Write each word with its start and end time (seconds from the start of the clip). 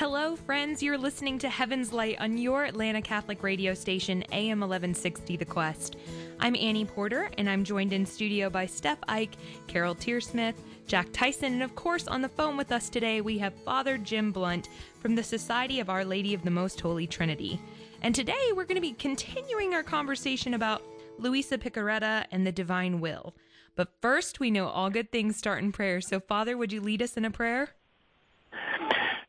Hello, 0.00 0.34
friends. 0.34 0.82
You're 0.82 0.96
listening 0.96 1.38
to 1.40 1.50
Heaven's 1.50 1.92
Light 1.92 2.18
on 2.20 2.38
your 2.38 2.64
Atlanta 2.64 3.02
Catholic 3.02 3.42
radio 3.42 3.74
station, 3.74 4.24
AM 4.32 4.60
1160 4.60 5.36
The 5.36 5.44
Quest. 5.44 5.96
I'm 6.38 6.56
Annie 6.56 6.86
Porter, 6.86 7.28
and 7.36 7.50
I'm 7.50 7.64
joined 7.64 7.92
in 7.92 8.06
studio 8.06 8.48
by 8.48 8.64
Steph 8.64 8.96
Ike, 9.08 9.36
Carol 9.66 9.94
Tearsmith, 9.94 10.54
Jack 10.86 11.08
Tyson, 11.12 11.52
and 11.52 11.62
of 11.62 11.74
course, 11.74 12.08
on 12.08 12.22
the 12.22 12.30
phone 12.30 12.56
with 12.56 12.72
us 12.72 12.88
today, 12.88 13.20
we 13.20 13.36
have 13.40 13.52
Father 13.52 13.98
Jim 13.98 14.32
Blount 14.32 14.70
from 15.00 15.16
the 15.16 15.22
Society 15.22 15.80
of 15.80 15.90
Our 15.90 16.02
Lady 16.02 16.32
of 16.32 16.44
the 16.44 16.50
Most 16.50 16.80
Holy 16.80 17.06
Trinity. 17.06 17.60
And 18.00 18.14
today, 18.14 18.52
we're 18.54 18.64
going 18.64 18.76
to 18.76 18.80
be 18.80 18.94
continuing 18.94 19.74
our 19.74 19.82
conversation 19.82 20.54
about 20.54 20.82
Luisa 21.18 21.58
Piccarreta 21.58 22.24
and 22.30 22.46
the 22.46 22.52
divine 22.52 23.00
will. 23.00 23.34
But 23.76 23.92
first, 24.00 24.40
we 24.40 24.50
know 24.50 24.68
all 24.68 24.88
good 24.88 25.12
things 25.12 25.36
start 25.36 25.62
in 25.62 25.72
prayer. 25.72 26.00
So, 26.00 26.20
Father, 26.20 26.56
would 26.56 26.72
you 26.72 26.80
lead 26.80 27.02
us 27.02 27.18
in 27.18 27.26
a 27.26 27.30
prayer? 27.30 27.74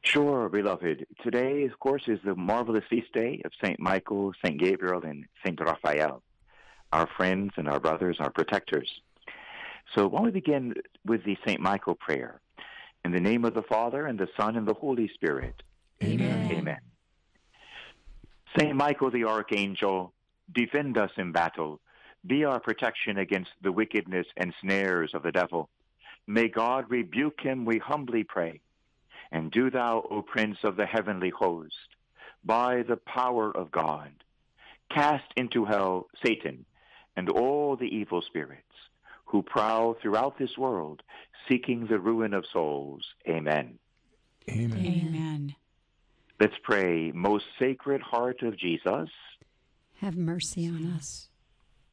Sure, 0.04 0.50
beloved. 0.50 1.06
Today, 1.24 1.66
of 1.66 1.80
course, 1.80 2.04
is 2.08 2.20
the 2.26 2.36
marvelous 2.36 2.84
feast 2.90 3.14
day 3.14 3.42
of 3.46 3.52
St. 3.64 3.80
Michael, 3.80 4.34
St. 4.44 4.60
Gabriel, 4.60 5.04
and 5.04 5.26
St. 5.46 5.60
Raphael, 5.60 6.24
our 6.92 7.08
friends 7.16 7.52
and 7.58 7.70
our 7.70 7.80
brothers, 7.80 8.18
our 8.20 8.32
protectors. 8.32 8.90
So, 9.94 10.08
why 10.08 10.20
don't 10.20 10.26
we 10.26 10.32
begin 10.32 10.74
with 11.06 11.24
the 11.24 11.38
St. 11.46 11.60
Michael 11.60 11.96
prayer? 11.96 12.42
In 13.06 13.12
the 13.12 13.20
name 13.20 13.46
of 13.46 13.54
the 13.54 13.62
Father, 13.62 14.06
and 14.08 14.20
the 14.20 14.28
Son, 14.38 14.58
and 14.58 14.68
the 14.68 14.74
Holy 14.74 15.08
Spirit. 15.14 15.62
Amen. 16.04 16.52
Amen. 16.52 16.80
St. 18.58 18.76
Michael 18.76 19.12
the 19.12 19.26
Archangel, 19.26 20.14
defend 20.52 20.98
us 20.98 21.12
in 21.18 21.32
battle. 21.32 21.80
Be 22.26 22.44
our 22.44 22.60
protection 22.60 23.18
against 23.18 23.52
the 23.62 23.72
wickedness 23.72 24.28
and 24.36 24.54
snares 24.62 25.12
of 25.14 25.24
the 25.24 25.32
devil. 25.32 25.70
May 26.28 26.48
God 26.48 26.86
rebuke 26.90 27.40
him, 27.42 27.66
we 27.66 27.78
humbly 27.78 28.24
pray. 28.24 28.62
And 29.32 29.52
do 29.52 29.70
thou, 29.70 30.06
O 30.12 30.22
Prince 30.22 30.58
of 30.64 30.76
the 30.76 30.86
heavenly 30.86 31.30
host, 31.30 31.76
by 32.44 32.84
the 32.84 32.98
power 32.98 33.56
of 33.56 33.72
God, 33.72 34.12
cast 34.90 35.26
into 35.38 35.66
hell 35.66 36.08
Satan 36.24 36.66
and 37.16 37.30
all 37.30 37.76
the 37.76 37.86
evil 37.86 38.22
spirits 38.22 38.64
who 39.26 39.42
prowl 39.42 39.94
throughout 40.02 40.38
this 40.38 40.58
world, 40.58 41.02
seeking 41.48 41.88
the 41.88 42.00
ruin 42.00 42.34
of 42.34 42.46
souls. 42.52 43.06
Amen. 43.28 43.80
Amen. 44.50 44.86
Amen. 44.86 45.56
Let's 46.40 46.56
pray. 46.64 47.12
Most 47.14 47.46
sacred 47.58 48.02
heart 48.02 48.42
of 48.42 48.58
Jesus, 48.58 49.10
Have 50.00 50.18
mercy 50.18 50.68
on 50.68 50.86
us. 50.86 51.30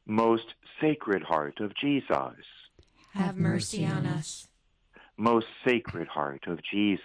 most 0.05 0.55
sacred 0.81 1.23
heart 1.23 1.59
of 1.59 1.73
Jesus, 1.75 2.35
Have 3.13 3.37
mercy 3.37 3.85
on 3.85 4.05
us. 4.05 4.47
Most 5.19 5.47
sacred 5.65 6.07
heart 6.07 6.47
of 6.47 6.59
Jesus, 6.63 7.03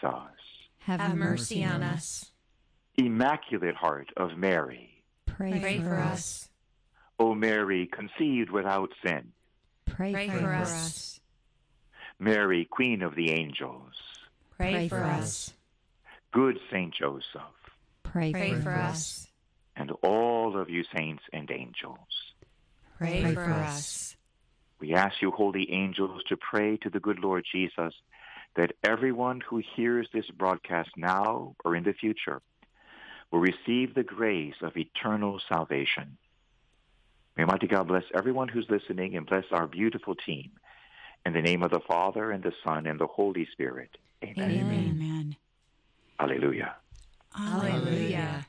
Have, 0.78 1.00
Have 1.00 1.16
mercy 1.16 1.64
on 1.64 1.82
us. 1.82 2.30
immaculate 2.96 3.74
heart 3.74 4.08
of 4.16 4.36
Mary, 4.38 5.02
Pray, 5.26 5.58
Pray 5.58 5.80
for 5.80 5.96
us. 5.96 6.48
O 7.18 7.34
Mary, 7.34 7.88
conceived 7.92 8.50
without 8.50 8.90
sin, 9.04 9.32
Pray, 9.86 10.12
Pray 10.12 10.28
for, 10.28 10.38
for 10.38 10.52
us. 10.54 10.70
us. 10.72 11.20
Mary, 12.20 12.66
Queen 12.70 13.02
of 13.02 13.16
the 13.16 13.32
angels, 13.32 13.92
Pray 14.56 14.88
for 14.88 15.02
us. 15.02 15.52
good 16.32 16.58
Saint 16.70 16.94
Joseph, 16.94 17.24
Pray, 18.04 18.32
Pray 18.32 18.54
for, 18.54 18.62
for 18.62 18.70
us. 18.74 18.90
us. 18.94 19.26
and 19.76 19.90
all 20.04 20.56
of 20.56 20.70
you 20.70 20.84
saints 20.96 21.24
and 21.32 21.50
angels. 21.50 21.98
Pray 22.96 23.22
Pray 23.22 23.34
for 23.34 23.44
for 23.44 23.52
us. 23.52 24.16
We 24.84 24.92
ask 24.92 25.22
you, 25.22 25.30
holy 25.30 25.72
angels, 25.72 26.20
to 26.28 26.36
pray 26.36 26.76
to 26.82 26.90
the 26.90 27.00
good 27.00 27.18
Lord 27.18 27.46
Jesus 27.50 27.94
that 28.54 28.72
everyone 28.84 29.40
who 29.40 29.62
hears 29.74 30.06
this 30.12 30.26
broadcast 30.36 30.90
now 30.94 31.56
or 31.64 31.74
in 31.74 31.84
the 31.84 31.94
future 31.94 32.42
will 33.32 33.40
receive 33.40 33.94
the 33.94 34.02
grace 34.02 34.56
of 34.60 34.76
eternal 34.76 35.40
salvation. 35.48 36.18
May 37.34 37.44
Almighty 37.44 37.66
God 37.66 37.88
bless 37.88 38.02
everyone 38.14 38.48
who's 38.48 38.66
listening 38.68 39.16
and 39.16 39.24
bless 39.24 39.46
our 39.52 39.66
beautiful 39.66 40.14
team. 40.16 40.50
In 41.24 41.32
the 41.32 41.40
name 41.40 41.62
of 41.62 41.70
the 41.70 41.80
Father 41.88 42.30
and 42.30 42.42
the 42.42 42.52
Son 42.62 42.86
and 42.86 43.00
the 43.00 43.06
Holy 43.06 43.48
Spirit. 43.52 43.96
Amen. 44.22 44.60
Amen. 44.60 45.36
Alleluia. 46.20 46.76
Hallelujah. 47.32 48.46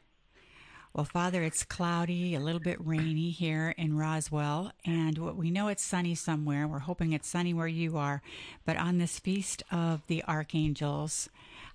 Well, 0.95 1.03
Father, 1.03 1.43
it's 1.43 1.65
cloudy, 1.65 2.35
a 2.35 2.39
little 2.39 2.61
bit 2.61 2.77
rainy 2.79 3.29
here 3.29 3.75
in 3.77 3.97
Roswell, 3.97 4.71
and 4.85 5.17
we 5.17 5.51
know 5.51 5.67
it's 5.67 5.83
sunny 5.83 6.15
somewhere. 6.15 6.69
We're 6.69 6.79
hoping 6.79 7.11
it's 7.11 7.27
sunny 7.27 7.53
where 7.53 7.67
you 7.67 7.97
are. 7.97 8.21
But 8.63 8.77
on 8.77 8.97
this 8.97 9.19
feast 9.19 9.61
of 9.73 10.07
the 10.07 10.23
archangels, 10.23 11.27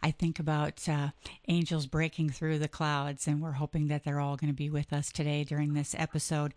I 0.02 0.10
think 0.10 0.38
about 0.38 0.88
uh, 0.88 1.08
angels 1.48 1.84
breaking 1.84 2.30
through 2.30 2.60
the 2.60 2.66
clouds, 2.66 3.26
and 3.26 3.42
we're 3.42 3.52
hoping 3.52 3.88
that 3.88 4.04
they're 4.04 4.20
all 4.20 4.38
going 4.38 4.54
to 4.54 4.56
be 4.56 4.70
with 4.70 4.90
us 4.90 5.12
today 5.12 5.44
during 5.44 5.74
this 5.74 5.94
episode. 5.98 6.54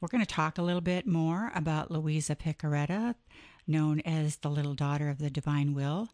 We're 0.00 0.06
going 0.06 0.24
to 0.24 0.32
talk 0.32 0.58
a 0.58 0.62
little 0.62 0.80
bit 0.80 1.08
more 1.08 1.50
about 1.56 1.90
Luisa 1.90 2.36
Piccarreta, 2.36 3.16
known 3.66 3.98
as 4.02 4.36
the 4.36 4.48
little 4.48 4.74
daughter 4.74 5.08
of 5.08 5.18
the 5.18 5.28
divine 5.28 5.74
will 5.74 6.10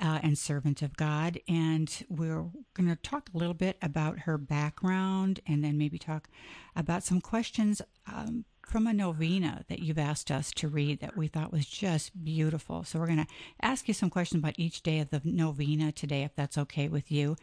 uh, 0.00 0.20
and 0.22 0.38
servant 0.38 0.82
of 0.82 0.96
God. 0.96 1.38
And 1.48 2.04
we're 2.08 2.46
going 2.74 2.88
to 2.88 2.96
talk 2.96 3.30
a 3.34 3.38
little 3.38 3.54
bit 3.54 3.76
about 3.82 4.20
her 4.20 4.38
background 4.38 5.40
and 5.46 5.62
then 5.64 5.78
maybe 5.78 5.98
talk 5.98 6.28
about 6.74 7.02
some 7.02 7.20
questions 7.20 7.82
um, 8.06 8.44
from 8.66 8.86
a 8.86 8.92
novena 8.92 9.64
that 9.68 9.80
you've 9.80 9.98
asked 9.98 10.30
us 10.30 10.50
to 10.52 10.68
read 10.68 11.00
that 11.00 11.16
we 11.16 11.28
thought 11.28 11.52
was 11.52 11.66
just 11.66 12.24
beautiful. 12.24 12.84
So 12.84 12.98
we're 12.98 13.06
going 13.06 13.18
to 13.18 13.26
ask 13.60 13.88
you 13.88 13.94
some 13.94 14.10
questions 14.10 14.40
about 14.40 14.54
each 14.56 14.82
day 14.82 15.00
of 15.00 15.10
the 15.10 15.20
novena 15.24 15.92
today, 15.92 16.22
if 16.22 16.34
that's 16.34 16.56
okay 16.56 16.88
with 16.88 17.10
you. 17.10 17.36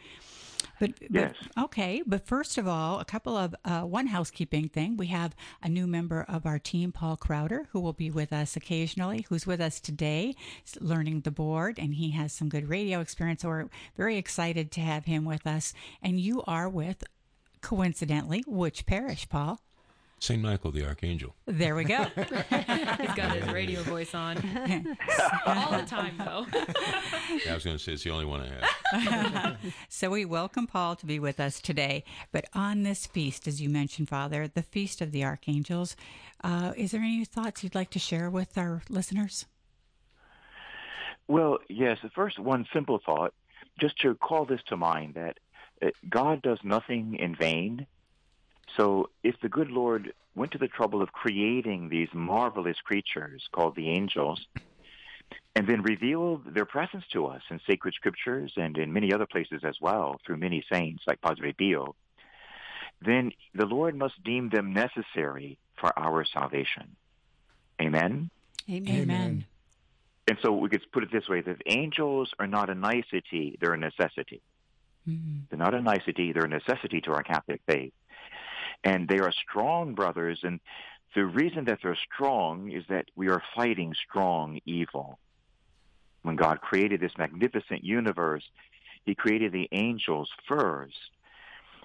But, 0.80 0.94
Yes. 1.10 1.36
but 1.56 1.64
okay, 1.66 2.02
but 2.06 2.26
first 2.26 2.58
of 2.58 2.68
all, 2.68 3.00
a 3.00 3.06
couple 3.06 3.36
of 3.36 3.54
uh, 3.66 3.82
one 3.82 4.08
housekeeping 4.08 4.70
thing. 4.70 4.98
We 4.98 5.08
have 5.08 5.36
a 5.62 5.70
new 5.70 5.88
member 5.88 6.26
of 6.28 6.46
our 6.46 6.60
team, 6.60 6.92
Paul 6.92 7.18
Crowder, 7.18 7.68
who 7.72 7.80
will 7.80 7.94
be 7.94 8.10
with 8.10 8.32
us 8.32 8.56
occasionally. 8.56 9.26
Who's 9.30 9.46
with 9.46 9.62
us 9.62 9.80
today, 9.80 10.36
learning 10.80 11.22
the 11.22 11.32
board, 11.32 11.78
and 11.80 11.96
he 11.96 12.12
has 12.12 12.32
some 12.34 12.50
good 12.50 12.70
radio 12.70 13.00
experience. 13.02 13.42
So 13.42 13.50
we're 13.50 13.70
very 13.98 14.18
excited 14.18 14.72
to 14.72 14.82
have 14.82 15.06
him 15.06 15.26
with 15.26 15.46
us. 15.46 15.74
And 16.02 16.20
you 16.20 16.44
are 16.44 16.70
with, 16.70 17.04
coincidentally, 17.62 18.44
which 18.48 18.86
parish, 18.86 19.28
Paul? 19.28 19.60
St. 20.20 20.42
Michael 20.42 20.72
the 20.72 20.86
Archangel. 20.86 21.36
There 21.46 21.76
we 21.76 21.84
go. 21.86 22.04
He's 22.16 23.16
got 23.16 23.36
his 23.36 23.52
radio 23.52 23.82
voice 23.84 24.14
on 24.14 24.38
all 25.46 25.72
the 25.72 25.86
time, 25.88 26.16
though. 26.18 26.46
Yeah, 27.46 27.52
I 27.52 27.54
was 27.54 27.64
going 27.64 27.78
to 27.78 27.84
say 27.84 27.94
it's 27.94 28.04
the 28.04 28.12
only 28.12 28.26
one 28.26 28.42
I 28.42 28.48
have. 28.94 29.58
So 29.90 30.10
we 30.10 30.26
welcome 30.26 30.68
Paul 30.68 30.96
to 30.98 31.06
be 31.06 31.20
with 31.20 31.40
us 31.40 31.60
today. 31.60 32.04
But 32.32 32.46
on 32.54 32.84
this 32.84 33.06
feast, 33.06 33.48
as 33.48 33.62
you 33.62 33.70
mentioned, 33.70 34.10
Father, 34.10 34.48
the 34.48 34.62
feast 34.62 35.02
of 35.02 35.12
the 35.12 35.24
archangels, 35.24 35.96
uh, 36.44 36.74
is 36.78 36.92
there 36.92 37.02
any 37.02 37.26
thoughts 37.26 37.64
you'd 37.64 37.76
like 37.76 37.90
to 37.92 38.00
share 38.00 38.30
with 38.30 38.58
our 38.58 38.84
listeners? 38.90 39.46
Well, 41.28 41.60
yes, 41.70 42.00
the 42.02 42.10
first 42.10 42.40
one 42.40 42.66
simple 42.74 43.00
thought, 43.06 43.34
just 43.80 44.00
to 44.02 44.16
call 44.16 44.46
this 44.46 44.62
to 44.68 44.78
mind 44.78 45.14
that 45.16 45.38
uh, 45.82 45.90
God 46.10 46.42
does 46.42 46.60
nothing 46.64 47.16
in 47.16 47.36
vain. 47.36 47.86
So 48.78 49.10
if 49.24 49.40
the 49.42 49.50
good 49.50 49.70
Lord 49.70 50.14
went 50.36 50.52
to 50.54 50.58
the 50.58 50.68
trouble 50.68 51.02
of 51.02 51.12
creating 51.12 51.90
these 51.90 52.10
marvelous 52.14 52.78
creatures 52.84 53.48
called 53.52 53.76
the 53.76 53.90
angels, 53.90 54.46
and 55.56 55.68
then 55.68 55.82
revealed 55.82 56.54
their 56.54 56.66
presence 56.66 57.04
to 57.12 57.26
us 57.26 57.42
in 57.50 57.60
sacred 57.68 57.94
scriptures 57.94 58.54
and 58.56 58.78
in 58.78 58.94
many 58.94 59.12
other 59.14 59.26
places 59.26 59.62
as 59.64 59.76
well 59.82 60.20
through 60.26 60.38
many 60.38 60.64
saints 60.72 61.04
like 61.08 61.22
Padre 61.22 61.52
Pio, 61.54 61.96
then 63.02 63.32
the 63.54 63.66
Lord 63.66 63.96
must 63.96 64.24
deem 64.24 64.50
them 64.50 64.74
necessary 64.74 65.58
for 65.80 65.98
our 65.98 66.24
salvation. 66.26 66.96
Amen? 67.82 68.30
Amen. 68.70 69.46
And 70.28 70.38
so 70.42 70.54
we 70.54 70.70
could 70.70 70.90
put 70.92 71.04
it 71.04 71.12
this 71.12 71.28
way, 71.28 71.42
that 71.42 71.62
angels 71.66 72.32
are 72.40 72.48
not 72.48 72.70
a 72.70 72.76
nicety, 72.76 73.58
they're 73.60 73.74
a 73.74 73.78
necessity. 73.78 74.42
Mhm. 75.08 75.50
They're 75.50 75.58
not 75.58 75.74
a 75.74 75.82
nicety, 75.82 76.32
they're 76.32 76.46
a 76.46 76.50
necessity 76.50 77.02
to 77.02 77.14
our 77.14 77.24
Catholic 77.24 77.62
faith. 77.66 77.94
And 78.84 79.08
they 79.08 79.20
are 79.20 79.32
strong 79.32 79.94
brothers, 79.94 80.40
and 80.44 80.60
the 81.16 81.26
reason 81.26 81.66
that 81.66 81.80
they're 81.82 81.98
strong 82.14 82.72
is 82.72 82.86
that 82.90 83.06
we 83.16 83.30
are 83.30 83.44
fighting 83.56 83.94
strong 84.10 84.60
evil. 84.66 85.20
When 86.22 86.36
God 86.36 86.62
created 86.62 87.00
this 87.00 87.18
magnificent 87.18 87.84
universe, 87.84 88.44
he 89.06 89.16
created 89.16 89.52
the 89.52 89.68
angels 89.72 90.30
first. 90.48 90.98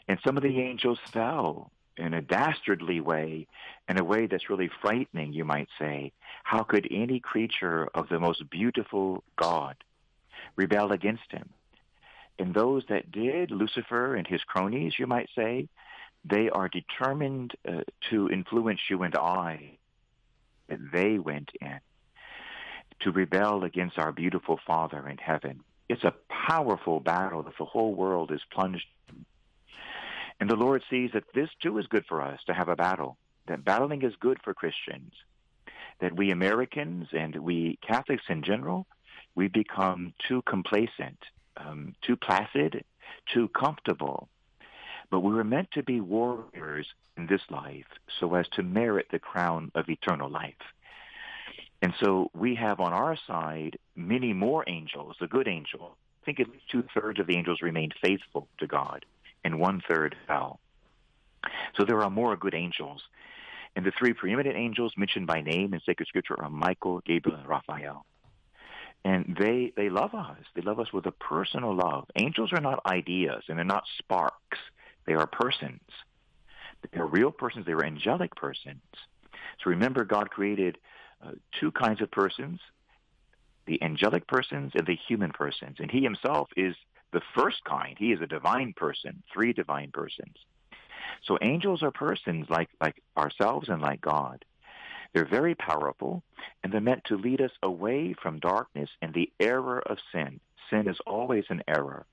And 0.09 0.19
some 0.25 0.37
of 0.37 0.43
the 0.43 0.61
angels 0.61 0.99
fell 1.13 1.71
in 1.97 2.13
a 2.13 2.21
dastardly 2.21 3.01
way, 3.01 3.47
in 3.89 3.99
a 3.99 4.05
way 4.05 4.27
that's 4.27 4.51
really 4.51 4.71
frightening, 4.83 5.33
you 5.33 5.45
might 5.45 5.69
say. 5.79 6.13
How 6.43 6.63
could 6.63 6.87
any 6.91 7.21
creature 7.21 7.89
of 7.95 8.09
the 8.09 8.21
most 8.21 8.51
beautiful 8.51 9.23
God 9.37 9.77
rebel 10.57 10.93
against 10.93 11.31
him? 11.31 11.49
And 12.39 12.53
those 12.53 12.85
that 12.89 13.13
did, 13.13 13.51
Lucifer 13.51 14.17
and 14.17 14.27
his 14.27 14.43
cronies, 14.43 14.95
you 14.99 15.07
might 15.07 15.29
say, 15.37 15.69
they 16.25 16.49
are 16.49 16.69
determined 16.69 17.53
uh, 17.67 17.83
to 18.11 18.31
influence 18.31 18.81
you 18.89 19.03
and 19.03 19.15
I. 19.15 19.79
And 20.69 20.89
they 20.93 21.19
went 21.19 21.51
in 21.61 21.81
to 23.01 23.13
rebel 23.13 23.65
against 23.65 23.99
our 23.99 24.13
beautiful 24.13 24.59
Father 24.67 25.07
in 25.09 25.19
heaven. 25.19 25.61
It's 25.89 26.05
a 26.05 26.15
powerful 26.29 27.01
battle 27.01 27.43
that 27.43 27.59
the 27.59 27.65
whole 27.67 27.95
world 27.95 28.33
is 28.33 28.41
plunged 28.51 28.87
in. 29.09 29.27
And 30.41 30.49
the 30.49 30.57
Lord 30.57 30.83
sees 30.89 31.11
that 31.13 31.25
this 31.35 31.51
too 31.63 31.79
is 31.79 31.87
good 31.87 32.07
for 32.07 32.23
us 32.23 32.41
to 32.47 32.55
have 32.55 32.69
a 32.69 32.77
battle, 32.77 33.19
that 33.47 33.65
battling 33.65 34.03
is 34.03 34.15
good 34.19 34.39
for 34.43 34.55
Christians, 34.55 35.13
that 36.01 36.17
we 36.17 36.31
Americans 36.31 37.09
and 37.13 37.37
we 37.37 37.79
Catholics 37.87 38.25
in 38.29 38.43
general, 38.43 38.87
we 39.35 39.49
become 39.49 40.15
too 40.27 40.43
complacent, 40.43 41.19
um, 41.57 41.95
too 42.03 42.17
placid, 42.17 42.85
too 43.33 43.49
comfortable. 43.49 44.29
But 45.15 45.21
we 45.21 45.33
were 45.33 45.45
meant 45.45 45.71
to 45.75 45.85
be 45.85 46.01
warriors 46.01 46.89
in 47.17 47.29
this 47.29 47.43
life 47.49 47.87
so 48.19 48.35
as 48.35 48.49
to 48.55 48.65
merit 48.65 49.07
the 49.13 49.21
crown 49.21 49.71
of 49.77 49.89
eternal 49.89 50.29
life. 50.29 50.55
And 51.81 51.95
so 52.01 52.33
we 52.35 52.57
have 52.57 52.81
on 52.81 52.93
our 52.93 53.17
side 53.25 53.79
many 53.95 54.33
more 54.33 54.65
angels, 54.67 55.15
the 55.21 55.29
good 55.29 55.47
angel. 55.47 55.97
I 56.21 56.25
think 56.25 56.41
at 56.41 56.49
least 56.49 56.69
two 56.69 56.83
thirds 56.93 57.21
of 57.21 57.29
the 57.29 57.37
angels 57.37 57.63
remained 57.63 57.95
faithful 58.03 58.49
to 58.59 58.67
God, 58.67 59.07
and 59.45 59.61
one 59.61 59.81
third 59.89 60.17
fell. 60.27 60.59
So 61.77 61.85
there 61.85 62.03
are 62.03 62.11
more 62.11 62.35
good 62.35 62.57
angels. 62.57 63.01
And 63.77 63.87
the 63.87 63.93
three 63.97 64.15
preeminent 64.15 64.57
angels 64.57 64.95
mentioned 64.97 65.29
by 65.29 65.43
name 65.43 65.75
in 65.75 65.81
sacred 65.87 66.09
scripture 66.09 66.43
are 66.43 66.51
Michael, 66.51 67.03
Gabriel, 67.07 67.39
and 67.39 67.49
Raphael. 67.49 68.05
And 69.05 69.37
they, 69.39 69.73
they 69.77 69.91
love 69.91 70.13
us. 70.13 70.39
They 70.57 70.63
love 70.63 70.81
us 70.81 70.93
with 70.93 71.07
a 71.07 71.13
personal 71.13 71.73
love. 71.73 72.07
Angels 72.17 72.53
are 72.53 72.61
not 72.61 72.85
ideas 72.85 73.45
and 73.47 73.57
they're 73.57 73.65
not 73.65 73.85
sparks. 73.99 74.59
They 75.07 75.15
are 75.15 75.27
persons. 75.27 75.81
They're 76.93 77.07
real 77.07 77.31
persons. 77.31 77.67
They 77.67 77.73
are 77.73 77.85
angelic 77.85 78.35
persons. 78.37 78.83
So 79.63 79.71
remember, 79.71 80.05
God 80.05 80.31
created 80.31 80.79
uh, 81.25 81.33
two 81.59 81.71
kinds 81.71 82.03
of 82.03 82.11
persons, 82.11 82.61
the 83.67 83.83
angelic 83.83 84.27
persons 84.27 84.73
and 84.75 84.87
the 84.87 84.99
human 85.09 85.31
persons. 85.31 85.77
And 85.79 85.91
he 85.91 86.03
himself 86.03 86.49
is 86.57 86.75
the 87.13 87.23
first 87.35 87.65
kind. 87.65 87.97
He 87.99 88.13
is 88.13 88.21
a 88.21 88.27
divine 88.27 88.75
person, 88.77 89.23
three 89.33 89.53
divine 89.53 89.91
persons. 89.93 90.37
So 91.25 91.39
angels 91.41 91.83
are 91.83 91.91
persons 91.91 92.47
like, 92.51 92.69
like 92.81 93.03
ourselves 93.17 93.69
and 93.69 93.81
like 93.81 94.01
God. 94.01 94.45
They're 95.13 95.25
very 95.25 95.55
powerful, 95.55 96.25
and 96.63 96.73
they're 96.73 96.81
meant 96.81 97.05
to 97.05 97.17
lead 97.17 97.41
us 97.41 97.53
away 97.63 98.15
from 98.21 98.41
darkness 98.41 98.91
and 99.01 99.15
the 99.15 99.31
error 99.39 99.81
of 99.87 99.99
sin. 100.13 100.41
Sin 100.71 100.89
is 100.89 100.99
always 101.07 101.45
an 101.51 101.63
error. 101.69 102.05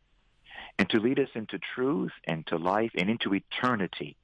And 0.82 0.90
to 0.90 1.00
lead 1.00 1.20
us 1.20 1.30
into 1.36 1.60
truth 1.76 2.12
and 2.26 2.46
to 2.48 2.58
life 2.58 2.92
and 2.98 3.08
into 3.08 3.36
eternity. 3.36 4.18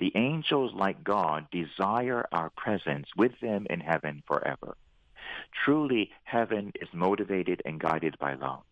The 0.00 0.10
angels, 0.16 0.72
like 0.74 1.04
God, 1.04 1.46
desire 1.52 2.26
our 2.32 2.50
presence 2.50 3.06
with 3.16 3.38
them 3.40 3.68
in 3.70 3.78
heaven 3.78 4.24
forever. 4.26 4.76
Truly, 5.64 6.10
heaven 6.24 6.72
is 6.80 6.88
motivated 6.92 7.62
and 7.64 7.78
guided 7.78 8.18
by 8.18 8.34
love. 8.34 8.64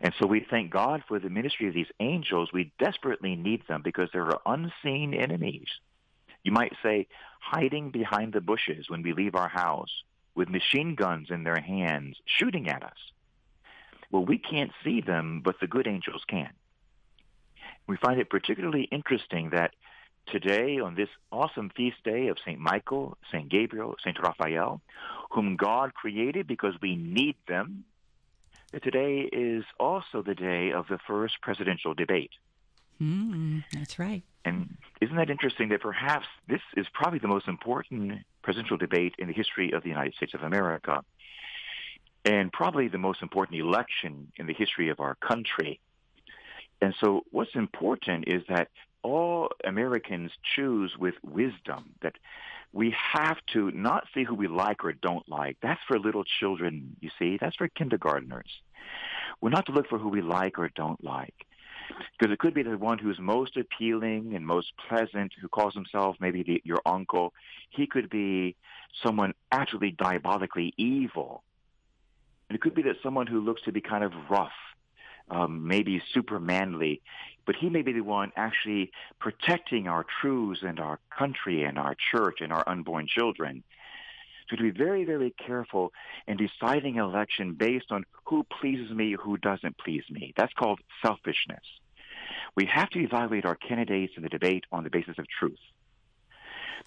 And 0.00 0.12
so 0.18 0.26
we 0.26 0.40
thank 0.40 0.72
God 0.72 1.04
for 1.06 1.20
the 1.20 1.30
ministry 1.30 1.68
of 1.68 1.74
these 1.74 1.92
angels. 2.00 2.52
We 2.52 2.72
desperately 2.80 3.36
need 3.36 3.62
them 3.68 3.82
because 3.84 4.08
there 4.12 4.26
are 4.26 4.40
unseen 4.44 5.14
enemies 5.14 5.68
you 6.44 6.52
might 6.52 6.72
say, 6.82 7.06
hiding 7.40 7.90
behind 7.90 8.32
the 8.32 8.40
bushes 8.40 8.88
when 8.88 9.02
we 9.02 9.12
leave 9.12 9.34
our 9.34 9.48
house 9.48 10.02
with 10.34 10.48
machine 10.48 10.94
guns 10.94 11.28
in 11.30 11.44
their 11.44 11.60
hands 11.60 12.16
shooting 12.24 12.68
at 12.68 12.82
us. 12.82 12.96
Well, 14.10 14.24
we 14.24 14.38
can't 14.38 14.72
see 14.84 15.00
them, 15.00 15.42
but 15.44 15.60
the 15.60 15.66
good 15.66 15.86
angels 15.86 16.22
can. 16.26 16.50
We 17.86 17.96
find 17.96 18.20
it 18.20 18.30
particularly 18.30 18.84
interesting 18.84 19.50
that 19.50 19.74
today, 20.26 20.78
on 20.78 20.94
this 20.94 21.08
awesome 21.32 21.70
feast 21.74 22.02
day 22.04 22.28
of 22.28 22.38
St. 22.38 22.58
Michael, 22.58 23.16
St. 23.32 23.48
Gabriel, 23.48 23.96
St. 24.02 24.18
Raphael, 24.22 24.80
whom 25.30 25.56
God 25.56 25.94
created 25.94 26.46
because 26.46 26.74
we 26.80 26.96
need 26.96 27.36
them, 27.46 27.84
that 28.72 28.82
today 28.82 29.20
is 29.32 29.64
also 29.80 30.22
the 30.22 30.34
day 30.34 30.72
of 30.72 30.86
the 30.88 30.98
first 31.06 31.40
presidential 31.40 31.94
debate. 31.94 32.32
Mm, 33.00 33.64
that's 33.72 33.98
right. 33.98 34.22
And 34.44 34.76
isn't 35.00 35.16
that 35.16 35.30
interesting 35.30 35.68
that 35.70 35.80
perhaps 35.80 36.26
this 36.48 36.60
is 36.76 36.86
probably 36.92 37.18
the 37.18 37.28
most 37.28 37.48
important 37.48 38.20
presidential 38.42 38.76
debate 38.76 39.14
in 39.18 39.28
the 39.28 39.32
history 39.32 39.72
of 39.72 39.82
the 39.82 39.88
United 39.88 40.14
States 40.14 40.34
of 40.34 40.42
America, 40.42 41.04
and 42.28 42.52
probably 42.52 42.88
the 42.88 42.98
most 42.98 43.22
important 43.22 43.58
election 43.58 44.30
in 44.36 44.46
the 44.46 44.52
history 44.52 44.90
of 44.90 45.00
our 45.00 45.14
country. 45.14 45.80
And 46.82 46.94
so 47.00 47.22
what's 47.30 47.54
important 47.54 48.28
is 48.28 48.42
that 48.50 48.68
all 49.02 49.48
Americans 49.64 50.30
choose 50.54 50.92
with 50.98 51.14
wisdom, 51.24 51.94
that 52.02 52.16
we 52.74 52.94
have 53.14 53.38
to 53.54 53.70
not 53.70 54.04
see 54.12 54.24
who 54.24 54.34
we 54.34 54.46
like 54.46 54.84
or 54.84 54.92
don't 54.92 55.26
like. 55.26 55.56
That's 55.62 55.80
for 55.88 55.98
little 55.98 56.24
children, 56.38 56.96
you 57.00 57.08
see. 57.18 57.38
That's 57.40 57.56
for 57.56 57.66
kindergartners. 57.68 58.50
We're 59.40 59.48
not 59.48 59.64
to 59.66 59.72
look 59.72 59.88
for 59.88 59.98
who 59.98 60.10
we 60.10 60.20
like 60.20 60.58
or 60.58 60.68
don't 60.68 61.02
like. 61.02 61.46
Because 62.18 62.30
it 62.30 62.38
could 62.38 62.52
be 62.52 62.62
the 62.62 62.76
one 62.76 62.98
who's 62.98 63.18
most 63.18 63.56
appealing 63.56 64.34
and 64.34 64.44
most 64.46 64.72
pleasant, 64.86 65.32
who 65.40 65.48
calls 65.48 65.72
himself 65.72 66.16
maybe 66.20 66.42
the, 66.42 66.60
your 66.62 66.82
uncle. 66.84 67.32
He 67.70 67.86
could 67.86 68.10
be 68.10 68.54
someone 69.02 69.32
actually 69.50 69.92
diabolically 69.92 70.74
evil. 70.76 71.42
It 72.50 72.60
could 72.60 72.74
be 72.74 72.82
that 72.82 72.96
someone 73.02 73.26
who 73.26 73.40
looks 73.40 73.62
to 73.62 73.72
be 73.72 73.80
kind 73.80 74.02
of 74.02 74.12
rough, 74.30 74.52
um, 75.30 75.66
maybe 75.66 76.02
super 76.12 76.40
manly, 76.40 77.02
but 77.44 77.56
he 77.56 77.68
may 77.68 77.82
be 77.82 77.92
the 77.92 78.00
one 78.00 78.32
actually 78.36 78.90
protecting 79.18 79.86
our 79.88 80.04
truths 80.20 80.62
and 80.62 80.80
our 80.80 80.98
country 81.16 81.64
and 81.64 81.78
our 81.78 81.94
church 82.10 82.38
and 82.40 82.52
our 82.52 82.66
unborn 82.66 83.06
children. 83.06 83.62
So 84.48 84.56
to 84.56 84.62
be 84.62 84.70
very, 84.70 85.04
very 85.04 85.30
careful 85.30 85.92
in 86.26 86.38
deciding 86.38 86.98
an 86.98 87.04
election 87.04 87.52
based 87.52 87.90
on 87.90 88.04
who 88.24 88.44
pleases 88.44 88.90
me, 88.90 89.12
who 89.12 89.36
doesn't 89.36 89.76
please 89.76 90.04
me. 90.10 90.32
That's 90.36 90.52
called 90.54 90.80
selfishness. 91.02 91.64
We 92.54 92.64
have 92.66 92.88
to 92.90 93.00
evaluate 93.00 93.44
our 93.44 93.56
candidates 93.56 94.14
in 94.16 94.22
the 94.22 94.28
debate 94.28 94.64
on 94.72 94.84
the 94.84 94.90
basis 94.90 95.18
of 95.18 95.26
truth. 95.28 95.58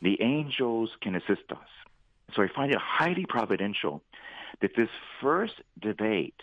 The 0.01 0.19
angels 0.21 0.89
can 1.01 1.15
assist 1.15 1.51
us. 1.51 1.67
So 2.35 2.41
I 2.41 2.47
find 2.47 2.71
it 2.71 2.79
highly 2.79 3.25
providential 3.27 4.01
that 4.61 4.75
this 4.75 4.89
first 5.21 5.53
debate 5.79 6.41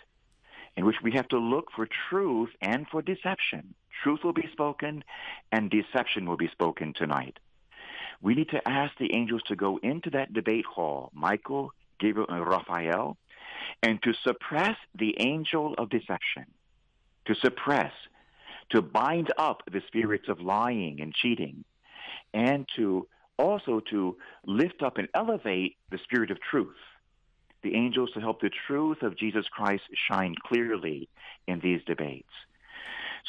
in 0.75 0.85
which 0.85 0.97
we 1.03 1.11
have 1.11 1.27
to 1.29 1.37
look 1.37 1.71
for 1.75 1.87
truth 2.09 2.49
and 2.61 2.87
for 2.87 3.01
deception, 3.01 3.73
truth 4.03 4.19
will 4.23 4.33
be 4.33 4.47
spoken 4.51 5.03
and 5.51 5.69
deception 5.69 6.25
will 6.25 6.37
be 6.37 6.47
spoken 6.49 6.93
tonight. 6.93 7.37
We 8.21 8.35
need 8.35 8.49
to 8.49 8.67
ask 8.67 8.97
the 8.97 9.13
angels 9.13 9.41
to 9.47 9.55
go 9.55 9.77
into 9.81 10.09
that 10.11 10.33
debate 10.33 10.65
hall, 10.65 11.09
Michael, 11.13 11.71
Gabriel, 11.99 12.27
and 12.29 12.45
Raphael, 12.45 13.17
and 13.81 14.01
to 14.03 14.13
suppress 14.23 14.75
the 14.95 15.15
angel 15.19 15.73
of 15.77 15.89
deception, 15.89 16.45
to 17.25 17.35
suppress, 17.35 17.93
to 18.71 18.81
bind 18.81 19.31
up 19.37 19.63
the 19.71 19.81
spirits 19.87 20.27
of 20.27 20.41
lying 20.41 21.01
and 21.01 21.13
cheating, 21.13 21.63
and 22.33 22.67
to 22.75 23.07
also 23.37 23.79
to 23.89 24.17
lift 24.45 24.83
up 24.83 24.97
and 24.97 25.07
elevate 25.13 25.77
the 25.91 25.97
spirit 26.03 26.29
of 26.29 26.37
truth. 26.41 26.75
The 27.63 27.75
angels 27.75 28.11
to 28.13 28.19
help 28.19 28.41
the 28.41 28.51
truth 28.67 29.01
of 29.01 29.17
Jesus 29.17 29.45
Christ 29.51 29.83
shine 29.93 30.35
clearly 30.47 31.09
in 31.47 31.59
these 31.59 31.81
debates. 31.85 32.29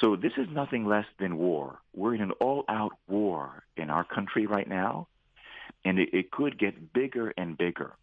So 0.01 0.17
this 0.17 0.33
is 0.37 0.47
nothing 0.51 0.87
less 0.87 1.07
than 1.19 1.37
war. 1.37 1.79
We're 1.95 2.15
in 2.15 2.23
an 2.23 2.31
all-out 2.33 2.93
war 3.09 3.65
in 3.77 3.91
our 3.91 4.05
country 4.05 4.47
right 4.47 4.69
now, 4.69 5.09
and 5.85 5.99
it, 5.99 6.11
it 6.13 6.31
could 6.31 6.59
get 6.59 6.93
bigger 6.93 7.33
and 7.37 7.59
bigger. 7.59 7.95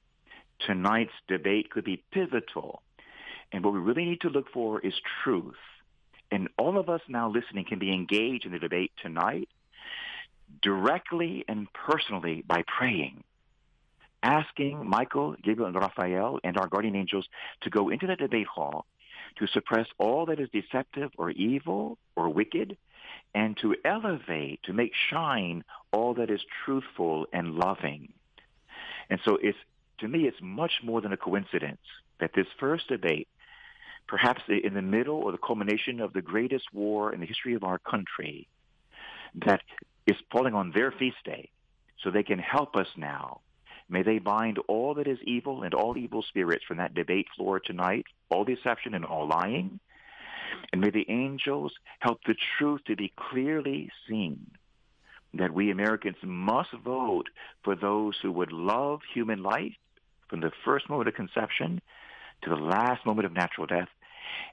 Tonight's 0.66 1.14
debate 1.28 1.70
could 1.70 1.86
be 1.86 2.04
pivotal, 2.12 2.82
and 3.52 3.64
what 3.64 3.74
we 3.74 3.80
really 3.80 4.06
need 4.06 4.22
to 4.22 4.30
look 4.30 4.52
for 4.52 4.80
is 4.80 4.94
truth. 5.24 5.56
And 6.30 6.50
all 6.58 6.78
of 6.78 6.90
us 6.90 7.02
now 7.08 7.30
listening 7.30 7.66
can 7.66 7.80
be 7.80 7.94
engaged 7.94 8.46
in 8.46 8.52
the 8.52 8.60
debate 8.60 8.92
tonight 9.02 9.48
directly 10.62 11.46
and 11.48 11.68
personally 11.74 12.44
by 12.46 12.64
praying 12.78 13.24
asking 14.24 14.88
Michael, 14.88 15.36
Gabriel, 15.44 15.68
and 15.68 15.76
Raphael 15.76 16.40
and 16.44 16.58
our 16.58 16.68
guardian 16.68 16.96
angels 16.96 17.28
to 17.62 17.70
go 17.70 17.90
into 17.90 18.08
the 18.08 18.16
debate 18.16 18.48
hall 18.48 18.86
to 19.38 19.48
suppress 19.48 19.88
all 19.98 20.26
that 20.28 20.40
is 20.40 20.50
deceptive 20.50 21.12
or 21.18 21.30
evil 21.32 21.98
or 22.16 22.30
wicked, 22.30 22.78
and 23.36 23.58
to 23.58 23.76
elevate, 23.86 24.62
to 24.64 24.74
make 24.74 24.94
shine 25.10 25.64
all 25.92 26.16
that 26.16 26.30
is 26.30 26.42
truthful 26.66 27.28
and 27.32 27.56
loving. 27.56 28.14
And 29.10 29.20
so 29.24 29.38
it's, 29.42 29.58
to 30.00 30.08
me, 30.08 30.28
it's 30.28 30.42
much 30.42 30.82
more 30.84 31.02
than 31.02 31.14
a 31.14 31.18
coincidence 31.18 31.82
that 32.20 32.32
this 32.36 32.48
first 32.60 32.88
debate, 32.88 33.28
perhaps 34.08 34.42
in 34.48 34.74
the 34.74 34.82
middle 34.82 35.18
or 35.18 35.32
the 35.32 35.38
culmination 35.38 36.02
of 36.02 36.14
the 36.14 36.22
greatest 36.22 36.74
war 36.74 37.14
in 37.14 37.20
the 37.20 37.26
history 37.26 37.54
of 37.54 37.64
our 37.64 37.78
country, 37.78 38.48
that 39.46 39.62
is 40.06 40.16
falling 40.32 40.56
on 40.56 40.72
their 40.72 40.92
feast 40.92 41.18
day, 41.24 41.50
so 42.02 42.10
they 42.10 42.24
can 42.24 42.40
help 42.40 42.76
us 42.76 42.88
now 42.96 43.42
May 43.90 44.04
they 44.04 44.20
bind 44.20 44.58
all 44.68 44.94
that 44.96 45.08
is 45.08 45.20
evil 45.24 45.64
and 45.64 45.74
all 45.74 45.98
evil 45.98 46.24
spirits 46.24 46.66
from 46.66 46.78
that 46.78 46.94
debate 46.94 47.28
floor 47.36 47.60
tonight, 47.60 48.06
all 48.30 48.44
deception 48.44 48.94
and 48.94 49.06
all 49.06 49.28
lying. 49.28 49.80
And 50.72 50.82
may 50.82 50.90
the 50.90 51.10
angels 51.10 51.74
help 52.00 52.20
the 52.26 52.36
truth 52.58 52.82
to 52.86 52.96
be 52.96 53.14
clearly 53.16 53.90
seen 54.08 54.52
that 55.34 55.54
we 55.54 55.72
Americans 55.72 56.18
must 56.24 56.72
vote 56.84 57.30
for 57.64 57.76
those 57.76 58.16
who 58.22 58.32
would 58.32 58.52
love 58.52 59.02
human 59.14 59.44
life 59.44 59.76
from 60.30 60.42
the 60.42 60.52
first 60.66 60.90
moment 60.90 61.08
of 61.08 61.16
conception 61.16 61.82
to 62.42 62.50
the 62.50 62.56
last 62.56 63.06
moment 63.06 63.26
of 63.26 63.34
natural 63.34 63.68
death 63.68 63.90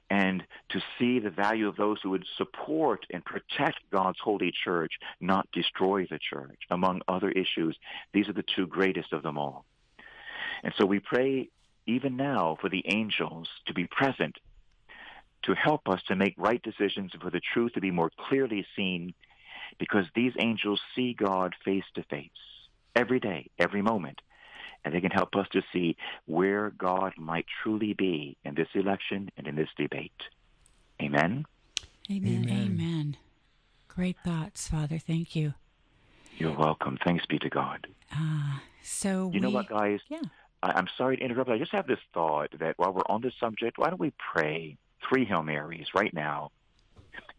and 0.09 0.43
to 0.69 0.81
see 0.97 1.19
the 1.19 1.29
value 1.29 1.67
of 1.67 1.75
those 1.75 1.97
who 2.01 2.11
would 2.11 2.25
support 2.37 3.05
and 3.11 3.23
protect 3.25 3.79
God's 3.91 4.19
holy 4.23 4.51
church, 4.63 4.93
not 5.19 5.47
destroy 5.51 6.05
the 6.09 6.19
church. 6.19 6.59
Among 6.69 7.01
other 7.07 7.31
issues, 7.31 7.77
these 8.13 8.29
are 8.29 8.33
the 8.33 8.45
two 8.55 8.67
greatest 8.67 9.13
of 9.13 9.23
them 9.23 9.37
all. 9.37 9.65
And 10.63 10.73
so 10.77 10.85
we 10.85 10.99
pray 10.99 11.49
even 11.87 12.17
now 12.17 12.57
for 12.59 12.69
the 12.69 12.83
angels 12.87 13.47
to 13.67 13.73
be 13.73 13.87
present 13.87 14.37
to 15.43 15.53
help 15.53 15.87
us 15.87 16.01
to 16.07 16.15
make 16.15 16.33
right 16.37 16.61
decisions 16.63 17.11
and 17.13 17.21
for 17.21 17.29
the 17.29 17.41
truth 17.53 17.73
to 17.73 17.81
be 17.81 17.91
more 17.91 18.11
clearly 18.27 18.65
seen 18.75 19.13
because 19.79 20.05
these 20.15 20.33
angels 20.39 20.81
see 20.95 21.13
God 21.13 21.53
face 21.63 21.83
to 21.95 22.03
face 22.03 22.29
every 22.95 23.19
day, 23.19 23.49
every 23.59 23.81
moment. 23.81 24.21
And 24.85 24.93
they 24.93 25.01
can 25.01 25.11
help 25.11 25.35
us 25.35 25.47
to 25.51 25.63
see 25.73 25.97
where 26.25 26.69
God 26.69 27.13
might 27.17 27.47
truly 27.63 27.93
be 27.93 28.37
in 28.45 28.53
this 28.53 28.67
election 28.75 29.29
and 29.35 29.47
in 29.47 29.55
this 29.55 29.69
debate. 29.75 30.21
Amen. 31.01 31.45
Amen. 32.09 32.47
Amen. 32.47 33.17
Great 33.87 34.17
thoughts, 34.23 34.67
Father. 34.67 34.99
Thank 34.99 35.35
you. 35.35 35.55
You're 36.37 36.55
welcome. 36.55 36.99
Thanks 37.03 37.25
be 37.25 37.39
to 37.39 37.49
God. 37.49 37.87
Uh, 38.15 38.59
so 38.83 39.31
you 39.33 39.39
we, 39.39 39.39
know 39.39 39.49
what, 39.49 39.69
guys? 39.69 40.01
Yeah. 40.07 40.21
I, 40.61 40.73
I'm 40.73 40.87
sorry 40.97 41.17
to 41.17 41.23
interrupt. 41.23 41.49
I 41.49 41.57
just 41.57 41.71
have 41.71 41.87
this 41.87 41.99
thought 42.13 42.49
that 42.59 42.77
while 42.77 42.93
we're 42.93 43.01
on 43.09 43.21
this 43.21 43.33
subject, 43.39 43.79
why 43.79 43.89
don't 43.89 43.99
we 43.99 44.13
pray 44.33 44.77
three 45.09 45.25
Hail 45.25 45.41
Marys 45.41 45.87
right 45.95 46.13
now? 46.13 46.51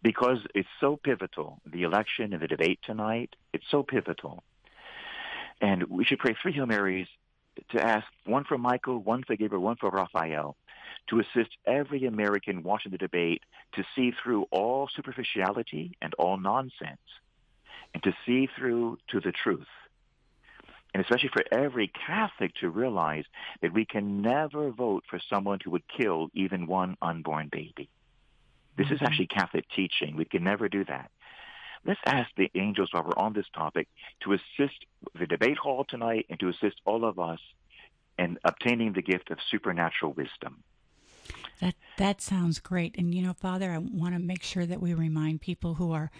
Because 0.02 0.38
it's 0.54 0.68
so 0.80 0.96
pivotal, 0.96 1.60
the 1.64 1.82
election 1.84 2.32
and 2.32 2.42
the 2.42 2.48
debate 2.48 2.80
tonight, 2.82 3.36
it's 3.52 3.64
so 3.70 3.82
pivotal. 3.82 4.42
And 5.60 5.84
we 5.84 6.04
should 6.04 6.18
pray 6.18 6.34
three 6.40 6.52
Hail 6.52 6.66
Marys 6.66 7.06
to 7.70 7.80
ask 7.82 8.06
one 8.25 8.44
for 8.44 8.58
Michael, 8.58 8.98
one 8.98 9.22
for 9.25 9.36
Gabriel, 9.36 9.62
one 9.62 9.76
for 9.76 9.90
Raphael, 9.90 10.56
to 11.08 11.20
assist 11.20 11.50
every 11.66 12.04
American 12.04 12.62
watching 12.62 12.92
the 12.92 12.98
debate 12.98 13.42
to 13.75 13.84
see 13.94 14.12
through 14.22 14.46
all 14.50 14.88
superficiality 14.94 15.96
and 16.02 16.14
all 16.14 16.36
nonsense, 16.36 16.98
and 17.94 18.02
to 18.02 18.12
see 18.25 18.48
through 18.56 18.98
to 19.08 19.20
the 19.20 19.32
truth. 19.32 19.66
And 20.94 21.02
especially 21.02 21.28
for 21.28 21.44
every 21.52 21.88
Catholic 22.06 22.54
to 22.60 22.70
realize 22.70 23.25
that 23.60 23.75
we 23.75 23.84
can 23.84 24.22
never 24.22 24.70
vote 24.70 25.04
for 25.10 25.20
someone 25.28 25.58
who 25.62 25.70
would 25.72 25.84
kill 25.88 26.30
even 26.32 26.66
one 26.66 26.96
unborn 27.02 27.48
baby. 27.52 27.90
This 28.78 28.86
is 28.86 28.94
mm-hmm. 28.94 29.04
actually 29.04 29.26
Catholic 29.26 29.66
teaching. 29.75 30.16
We 30.16 30.25
can 30.25 30.44
never 30.44 30.68
do 30.68 30.84
that. 30.86 31.10
Let's 31.87 32.00
ask 32.05 32.28
the 32.37 32.50
angels 32.55 32.88
while 32.93 33.05
we're 33.05 33.23
on 33.23 33.33
this 33.33 33.47
topic 33.55 33.87
to 34.25 34.33
assist 34.33 34.85
the 35.19 35.26
debate 35.26 35.57
hall 35.57 35.85
tonight 35.88 36.26
and 36.28 36.38
to 36.40 36.49
assist 36.49 36.81
all 36.85 37.05
of 37.05 37.19
us 37.19 37.38
in 38.19 38.38
obtaining 38.45 38.93
the 38.93 39.02
gift 39.02 39.31
of 39.31 39.38
supernatural 39.50 40.12
wisdom. 40.12 40.64
That 41.61 41.75
that 41.97 42.21
sounds 42.21 42.59
great. 42.59 42.97
And 42.99 43.14
you 43.14 43.23
know, 43.23 43.33
Father, 43.33 43.71
I 43.73 43.78
want 43.78 44.14
to 44.14 44.21
make 44.21 44.43
sure 44.43 44.66
that 44.66 44.81
we 44.81 44.95
remind 44.95 45.40
people 45.40 45.75
who 45.75 45.93
are 45.93 46.11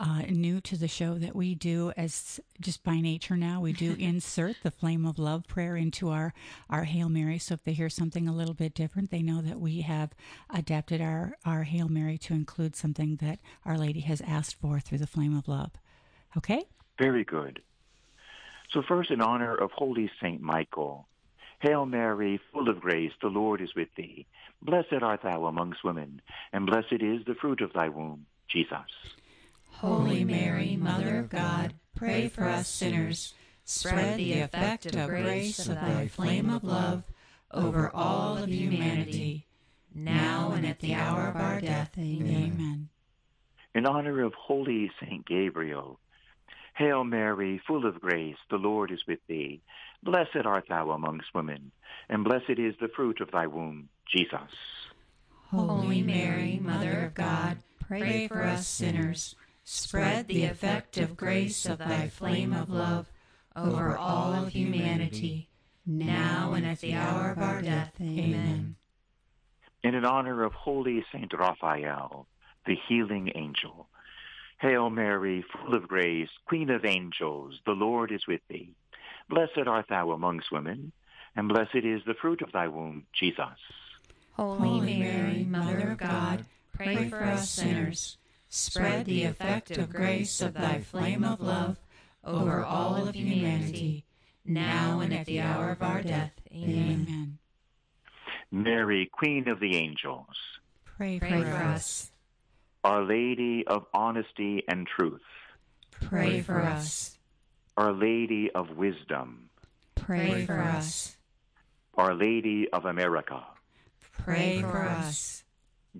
uh, 0.00 0.22
new 0.28 0.60
to 0.60 0.76
the 0.76 0.88
show 0.88 1.14
that 1.14 1.36
we 1.36 1.54
do 1.54 1.92
as 1.96 2.40
just 2.60 2.82
by 2.82 3.00
nature 3.00 3.36
now 3.36 3.60
we 3.60 3.72
do 3.72 3.94
insert 3.98 4.56
the 4.62 4.70
flame 4.70 5.06
of 5.06 5.18
love 5.18 5.46
prayer 5.46 5.76
into 5.76 6.08
our 6.08 6.32
our 6.68 6.84
hail 6.84 7.08
mary 7.08 7.38
so 7.38 7.54
if 7.54 7.62
they 7.64 7.72
hear 7.72 7.90
something 7.90 8.26
a 8.26 8.34
little 8.34 8.54
bit 8.54 8.74
different 8.74 9.10
they 9.10 9.22
know 9.22 9.40
that 9.42 9.60
we 9.60 9.82
have 9.82 10.10
adapted 10.52 11.00
our 11.00 11.34
our 11.44 11.62
hail 11.64 11.88
mary 11.88 12.18
to 12.18 12.32
include 12.34 12.74
something 12.74 13.16
that 13.16 13.38
our 13.64 13.78
lady 13.78 14.00
has 14.00 14.20
asked 14.22 14.56
for 14.60 14.80
through 14.80 14.98
the 14.98 15.06
flame 15.06 15.36
of 15.36 15.46
love 15.46 15.72
okay 16.36 16.64
Very 16.98 17.24
good. 17.24 17.62
So 18.72 18.82
first, 18.86 19.10
in 19.10 19.20
honor 19.20 19.54
of 19.54 19.70
Holy 19.72 20.10
Saint 20.20 20.40
Michael, 20.42 21.08
Hail 21.60 21.86
Mary, 21.86 22.40
full 22.52 22.68
of 22.68 22.80
grace, 22.80 23.12
the 23.20 23.28
Lord 23.28 23.60
is 23.60 23.74
with 23.74 23.88
thee. 23.96 24.26
Blessed 24.62 25.02
art 25.02 25.22
thou 25.22 25.46
amongst 25.46 25.82
women, 25.82 26.20
and 26.52 26.66
blessed 26.66 27.00
is 27.00 27.24
the 27.24 27.34
fruit 27.34 27.62
of 27.62 27.72
thy 27.72 27.88
womb, 27.88 28.26
Jesus. 28.48 28.90
Holy 29.72 30.24
Mary, 30.24 30.76
Mother 30.76 31.18
of 31.18 31.30
God, 31.30 31.74
pray 31.94 32.28
for 32.28 32.44
us 32.44 32.68
sinners. 32.68 33.34
Spread 33.64 34.18
the 34.18 34.32
effective 34.34 35.08
grace 35.08 35.66
of 35.68 35.76
thy 35.76 36.08
flame 36.08 36.50
of 36.50 36.64
love 36.64 37.04
over 37.52 37.90
all 37.94 38.36
of 38.36 38.48
humanity, 38.48 39.46
now 39.94 40.52
and 40.52 40.66
at 40.66 40.80
the 40.80 40.94
hour 40.94 41.28
of 41.28 41.36
our 41.36 41.60
death. 41.60 41.92
Amen. 41.96 42.52
amen 42.54 42.88
In 43.74 43.86
honor 43.86 44.22
of 44.22 44.34
Holy 44.34 44.90
Saint 45.00 45.26
Gabriel, 45.26 45.98
Hail 46.74 47.04
Mary, 47.04 47.60
full 47.66 47.86
of 47.86 48.00
grace, 48.00 48.36
the 48.50 48.56
Lord 48.56 48.90
is 48.90 49.06
with 49.06 49.18
thee. 49.28 49.60
Blessed 50.02 50.46
art 50.46 50.64
thou 50.68 50.90
amongst 50.90 51.34
women, 51.34 51.72
and 52.08 52.24
blessed 52.24 52.58
is 52.58 52.74
the 52.80 52.88
fruit 52.88 53.20
of 53.20 53.30
thy 53.30 53.46
womb, 53.46 53.88
Jesus. 54.08 54.50
Holy 55.50 56.02
Mary, 56.02 56.58
Mother 56.62 57.06
of 57.06 57.14
God, 57.14 57.58
pray 57.80 58.28
for 58.28 58.42
us 58.42 58.66
sinners. 58.66 59.34
Spread 59.72 60.26
the 60.26 60.42
effective 60.42 61.16
grace 61.16 61.64
of 61.64 61.78
thy 61.78 62.08
flame 62.08 62.52
of 62.52 62.70
love 62.70 63.08
over 63.54 63.96
all 63.96 64.32
of 64.32 64.48
humanity, 64.48 65.48
now 65.86 66.54
and 66.54 66.66
at 66.66 66.80
the 66.80 66.94
hour 66.94 67.30
of 67.30 67.38
our 67.38 67.62
death. 67.62 67.92
Amen. 68.00 68.74
And 69.84 69.94
in 69.94 70.04
honor 70.04 70.42
of 70.42 70.52
Holy 70.54 71.06
Saint 71.12 71.32
Raphael, 71.32 72.26
the 72.66 72.74
healing 72.88 73.30
angel, 73.36 73.86
Hail 74.58 74.90
Mary, 74.90 75.44
full 75.52 75.74
of 75.74 75.86
grace, 75.86 76.30
Queen 76.46 76.68
of 76.68 76.84
angels, 76.84 77.60
the 77.64 77.70
Lord 77.70 78.10
is 78.10 78.26
with 78.26 78.40
thee. 78.48 78.74
Blessed 79.28 79.68
art 79.68 79.86
thou 79.88 80.10
amongst 80.10 80.50
women, 80.50 80.90
and 81.36 81.48
blessed 81.48 81.84
is 81.84 82.02
the 82.04 82.14
fruit 82.20 82.42
of 82.42 82.50
thy 82.50 82.66
womb, 82.66 83.06
Jesus. 83.12 83.44
Holy 84.32 84.98
Mary, 84.98 85.44
Mother 85.44 85.90
of 85.90 85.98
God, 85.98 86.44
pray 86.72 87.08
for 87.08 87.22
us 87.22 87.48
sinners. 87.48 88.16
Spread 88.52 89.06
the 89.06 89.24
effect 89.24 89.70
of 89.78 89.90
grace 89.90 90.40
of 90.40 90.54
thy 90.54 90.80
flame 90.80 91.22
of 91.22 91.40
love 91.40 91.78
over 92.24 92.64
all 92.64 92.96
of 92.96 93.14
humanity, 93.14 94.04
now 94.44 94.98
and 95.00 95.14
at 95.14 95.26
the 95.26 95.40
hour 95.40 95.70
of 95.70 95.82
our 95.82 96.02
death. 96.02 96.32
Amen. 96.52 97.06
amen 97.08 97.38
Mary, 98.50 99.08
Queen 99.12 99.48
of 99.48 99.60
the 99.60 99.76
angels, 99.76 100.36
pray, 100.84 101.20
Pray 101.20 101.44
for 101.44 101.54
us. 101.54 102.10
Our 102.82 103.04
Lady 103.04 103.64
of 103.68 103.86
honesty 103.94 104.64
and 104.66 104.86
truth, 104.86 105.20
Pray 105.92 106.40
for 106.40 106.60
us. 106.60 107.18
Our 107.76 107.92
Lady 107.92 108.50
of 108.52 108.70
wisdom, 108.76 109.50
Pray 109.94 110.44
for 110.44 110.58
us. 110.58 111.16
Our 111.94 112.14
Lady 112.14 112.68
of 112.72 112.84
America, 112.84 113.44
Pray 114.18 114.60
for 114.60 114.82
us. 114.82 115.44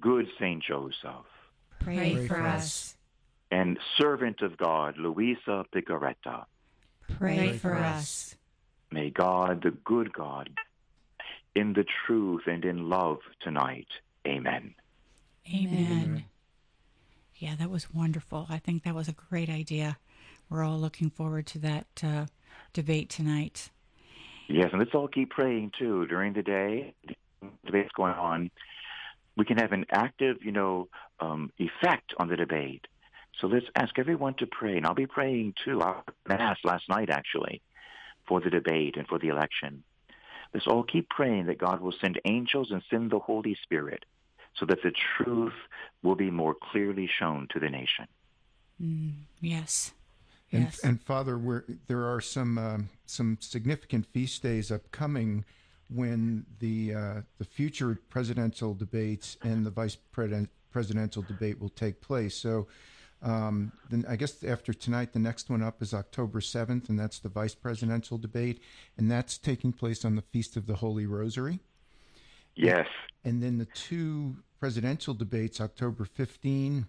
good 0.01 0.27
Saint 0.41 0.65
Joseph, 0.65 1.27
Pray 1.81 2.27
for 2.27 2.41
us. 2.41 2.97
and 3.51 3.79
servant 3.99 4.43
of 4.43 4.57
God, 4.57 4.97
Luisa 4.97 5.65
Piccarreta. 5.75 6.45
Pray 7.19 7.53
for 7.59 7.75
us. 7.75 8.37
May 8.93 9.11
God, 9.11 9.63
the 9.63 9.71
good 9.73 10.13
God, 10.13 10.51
in 11.55 11.73
the 11.73 11.85
truth 12.07 12.43
and 12.47 12.65
in 12.65 12.89
love 12.89 13.19
tonight. 13.41 13.89
Amen. 14.27 14.75
Amen. 15.53 16.25
Yeah, 17.37 17.55
that 17.59 17.71
was 17.71 17.93
wonderful. 17.93 18.47
I 18.49 18.59
think 18.59 18.85
that 18.85 18.95
was 18.95 19.09
a 19.09 19.13
great 19.13 19.49
idea. 19.49 19.97
We're 20.49 20.63
all 20.63 20.79
looking 20.79 21.11
forward 21.11 21.47
to 21.49 21.59
that 21.61 21.87
uh, 22.05 22.27
debate 22.73 23.09
tonight. 23.09 23.71
Yes, 24.49 24.69
and 24.73 24.81
let's 24.81 24.95
all 24.95 25.09
keep 25.09 25.31
praying 25.31 25.73
too 25.79 26.07
during 26.07 26.35
the 26.35 26.43
day. 26.43 26.95
The 27.07 27.15
debate's 27.65 27.93
going 27.97 28.15
on. 28.15 28.51
We 29.41 29.47
can 29.47 29.57
have 29.57 29.73
an 29.73 29.87
active, 29.91 30.37
you 30.43 30.53
know, 30.53 30.89
um, 31.19 31.51
effect 31.57 32.13
on 32.19 32.29
the 32.29 32.37
debate. 32.37 32.87
So 33.41 33.47
let's 33.47 33.65
ask 33.75 33.99
everyone 33.99 34.35
to 34.35 34.47
pray, 34.47 34.77
and 34.77 34.85
I'll 34.85 34.93
be 34.93 35.07
praying 35.07 35.55
too. 35.65 35.81
I 35.81 36.03
mass 36.29 36.59
last 36.63 36.87
night 36.91 37.09
actually 37.09 37.63
for 38.29 38.43
the 38.43 38.51
debate 38.51 38.99
and 38.99 39.09
for 39.09 39.19
the 39.19 39.29
election. 39.29 39.83
Let's 40.53 40.67
all 40.67 40.83
keep 40.83 41.09
praying 41.09 41.47
that 41.47 41.57
God 41.57 41.81
will 41.81 41.95
send 42.03 42.21
angels 42.27 42.71
and 42.71 42.83
send 42.91 43.13
the 43.13 43.19
Holy 43.19 43.57
Spirit 43.63 44.05
so 44.59 44.67
that 44.67 44.83
the 44.83 44.93
truth 45.17 45.55
will 46.03 46.17
be 46.17 46.31
more 46.31 46.55
clearly 46.71 47.09
shown 47.19 47.49
to 47.53 47.59
the 47.59 47.71
nation. 47.71 48.09
Mm, 48.79 49.13
yes. 49.41 49.93
And, 50.53 50.65
Yes. 50.65 50.81
and 50.85 51.01
Father, 51.01 51.39
we're, 51.39 51.65
there 51.87 52.05
are 52.05 52.21
some 52.21 52.59
um, 52.59 52.91
some 53.07 53.39
significant 53.41 54.05
feast 54.13 54.43
days 54.43 54.71
upcoming 54.71 55.47
when 55.93 56.47
the 56.61 56.95
uh, 56.95 57.15
the 57.39 57.45
future 57.45 57.99
presidential 58.09 58.75
debates 58.75 59.37
and 59.43 59.67
the 59.67 59.71
vice 59.71 59.97
president, 59.97 60.49
presidential 60.71 61.23
debate 61.23 61.61
will 61.61 61.71
take 61.71 62.01
place. 62.01 62.35
So, 62.35 62.69
um, 63.23 63.73
then 63.91 64.05
I 64.09 64.17
guess 64.17 64.43
after 64.45 64.73
tonight, 64.73 65.13
the 65.13 65.19
next 65.19 65.51
one 65.51 65.63
up 65.63 65.83
is 65.83 65.93
October 65.93 66.41
seventh, 66.41 66.89
and 66.89 66.99
that's 66.99 67.19
the 67.19 67.29
vice 67.29 67.55
presidential 67.55 68.19
debate, 68.19 68.63
and 68.97 69.11
that's 69.11 69.37
taking 69.37 69.73
place 69.73 70.05
on 70.05 70.17
the 70.17 70.23
Feast 70.23 70.57
of 70.57 70.67
the 70.67 70.77
Holy 70.77 71.07
Rosary. 71.07 71.61
Yes. 72.55 72.87
And 73.25 73.43
then 73.43 73.59
the 73.59 73.67
two 73.67 74.37
presidential 74.59 75.15
debates, 75.15 75.61
October 75.61 76.05
15 76.05 76.87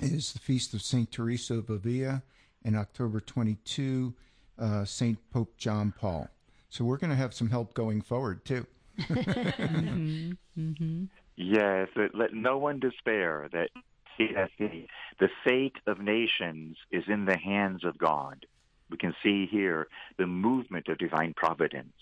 is 0.00 0.32
the 0.32 0.38
Feast 0.38 0.74
of 0.74 0.82
St. 0.82 1.10
Teresa 1.10 1.54
of 1.54 1.70
Avila, 1.70 2.22
and 2.64 2.76
October 2.76 3.20
22, 3.20 4.14
uh, 4.58 4.84
St. 4.84 5.18
Pope 5.30 5.56
John 5.56 5.92
Paul. 5.96 6.28
So 6.68 6.84
we're 6.84 6.96
going 6.98 7.10
to 7.10 7.16
have 7.16 7.34
some 7.34 7.50
help 7.50 7.74
going 7.74 8.02
forward, 8.02 8.44
too. 8.44 8.66
Mm-hmm. 8.98 10.32
Mm-hmm. 10.58 11.04
Yes, 11.36 11.88
let 12.14 12.32
no 12.32 12.56
one 12.56 12.80
despair 12.80 13.48
that 13.52 13.68
see 14.16 14.28
that 14.34 14.50
the, 14.58 14.86
the 15.20 15.28
fate 15.44 15.76
of 15.86 16.00
nations 16.00 16.78
is 16.90 17.04
in 17.08 17.26
the 17.26 17.36
hands 17.36 17.84
of 17.84 17.98
God. 17.98 18.46
We 18.88 18.96
can 18.96 19.14
see 19.22 19.46
here 19.46 19.88
the 20.16 20.26
movement 20.26 20.88
of 20.88 20.96
divine 20.96 21.34
providence, 21.34 21.92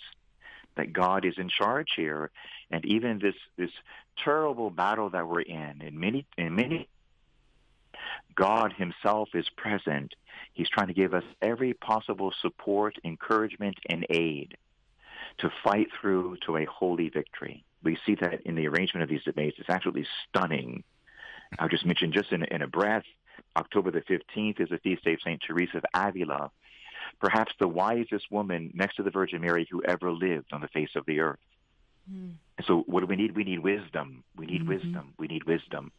that 0.77 0.93
God 0.93 1.25
is 1.25 1.35
in 1.37 1.49
charge 1.49 1.89
here, 1.97 2.31
and 2.71 2.85
even 2.85 3.19
this 3.19 3.35
this 3.57 3.71
terrible 4.23 4.71
battle 4.71 5.11
that 5.11 5.27
we're 5.27 5.41
in, 5.41 5.83
in 5.83 5.99
many 5.99 6.27
in 6.37 6.55
many 6.55 6.89
God 8.35 8.73
himself 8.73 9.29
is 9.35 9.47
present. 9.57 10.15
He's 10.53 10.69
trying 10.69 10.89
to 10.89 10.95
give 10.95 11.15
us 11.15 11.25
every 11.43 11.75
possible 11.75 12.33
support, 12.41 12.97
encouragement, 13.05 13.77
and 13.89 14.07
aid 14.11 14.57
to 15.39 15.51
fight 15.63 15.89
through 16.01 16.37
to 16.47 16.57
a 16.57 16.65
holy 16.65 17.09
victory. 17.09 17.65
We 17.83 17.99
see 18.07 18.15
that 18.21 18.43
in 18.43 18.55
the 18.55 18.69
arrangement 18.69 19.03
of 19.03 19.09
these 19.09 19.25
debates. 19.25 19.57
It's 19.59 19.69
absolutely 19.69 20.07
stunning. 20.29 20.85
I'll 21.59 21.69
just 21.69 21.85
mention 21.85 22.13
just 22.13 22.33
in, 22.33 22.45
in 22.45 22.63
a 22.63 22.67
breath, 22.67 23.05
October 23.57 23.91
the 23.91 24.01
15th 24.01 24.61
is 24.61 24.69
the 24.71 24.79
feast 24.79 25.05
day 25.05 25.15
of 25.15 25.21
St. 25.21 25.41
Teresa 25.47 25.79
of 25.79 25.85
Avila, 25.95 26.51
perhaps 27.21 27.53
the 27.59 27.69
wisest 27.69 28.31
woman 28.31 28.71
next 28.75 28.97
to 28.97 29.03
the 29.03 29.11
Virgin 29.11 29.41
Mary 29.41 29.67
who 29.71 29.83
ever 29.83 30.11
lived 30.11 30.53
on 30.53 30.61
the 30.61 30.69
face 30.69 30.91
of 30.97 31.05
the 31.07 31.21
earth. 31.21 31.39
Mm. 32.11 32.35
So 32.67 32.85
what 32.87 33.01
do 33.01 33.07
we 33.07 33.17
need? 33.17 33.37
We 33.37 33.45
need 33.45 33.61
wisdom. 33.61 34.25
We 34.37 34.47
need 34.47 34.63
mm-hmm. 34.63 34.71
wisdom. 34.71 35.15
We 35.19 35.27
need 35.27 35.45
wisdom. 35.45 35.93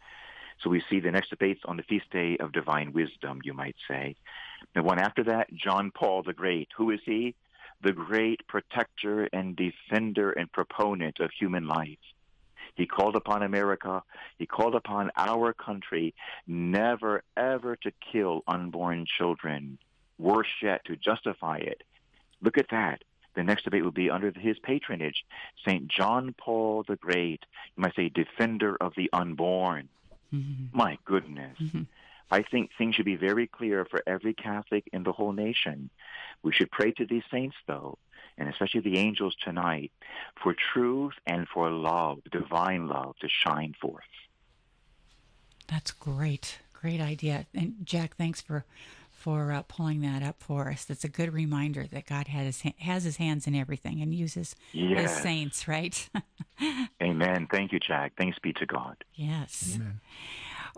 So 0.61 0.69
we 0.69 0.83
see 0.89 0.99
the 0.99 1.11
next 1.11 1.29
debates 1.29 1.61
on 1.65 1.77
the 1.77 1.83
feast 1.83 2.09
day 2.11 2.37
of 2.37 2.51
divine 2.51 2.93
wisdom, 2.93 3.41
you 3.43 3.53
might 3.53 3.75
say. 3.87 4.15
The 4.73 4.83
one 4.83 4.99
after 4.99 5.23
that, 5.25 5.53
John 5.53 5.91
Paul 5.91 6.23
the 6.23 6.33
Great. 6.33 6.69
Who 6.77 6.91
is 6.91 7.01
he? 7.05 7.35
The 7.81 7.93
great 7.93 8.47
protector 8.47 9.25
and 9.31 9.55
defender 9.55 10.31
and 10.31 10.51
proponent 10.51 11.19
of 11.19 11.29
human 11.31 11.67
life. 11.67 11.99
He 12.75 12.85
called 12.85 13.15
upon 13.15 13.43
America. 13.43 14.03
He 14.37 14.45
called 14.45 14.75
upon 14.75 15.11
our 15.15 15.53
country 15.53 16.13
never, 16.45 17.23
ever 17.37 17.75
to 17.77 17.91
kill 18.11 18.43
unborn 18.47 19.05
children. 19.17 19.77
Worse 20.17 20.47
yet, 20.61 20.83
to 20.85 20.95
justify 20.95 21.57
it. 21.57 21.83
Look 22.41 22.57
at 22.57 22.69
that. 22.71 23.03
The 23.35 23.43
next 23.43 23.63
debate 23.63 23.83
will 23.83 23.91
be 23.91 24.09
under 24.09 24.31
his 24.31 24.57
patronage. 24.59 25.25
St. 25.65 25.87
John 25.87 26.33
Paul 26.37 26.83
the 26.87 26.95
Great, 26.95 27.45
you 27.75 27.81
might 27.81 27.95
say, 27.95 28.09
defender 28.09 28.77
of 28.79 28.93
the 28.95 29.09
unborn. 29.11 29.89
Mm-hmm. 30.33 30.77
My 30.77 30.97
goodness. 31.05 31.57
Mm-hmm. 31.59 31.83
I 32.31 32.41
think 32.41 32.71
things 32.77 32.95
should 32.95 33.05
be 33.05 33.15
very 33.15 33.47
clear 33.47 33.85
for 33.85 34.01
every 34.07 34.33
Catholic 34.33 34.89
in 34.91 35.03
the 35.03 35.11
whole 35.11 35.31
nation. 35.31 35.89
We 36.43 36.51
should 36.51 36.71
pray 36.71 36.91
to 36.93 37.05
these 37.05 37.23
saints, 37.31 37.55
though, 37.67 37.97
and 38.37 38.49
especially 38.49 38.81
the 38.81 38.97
angels 38.97 39.35
tonight, 39.43 39.91
for 40.41 40.53
truth 40.53 41.13
and 41.27 41.47
for 41.47 41.69
love, 41.69 42.19
divine 42.31 42.87
love, 42.87 43.15
to 43.21 43.29
shine 43.29 43.75
forth. 43.79 44.03
That's 45.67 45.91
great. 45.91 46.59
Great 46.73 47.01
idea. 47.01 47.45
And 47.53 47.75
Jack, 47.83 48.15
thanks 48.17 48.41
for 48.41 48.65
for 49.25 49.51
uh, 49.51 49.63
pulling 49.63 50.01
that 50.01 50.21
up 50.21 50.35
for 50.37 50.69
us. 50.69 50.85
That's 50.85 51.03
a 51.03 51.09
good 51.09 51.33
reminder 51.33 51.87
that 51.87 52.05
God 52.05 52.27
has 52.27 52.61
his, 52.61 52.73
has 52.77 53.05
his 53.05 53.17
hands 53.17 53.47
in 53.47 53.55
everything 53.55 53.99
and 53.99 54.13
uses 54.13 54.55
yes. 54.71 55.01
his 55.01 55.23
saints, 55.23 55.67
right? 55.67 56.07
Amen. 57.01 57.47
Thank 57.49 57.71
you, 57.71 57.79
Jack. 57.79 58.13
Thanks 58.19 58.37
be 58.37 58.53
to 58.53 58.67
God. 58.67 59.03
Yes. 59.15 59.77
Amen. 59.77 59.99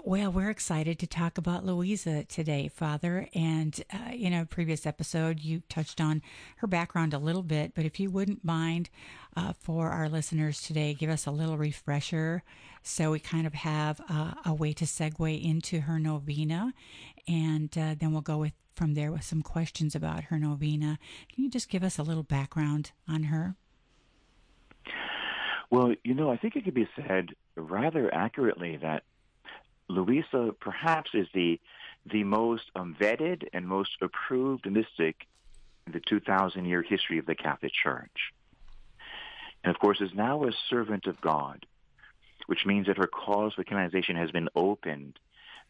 Well, 0.02 0.32
we're 0.32 0.50
excited 0.50 0.98
to 1.00 1.08
talk 1.08 1.38
about 1.38 1.66
Luisa 1.66 2.24
today, 2.24 2.70
Father. 2.70 3.28
And 3.36 3.84
uh, 3.94 4.14
in 4.14 4.32
a 4.32 4.46
previous 4.46 4.86
episode, 4.86 5.42
you 5.42 5.64
touched 5.68 6.00
on 6.00 6.22
her 6.58 6.68
background 6.68 7.14
a 7.14 7.20
little 7.20 7.44
bit, 7.44 7.74
but 7.76 7.84
if 7.84 8.00
you 8.00 8.10
wouldn't 8.10 8.46
mind 8.46 8.90
uh, 9.36 9.52
for 9.60 9.90
our 9.90 10.08
listeners 10.08 10.62
today, 10.62 10.94
give 10.94 11.10
us 11.10 11.26
a 11.26 11.32
little 11.32 11.58
refresher 11.58 12.44
so 12.82 13.12
we 13.12 13.20
kind 13.20 13.46
of 13.46 13.54
have 13.54 14.00
uh, 14.10 14.32
a 14.46 14.54
way 14.54 14.72
to 14.72 14.86
segue 14.86 15.44
into 15.44 15.82
her 15.82 16.00
novena. 16.00 16.74
And 17.28 17.76
uh, 17.78 17.96
then 18.00 18.12
we'll 18.12 18.22
go 18.22 18.38
with 18.38 18.54
from 18.76 18.94
there 18.94 19.12
with 19.12 19.24
some 19.24 19.42
questions 19.42 19.96
about 19.96 20.26
her 20.26 20.38
novena. 20.38 21.00
Can 21.34 21.44
you 21.44 21.50
just 21.50 21.68
give 21.68 21.84
us 21.84 21.98
a 21.98 22.04
little 22.04 22.24
background 22.24 22.92
on 23.08 23.24
her? 23.24 23.56
Well, 25.70 25.96
you 26.04 26.14
know, 26.14 26.32
I 26.32 26.38
think 26.38 26.56
it 26.56 26.64
could 26.64 26.76
be 26.76 26.88
said 26.96 27.32
rather 27.56 28.14
accurately 28.14 28.78
that 28.78 29.04
Luisa 29.90 30.54
perhaps 30.60 31.12
is 31.14 31.28
the 31.34 31.60
the 32.06 32.24
most 32.24 32.64
um, 32.76 32.96
vetted 32.98 33.48
and 33.52 33.68
most 33.68 33.98
approved 34.02 34.70
mystic 34.72 35.28
in 35.86 35.94
the 35.94 36.00
2,000 36.00 36.66
year 36.66 36.82
history 36.82 37.18
of 37.18 37.26
the 37.26 37.36
Catholic 37.36 37.74
Church. 37.74 38.34
And 39.64 39.76
of 39.76 39.80
course, 39.80 40.00
is 40.00 40.14
now 40.14 40.44
a 40.46 40.52
servant 40.70 41.08
of 41.08 41.20
God, 41.20 41.66
which 42.46 42.66
means 42.66 42.88
that 42.88 42.98
her 42.98 43.08
cause 43.08 43.54
for 43.56 43.64
canonization 43.64 44.16
has 44.16 44.32
been 44.32 44.48
opened. 44.56 45.20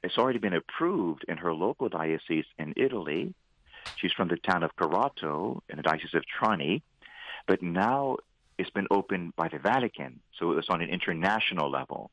It's 0.03 0.17
already 0.17 0.39
been 0.39 0.53
approved 0.53 1.25
in 1.27 1.37
her 1.37 1.53
local 1.53 1.89
diocese 1.89 2.45
in 2.57 2.73
Italy. 2.75 3.33
She's 3.97 4.13
from 4.13 4.27
the 4.27 4.37
town 4.37 4.63
of 4.63 4.75
Corato 4.75 5.61
in 5.69 5.77
the 5.77 5.83
Diocese 5.83 6.13
of 6.13 6.23
Trani, 6.25 6.81
but 7.45 7.61
now 7.61 8.17
it's 8.57 8.69
been 8.69 8.87
opened 8.91 9.35
by 9.35 9.47
the 9.47 9.59
Vatican, 9.59 10.19
so 10.37 10.51
it's 10.51 10.69
on 10.69 10.81
an 10.81 10.89
international 10.89 11.69
level 11.69 12.11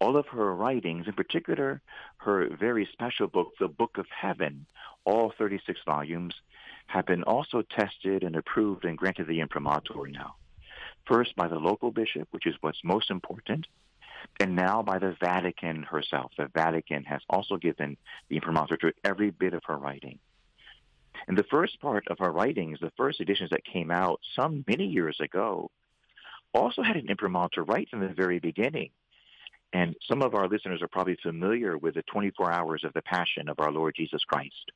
all 0.00 0.16
of 0.16 0.26
her 0.28 0.54
writings, 0.54 1.06
in 1.06 1.12
particular 1.12 1.80
her 2.18 2.48
very 2.56 2.86
special 2.92 3.26
book, 3.26 3.52
The 3.58 3.68
Book 3.68 3.98
of 3.98 4.06
Heaven, 4.08 4.66
all 5.04 5.32
36 5.36 5.80
volumes, 5.86 6.34
have 6.86 7.06
been 7.06 7.22
also 7.22 7.62
tested 7.62 8.22
and 8.22 8.36
approved 8.36 8.84
and 8.84 8.98
granted 8.98 9.26
the 9.26 9.40
imprimatur 9.40 10.06
now. 10.08 10.34
First 11.06 11.36
by 11.36 11.48
the 11.48 11.58
local 11.58 11.90
bishop, 11.90 12.28
which 12.30 12.46
is 12.46 12.54
what's 12.60 12.82
most 12.84 13.10
important, 13.10 13.66
and 14.40 14.56
now 14.56 14.82
by 14.82 14.98
the 14.98 15.16
Vatican 15.20 15.82
herself. 15.82 16.32
The 16.36 16.50
Vatican 16.54 17.04
has 17.04 17.20
also 17.28 17.56
given 17.56 17.96
the 18.28 18.36
imprimatur 18.36 18.76
to 18.78 18.92
every 19.04 19.30
bit 19.30 19.54
of 19.54 19.62
her 19.66 19.76
writing. 19.76 20.18
And 21.26 21.38
the 21.38 21.44
first 21.44 21.80
part 21.80 22.08
of 22.08 22.18
her 22.18 22.30
writings, 22.30 22.80
the 22.80 22.92
first 22.96 23.20
editions 23.20 23.50
that 23.50 23.64
came 23.64 23.90
out 23.90 24.20
some 24.36 24.64
many 24.66 24.86
years 24.86 25.18
ago, 25.20 25.70
also 26.52 26.82
had 26.82 26.96
an 26.96 27.08
imprimatur 27.08 27.64
right 27.64 27.88
from 27.88 28.00
the 28.00 28.08
very 28.08 28.38
beginning. 28.38 28.90
And 29.72 29.96
some 30.08 30.22
of 30.22 30.34
our 30.34 30.48
listeners 30.48 30.82
are 30.82 30.88
probably 30.88 31.16
familiar 31.22 31.76
with 31.76 31.94
the 31.94 32.02
24 32.02 32.52
hours 32.52 32.84
of 32.84 32.92
the 32.92 33.02
Passion 33.02 33.48
of 33.48 33.58
our 33.58 33.72
Lord 33.72 33.94
Jesus 33.96 34.22
Christ. 34.22 34.70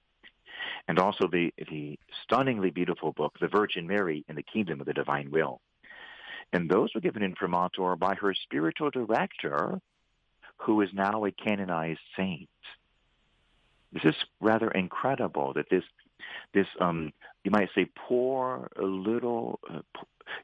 And 0.89 0.99
also 0.99 1.29
the, 1.31 1.53
the 1.71 1.99
stunningly 2.25 2.71
beautiful 2.71 3.13
book, 3.13 3.37
The 3.41 3.47
Virgin 3.47 3.87
Mary 3.87 4.25
in 4.29 4.35
the 4.35 4.43
Kingdom 4.43 4.81
of 4.81 4.87
the 4.87 4.93
Divine 4.93 5.31
Will. 5.31 5.61
And 6.53 6.69
those 6.69 6.95
were 6.95 7.01
given 7.01 7.23
imprimatur 7.23 7.97
by 7.97 8.15
her 8.15 8.35
spiritual 8.35 8.91
director, 8.91 9.81
who 10.59 10.81
is 10.81 10.89
now 10.93 11.25
a 11.25 11.31
canonized 11.31 12.01
saint. 12.17 12.49
This 13.93 14.05
is 14.05 14.15
rather 14.41 14.71
incredible 14.71 15.53
that 15.55 15.71
this, 15.71 15.85
this 16.53 16.67
um, 16.81 17.13
you 17.45 17.51
might 17.51 17.69
say, 17.75 17.87
poor 17.95 18.69
little 18.79 19.61
uh, 19.71 19.81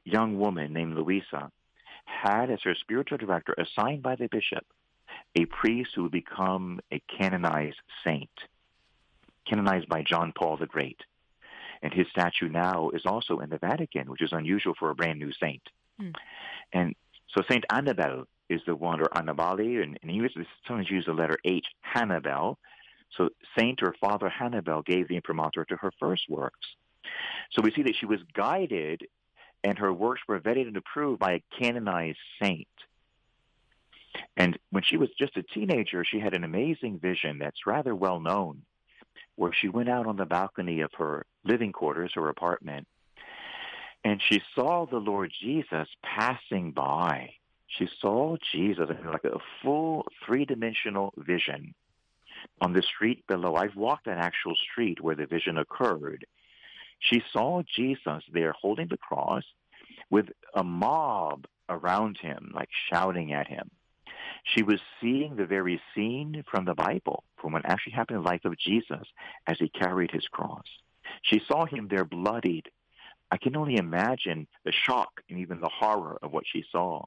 young 0.04 0.38
woman 0.38 0.72
named 0.72 0.94
Luisa 0.94 1.50
had 2.04 2.50
as 2.50 2.60
her 2.62 2.74
spiritual 2.74 3.18
director, 3.18 3.54
assigned 3.58 4.02
by 4.02 4.16
the 4.16 4.28
bishop, 4.28 4.64
a 5.34 5.44
priest 5.46 5.90
who 5.94 6.04
would 6.04 6.12
become 6.12 6.80
a 6.92 7.00
canonized 7.18 7.80
saint, 8.04 8.30
canonized 9.48 9.88
by 9.88 10.02
John 10.02 10.32
Paul 10.36 10.56
the 10.56 10.66
Great. 10.66 11.00
And 11.82 11.92
his 11.92 12.06
statue 12.10 12.48
now 12.48 12.90
is 12.90 13.02
also 13.04 13.40
in 13.40 13.50
the 13.50 13.58
Vatican, 13.58 14.10
which 14.10 14.22
is 14.22 14.32
unusual 14.32 14.74
for 14.78 14.90
a 14.90 14.94
brand 14.94 15.18
new 15.18 15.32
saint. 15.32 15.62
Mm. 16.00 16.14
And 16.72 16.94
so 17.34 17.42
Saint 17.48 17.64
Annabel 17.70 18.26
is 18.48 18.60
the 18.66 18.76
one, 18.76 19.00
or 19.00 19.08
Annibale, 19.16 19.82
and 19.82 19.98
in 20.02 20.10
English, 20.10 20.32
sometimes 20.66 20.90
use 20.90 21.06
the 21.06 21.12
letter 21.12 21.38
H, 21.44 21.66
Hannibal. 21.80 22.58
So 23.16 23.30
Saint 23.56 23.82
or 23.82 23.94
Father 24.00 24.28
Hannibal 24.28 24.82
gave 24.82 25.08
the 25.08 25.16
imprimatur 25.16 25.64
to 25.66 25.76
her 25.76 25.92
first 25.98 26.24
works. 26.28 26.66
So 27.52 27.62
we 27.62 27.72
see 27.72 27.82
that 27.82 27.96
she 27.98 28.06
was 28.06 28.20
guided 28.34 29.06
and 29.62 29.78
her 29.78 29.92
works 29.92 30.20
were 30.28 30.38
vetted 30.40 30.68
and 30.68 30.76
approved 30.76 31.18
by 31.18 31.32
a 31.32 31.42
canonized 31.58 32.18
saint. 32.40 32.68
And 34.36 34.58
when 34.70 34.82
she 34.84 34.96
was 34.96 35.08
just 35.18 35.36
a 35.36 35.42
teenager, 35.42 36.04
she 36.04 36.20
had 36.20 36.34
an 36.34 36.44
amazing 36.44 36.98
vision 36.98 37.38
that's 37.38 37.66
rather 37.66 37.94
well 37.94 38.20
known, 38.20 38.62
where 39.36 39.52
she 39.52 39.68
went 39.68 39.88
out 39.88 40.06
on 40.06 40.16
the 40.16 40.26
balcony 40.26 40.82
of 40.82 40.92
her 40.98 41.24
living 41.44 41.72
quarters, 41.72 42.12
her 42.14 42.28
apartment, 42.28 42.86
and 44.04 44.20
she 44.28 44.42
saw 44.54 44.86
the 44.86 44.98
Lord 44.98 45.32
Jesus 45.40 45.88
passing 46.02 46.72
by. 46.72 47.30
She 47.66 47.88
saw 48.00 48.36
Jesus 48.52 48.88
in 48.90 49.10
like 49.10 49.24
a 49.24 49.38
full 49.62 50.06
three-dimensional 50.24 51.14
vision 51.16 51.74
on 52.60 52.72
the 52.72 52.82
street 52.82 53.26
below. 53.26 53.56
I've 53.56 53.74
walked 53.74 54.06
an 54.06 54.18
actual 54.18 54.54
street 54.70 55.00
where 55.00 55.16
the 55.16 55.26
vision 55.26 55.56
occurred. 55.56 56.26
She 57.00 57.22
saw 57.32 57.62
Jesus 57.74 58.22
there 58.32 58.52
holding 58.52 58.88
the 58.88 58.98
cross 58.98 59.44
with 60.10 60.26
a 60.54 60.62
mob 60.62 61.46
around 61.68 62.18
him, 62.20 62.52
like 62.54 62.68
shouting 62.90 63.32
at 63.32 63.48
him. 63.48 63.70
She 64.44 64.62
was 64.62 64.80
seeing 65.00 65.36
the 65.36 65.46
very 65.46 65.80
scene 65.94 66.44
from 66.50 66.66
the 66.66 66.74
Bible, 66.74 67.24
from 67.40 67.52
what 67.52 67.64
actually 67.64 67.94
happened 67.94 68.18
in 68.18 68.22
the 68.22 68.28
life 68.28 68.44
of 68.44 68.58
Jesus 68.58 69.06
as 69.46 69.56
he 69.58 69.68
carried 69.68 70.10
his 70.10 70.26
cross. 70.28 70.64
She 71.22 71.40
saw 71.48 71.64
him 71.64 71.88
there 71.88 72.04
bloodied. 72.04 72.70
I 73.34 73.36
can 73.36 73.56
only 73.56 73.78
imagine 73.78 74.46
the 74.62 74.70
shock 74.70 75.20
and 75.28 75.40
even 75.40 75.60
the 75.60 75.68
horror 75.68 76.20
of 76.22 76.30
what 76.30 76.44
she 76.46 76.64
saw. 76.70 77.02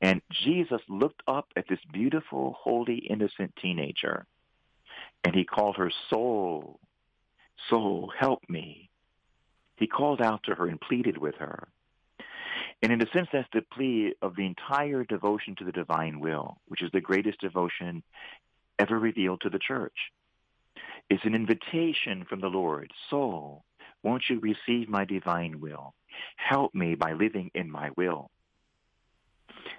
And 0.00 0.22
Jesus 0.30 0.80
looked 0.88 1.20
up 1.26 1.48
at 1.56 1.66
this 1.68 1.80
beautiful, 1.92 2.56
holy, 2.56 2.98
innocent 2.98 3.52
teenager, 3.60 4.24
and 5.24 5.34
he 5.34 5.44
called 5.44 5.78
her 5.78 5.90
soul. 6.08 6.78
Soul, 7.68 8.12
help 8.16 8.44
me. 8.48 8.88
He 9.74 9.88
called 9.88 10.22
out 10.22 10.44
to 10.44 10.54
her 10.54 10.68
and 10.68 10.80
pleaded 10.80 11.18
with 11.18 11.34
her. 11.40 11.66
And 12.80 12.92
in 12.92 13.02
a 13.02 13.10
sense, 13.10 13.26
that's 13.32 13.48
the 13.52 13.62
plea 13.62 14.14
of 14.22 14.36
the 14.36 14.46
entire 14.46 15.02
devotion 15.02 15.56
to 15.56 15.64
the 15.64 15.72
divine 15.72 16.20
will, 16.20 16.58
which 16.68 16.82
is 16.82 16.92
the 16.92 17.00
greatest 17.00 17.40
devotion 17.40 18.04
ever 18.78 18.96
revealed 18.96 19.40
to 19.40 19.50
the 19.50 19.58
church. 19.58 20.12
It's 21.08 21.24
an 21.24 21.34
invitation 21.34 22.26
from 22.28 22.40
the 22.40 22.46
Lord. 22.46 22.92
Soul, 23.10 23.64
won't 24.02 24.24
you 24.28 24.40
receive 24.40 24.88
my 24.88 25.04
divine 25.04 25.60
will? 25.60 25.94
Help 26.36 26.74
me 26.74 26.94
by 26.94 27.12
living 27.12 27.50
in 27.54 27.70
my 27.70 27.90
will. 27.96 28.30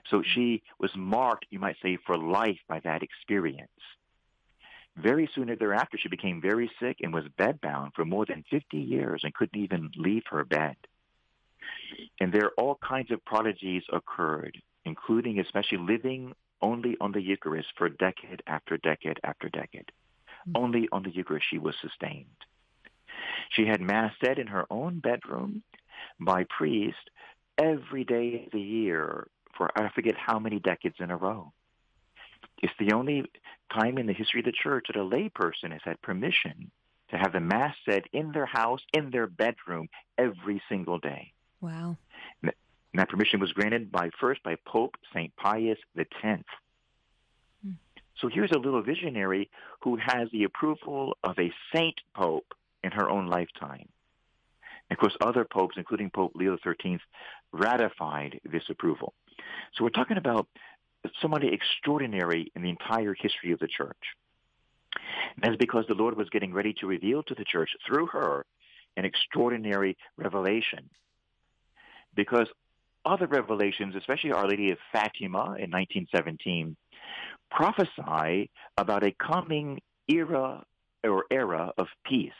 So 0.09 0.23
she 0.23 0.63
was 0.79 0.91
marked, 0.95 1.45
you 1.49 1.59
might 1.59 1.77
say, 1.81 1.97
for 2.05 2.17
life 2.17 2.59
by 2.67 2.79
that 2.81 3.03
experience. 3.03 3.69
Very 4.97 5.29
soon 5.33 5.55
thereafter, 5.57 5.97
she 5.97 6.09
became 6.09 6.41
very 6.41 6.69
sick 6.79 6.97
and 7.01 7.13
was 7.13 7.25
bedbound 7.39 7.93
for 7.95 8.03
more 8.03 8.25
than 8.25 8.43
50 8.49 8.77
years 8.77 9.21
and 9.23 9.33
couldn't 9.33 9.59
even 9.59 9.89
leave 9.95 10.23
her 10.29 10.43
bed. 10.43 10.75
And 12.19 12.31
there 12.31 12.51
all 12.57 12.75
kinds 12.75 13.11
of 13.11 13.23
prodigies 13.23 13.83
occurred, 13.91 14.57
including 14.85 15.39
especially 15.39 15.77
living 15.77 16.33
only 16.61 16.97
on 16.99 17.11
the 17.11 17.21
Eucharist 17.21 17.69
for 17.77 17.89
decade 17.89 18.43
after 18.47 18.77
decade 18.77 19.19
after 19.23 19.49
decade. 19.49 19.91
Mm-hmm. 20.47 20.63
Only 20.63 20.89
on 20.91 21.03
the 21.03 21.11
Eucharist 21.11 21.45
she 21.49 21.57
was 21.57 21.75
sustained. 21.81 22.27
She 23.51 23.65
had 23.65 23.81
Mass 23.81 24.13
said 24.23 24.39
in 24.39 24.47
her 24.47 24.65
own 24.69 24.99
bedroom 24.99 25.63
by 26.19 26.45
priest 26.57 27.09
every 27.57 28.03
day 28.03 28.43
of 28.45 28.51
the 28.51 28.61
year 28.61 29.27
for 29.61 29.69
I 29.75 29.89
forget 29.93 30.15
how 30.17 30.39
many 30.39 30.59
decades 30.59 30.95
in 30.99 31.11
a 31.11 31.17
row. 31.17 31.51
It's 32.61 32.73
the 32.79 32.93
only 32.93 33.25
time 33.73 33.97
in 33.97 34.07
the 34.07 34.13
history 34.13 34.39
of 34.39 34.45
the 34.45 34.51
church 34.51 34.87
that 34.87 34.99
a 34.99 35.03
layperson 35.03 35.71
has 35.71 35.81
had 35.83 36.01
permission 36.01 36.71
to 37.09 37.17
have 37.17 37.33
the 37.33 37.39
Mass 37.39 37.75
said 37.87 38.03
in 38.13 38.31
their 38.31 38.45
house, 38.45 38.81
in 38.93 39.11
their 39.11 39.27
bedroom, 39.27 39.89
every 40.17 40.61
single 40.69 40.97
day. 40.97 41.31
Wow. 41.59 41.97
And 42.41 42.51
that 42.95 43.09
permission 43.09 43.39
was 43.39 43.51
granted 43.51 43.91
by 43.91 44.09
first 44.19 44.41
by 44.43 44.55
Pope 44.65 44.95
St. 45.13 45.35
Pius 45.35 45.77
X. 45.97 46.09
Hmm. 47.63 47.71
So 48.19 48.29
here's 48.29 48.51
a 48.51 48.59
little 48.59 48.81
visionary 48.81 49.49
who 49.81 49.97
has 49.97 50.29
the 50.31 50.43
approval 50.43 51.17
of 51.23 51.37
a 51.37 51.51
saint 51.73 51.99
pope 52.15 52.53
in 52.83 52.91
her 52.91 53.09
own 53.09 53.27
lifetime. 53.27 53.87
And 54.89 54.97
of 54.97 54.97
course, 54.97 55.15
other 55.21 55.45
popes, 55.45 55.75
including 55.77 56.09
Pope 56.09 56.33
Leo 56.35 56.57
XIII, 56.57 56.99
ratified 57.51 58.39
this 58.43 58.63
approval. 58.69 59.13
So 59.73 59.83
we're 59.83 59.89
talking 59.89 60.17
about 60.17 60.47
somebody 61.21 61.47
extraordinary 61.47 62.51
in 62.55 62.61
the 62.61 62.69
entire 62.69 63.13
history 63.13 63.51
of 63.51 63.59
the 63.59 63.67
church. 63.67 63.97
And 65.35 65.43
that's 65.43 65.57
because 65.57 65.85
the 65.87 65.95
Lord 65.95 66.17
was 66.17 66.29
getting 66.29 66.53
ready 66.53 66.73
to 66.79 66.87
reveal 66.87 67.23
to 67.23 67.35
the 67.35 67.45
church 67.45 67.69
through 67.87 68.07
her 68.07 68.45
an 68.97 69.05
extraordinary 69.05 69.97
revelation. 70.17 70.89
Because 72.13 72.47
other 73.05 73.27
revelations, 73.27 73.95
especially 73.95 74.31
Our 74.31 74.47
Lady 74.47 74.71
of 74.71 74.77
Fatima 74.91 75.55
in 75.57 75.71
1917, 75.71 76.75
prophesy 77.49 78.49
about 78.77 79.03
a 79.03 79.11
coming 79.11 79.81
era 80.07 80.63
or 81.03 81.25
era 81.31 81.71
of 81.77 81.87
peace, 82.05 82.31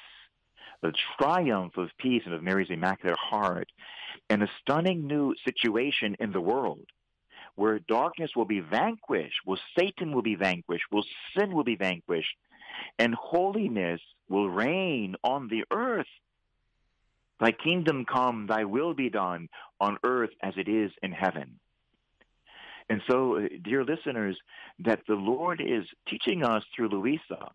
the 0.82 0.94
triumph 1.20 1.78
of 1.78 1.90
peace 1.98 2.24
and 2.26 2.34
of 2.34 2.44
Mary's 2.44 2.70
Immaculate 2.70 3.18
Heart, 3.18 3.72
and 4.30 4.44
a 4.44 4.50
stunning 4.62 5.08
new 5.08 5.36
situation 5.46 6.16
in 6.20 6.32
the 6.32 6.42
world 6.42 6.86
where 7.56 7.80
darkness 7.80 8.32
will 8.36 8.46
be 8.46 8.60
vanquished, 8.60 9.42
where 9.46 9.60
Satan 9.78 10.14
will 10.14 10.22
be 10.22 10.36
vanquished, 10.36 10.86
where 10.90 11.04
sin 11.38 11.54
will 11.54 11.64
be 11.64 11.76
vanquished, 11.76 12.36
and 12.98 13.14
holiness 13.14 14.02
will 14.30 14.50
reign 14.50 15.16
on 15.24 15.48
the 15.48 15.66
earth. 15.72 16.08
Thy 17.40 17.52
kingdom 17.52 18.06
come, 18.06 18.48
thy 18.48 18.64
will 18.64 18.94
be 18.94 19.10
done 19.10 19.50
on 19.80 19.98
earth 20.04 20.30
as 20.42 20.54
it 20.58 20.68
is 20.68 20.92
in 21.02 21.12
heaven. 21.12 21.60
And 22.90 23.02
so, 23.10 23.38
uh, 23.38 23.48
dear 23.62 23.84
listeners, 23.84 24.38
that 24.80 25.02
the 25.08 25.16
Lord 25.16 25.62
is 25.62 25.86
teaching 26.08 26.44
us 26.44 26.64
through 26.76 26.90
Luisa, 26.90 27.52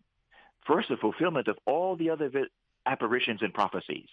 first, 0.66 0.88
the 0.88 0.96
fulfillment 0.96 1.48
of 1.48 1.58
all 1.66 1.96
the 1.96 2.10
other 2.10 2.28
apparitions 2.86 3.42
and 3.42 3.52
prophecies. 3.52 4.08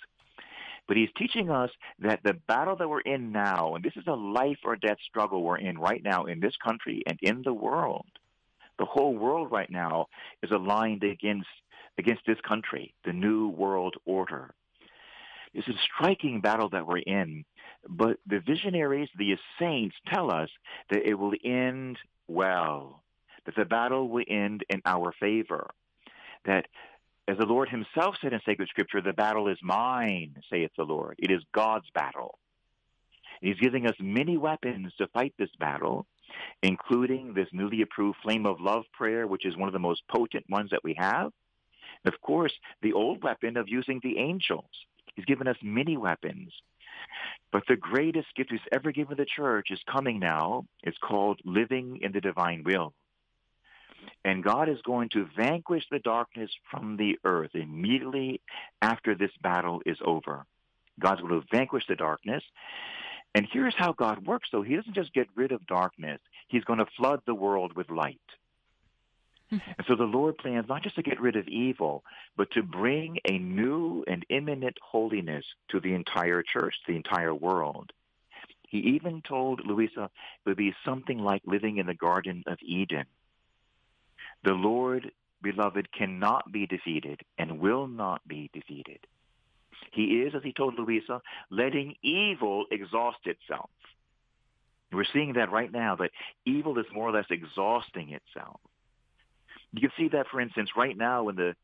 But 0.87 0.97
he's 0.97 1.09
teaching 1.17 1.49
us 1.49 1.69
that 1.99 2.21
the 2.23 2.33
battle 2.33 2.75
that 2.75 2.89
we're 2.89 3.01
in 3.01 3.31
now, 3.31 3.75
and 3.75 3.83
this 3.83 3.95
is 3.95 4.07
a 4.07 4.13
life 4.13 4.59
or 4.65 4.75
death 4.75 4.97
struggle 5.07 5.41
we're 5.41 5.57
in 5.57 5.77
right 5.77 6.03
now 6.03 6.25
in 6.25 6.39
this 6.39 6.55
country 6.57 7.03
and 7.07 7.17
in 7.21 7.41
the 7.43 7.53
world. 7.53 8.05
The 8.79 8.85
whole 8.85 9.15
world 9.15 9.51
right 9.51 9.69
now 9.69 10.07
is 10.41 10.51
aligned 10.51 11.03
against 11.03 11.47
against 11.97 12.25
this 12.25 12.39
country, 12.41 12.93
the 13.05 13.13
new 13.13 13.49
world 13.49 13.95
order. 14.05 14.53
It's 15.53 15.67
a 15.67 15.73
striking 15.83 16.41
battle 16.41 16.69
that 16.69 16.87
we're 16.87 16.97
in, 16.97 17.45
but 17.87 18.17
the 18.25 18.39
visionaries, 18.39 19.09
the 19.15 19.37
saints 19.59 19.95
tell 20.11 20.33
us 20.33 20.49
that 20.89 21.07
it 21.07 21.13
will 21.13 21.33
end 21.43 21.99
well, 22.27 23.03
that 23.45 23.55
the 23.55 23.65
battle 23.65 24.09
will 24.09 24.25
end 24.27 24.65
in 24.69 24.81
our 24.85 25.13
favor, 25.19 25.69
that 26.45 26.65
as 27.27 27.37
the 27.37 27.45
Lord 27.45 27.69
himself 27.69 28.15
said 28.21 28.33
in 28.33 28.41
sacred 28.45 28.69
scripture, 28.69 29.01
the 29.01 29.13
battle 29.13 29.47
is 29.47 29.57
mine, 29.61 30.35
saith 30.49 30.71
the 30.77 30.83
Lord. 30.83 31.15
It 31.19 31.31
is 31.31 31.41
God's 31.53 31.89
battle. 31.93 32.37
He's 33.41 33.57
giving 33.59 33.87
us 33.87 33.95
many 33.99 34.37
weapons 34.37 34.93
to 34.97 35.07
fight 35.07 35.33
this 35.37 35.49
battle, 35.59 36.05
including 36.61 37.33
this 37.33 37.47
newly 37.51 37.81
approved 37.81 38.17
flame 38.23 38.45
of 38.45 38.61
love 38.61 38.83
prayer, 38.93 39.25
which 39.27 39.45
is 39.45 39.55
one 39.55 39.69
of 39.69 39.73
the 39.73 39.79
most 39.79 40.01
potent 40.07 40.45
ones 40.49 40.71
that 40.71 40.83
we 40.83 40.95
have. 40.97 41.31
And 42.03 42.13
of 42.13 42.19
course, 42.21 42.53
the 42.81 42.93
old 42.93 43.23
weapon 43.23 43.57
of 43.57 43.69
using 43.69 44.01
the 44.03 44.17
angels. 44.17 44.65
He's 45.15 45.25
given 45.25 45.47
us 45.47 45.57
many 45.61 45.95
weapons. 45.97 46.51
But 47.51 47.63
the 47.67 47.75
greatest 47.75 48.27
gift 48.35 48.51
he's 48.51 48.59
ever 48.71 48.91
given 48.91 49.15
the 49.17 49.25
church 49.25 49.67
is 49.71 49.79
coming 49.91 50.19
now. 50.19 50.65
It's 50.83 50.97
called 50.97 51.39
living 51.45 51.99
in 52.01 52.11
the 52.11 52.21
divine 52.21 52.63
will. 52.65 52.93
And 54.25 54.43
God 54.43 54.69
is 54.69 54.81
going 54.83 55.09
to 55.09 55.27
vanquish 55.35 55.83
the 55.91 55.99
darkness 55.99 56.49
from 56.71 56.97
the 56.97 57.19
earth 57.23 57.51
immediately 57.53 58.41
after 58.81 59.15
this 59.15 59.31
battle 59.41 59.81
is 59.85 59.97
over. 60.03 60.45
God's 60.99 61.21
going 61.21 61.41
to 61.41 61.47
vanquish 61.51 61.85
the 61.87 61.95
darkness. 61.95 62.43
And 63.35 63.47
here's 63.51 63.75
how 63.75 63.93
God 63.93 64.25
works, 64.25 64.49
though. 64.51 64.61
He 64.61 64.75
doesn't 64.75 64.93
just 64.93 65.13
get 65.13 65.27
rid 65.35 65.51
of 65.51 65.65
darkness. 65.65 66.19
He's 66.47 66.63
going 66.63 66.79
to 66.79 66.85
flood 66.97 67.21
the 67.25 67.33
world 67.33 67.75
with 67.75 67.89
light. 67.89 68.19
Mm-hmm. 69.51 69.71
And 69.77 69.87
so 69.87 69.95
the 69.95 70.03
Lord 70.03 70.37
plans 70.37 70.67
not 70.69 70.83
just 70.83 70.95
to 70.95 71.03
get 71.03 71.19
rid 71.19 71.35
of 71.35 71.47
evil, 71.47 72.03
but 72.37 72.51
to 72.51 72.63
bring 72.63 73.17
a 73.27 73.37
new 73.37 74.03
and 74.07 74.25
imminent 74.29 74.77
holiness 74.81 75.45
to 75.69 75.79
the 75.79 75.93
entire 75.93 76.43
church, 76.43 76.75
the 76.87 76.95
entire 76.95 77.33
world. 77.33 77.91
He 78.67 78.79
even 78.79 79.21
told 79.21 79.65
Luisa 79.65 80.05
it 80.05 80.49
would 80.49 80.57
be 80.57 80.73
something 80.83 81.19
like 81.19 81.43
living 81.45 81.77
in 81.77 81.85
the 81.85 81.93
Garden 81.93 82.43
of 82.47 82.57
Eden, 82.63 83.05
the 84.43 84.53
Lord, 84.53 85.11
beloved, 85.41 85.91
cannot 85.91 86.51
be 86.51 86.67
defeated 86.67 87.21
and 87.37 87.59
will 87.59 87.87
not 87.87 88.27
be 88.27 88.49
defeated. 88.53 88.99
He 89.91 90.21
is, 90.21 90.33
as 90.35 90.43
he 90.43 90.53
told 90.53 90.77
Luisa, 90.77 91.21
letting 91.49 91.95
evil 92.01 92.65
exhaust 92.71 93.19
itself. 93.25 93.69
We're 94.91 95.05
seeing 95.11 95.33
that 95.33 95.51
right 95.51 95.71
now, 95.71 95.95
that 95.95 96.11
evil 96.45 96.77
is 96.77 96.85
more 96.93 97.09
or 97.09 97.11
less 97.11 97.25
exhausting 97.29 98.11
itself. 98.11 98.59
You 99.71 99.81
can 99.81 99.91
see 99.97 100.07
that, 100.09 100.27
for 100.27 100.39
instance, 100.39 100.71
right 100.77 100.95
now 100.95 101.29
in 101.29 101.35
the, 101.35 101.55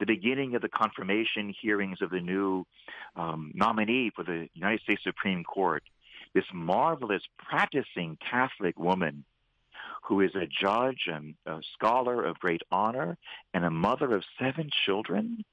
the 0.00 0.06
beginning 0.06 0.56
of 0.56 0.62
the 0.62 0.68
confirmation 0.68 1.54
hearings 1.60 2.02
of 2.02 2.10
the 2.10 2.20
new 2.20 2.66
um, 3.14 3.52
nominee 3.54 4.10
for 4.14 4.24
the 4.24 4.48
United 4.54 4.80
States 4.80 5.02
Supreme 5.04 5.44
Court, 5.44 5.84
this 6.34 6.44
marvelous 6.52 7.22
practicing 7.38 8.18
Catholic 8.28 8.78
woman 8.78 9.24
who 10.02 10.20
is 10.20 10.34
a 10.34 10.46
judge 10.46 11.06
and 11.06 11.34
a 11.46 11.60
scholar 11.74 12.24
of 12.24 12.38
great 12.38 12.62
honor 12.70 13.16
and 13.54 13.64
a 13.64 13.70
mother 13.70 14.14
of 14.14 14.24
seven 14.38 14.70
children. 14.84 15.44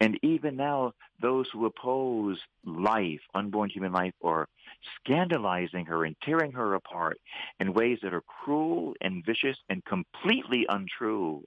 And 0.00 0.18
even 0.22 0.56
now, 0.56 0.94
those 1.20 1.46
who 1.52 1.66
oppose 1.66 2.38
life, 2.64 3.20
unborn 3.34 3.70
human 3.70 3.92
life, 3.92 4.14
are 4.22 4.48
scandalizing 4.96 5.86
her 5.86 6.04
and 6.04 6.16
tearing 6.22 6.52
her 6.52 6.74
apart 6.74 7.20
in 7.60 7.74
ways 7.74 7.98
that 8.02 8.14
are 8.14 8.22
cruel 8.22 8.94
and 9.00 9.24
vicious 9.24 9.56
and 9.68 9.84
completely 9.84 10.66
untrue. 10.68 11.44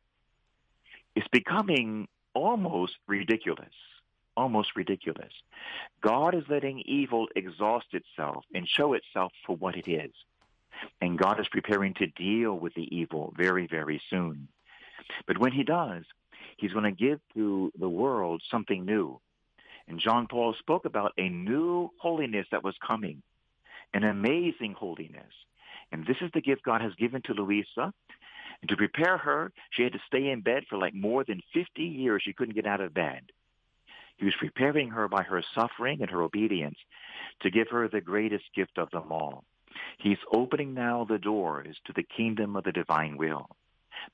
It's 1.16 1.28
becoming 1.30 2.08
almost 2.34 2.96
ridiculous. 3.08 3.74
Almost 4.38 4.76
ridiculous. 4.76 5.34
God 6.02 6.36
is 6.36 6.44
letting 6.48 6.84
evil 6.86 7.28
exhaust 7.36 7.88
itself 7.94 8.46
and 8.54 8.68
show 8.68 8.94
itself 8.94 9.32
for 9.48 9.56
what 9.56 9.76
it 9.76 9.88
is. 9.88 10.12
And 11.02 11.18
God 11.18 11.40
is 11.40 11.48
preparing 11.50 11.94
to 11.96 12.08
deal 12.08 12.54
with 12.54 12.74
the 12.74 12.88
evil 12.96 13.34
very, 13.38 13.68
very 13.68 14.02
soon. 14.10 14.48
But 15.26 15.38
when 15.38 15.52
he 15.52 15.64
does, 15.64 16.04
he's 16.58 16.74
going 16.74 16.84
to 16.84 16.92
give 16.92 17.20
to 17.36 17.72
the 17.80 17.90
world 17.90 18.42
something 18.50 18.86
new. 18.86 19.20
And 19.88 20.00
John 20.00 20.28
Paul 20.28 20.54
spoke 20.60 20.86
about 20.86 21.14
a 21.18 21.30
new 21.30 21.90
holiness 21.98 22.48
that 22.52 22.64
was 22.64 22.76
coming, 22.86 23.22
an 23.94 24.04
amazing 24.04 24.76
holiness. 24.78 25.32
And 25.92 26.06
this 26.06 26.18
is 26.22 26.30
the 26.34 26.42
gift 26.42 26.64
God 26.64 26.82
has 26.82 26.94
given 26.96 27.22
to 27.24 27.34
Luisa. 27.34 27.94
And 28.62 28.70
to 28.70 28.76
prepare 28.76 29.18
her, 29.18 29.52
she 29.72 29.84
had 29.84 29.94
to 29.94 30.00
stay 30.08 30.30
in 30.30 30.42
bed 30.42 30.64
for 30.70 30.78
like 30.78 30.94
more 30.94 31.24
than 31.24 31.42
50 31.54 31.82
years. 31.82 32.22
She 32.26 32.34
couldn't 32.34 32.56
get 32.56 32.68
out 32.68 32.82
of 32.82 32.94
bed. 32.94 33.22
He 34.18 34.26
was 34.26 34.34
preparing 34.40 34.90
her 34.90 35.08
by 35.08 35.24
her 35.24 35.44
suffering 35.56 36.02
and 36.02 36.10
her 36.10 36.24
obedience 36.24 36.78
to 37.42 37.52
give 37.52 37.70
her 37.70 37.88
the 37.88 38.02
greatest 38.02 38.46
gift 38.56 38.78
of 38.78 38.90
them 38.90 39.12
all. 39.12 39.46
He's 40.00 40.18
opening 40.34 40.74
now 40.74 41.06
the 41.08 41.18
doors 41.18 41.76
to 41.86 41.94
the 41.94 42.04
kingdom 42.04 42.56
of 42.56 42.64
the 42.64 42.72
divine 42.72 43.18
will. 43.18 43.48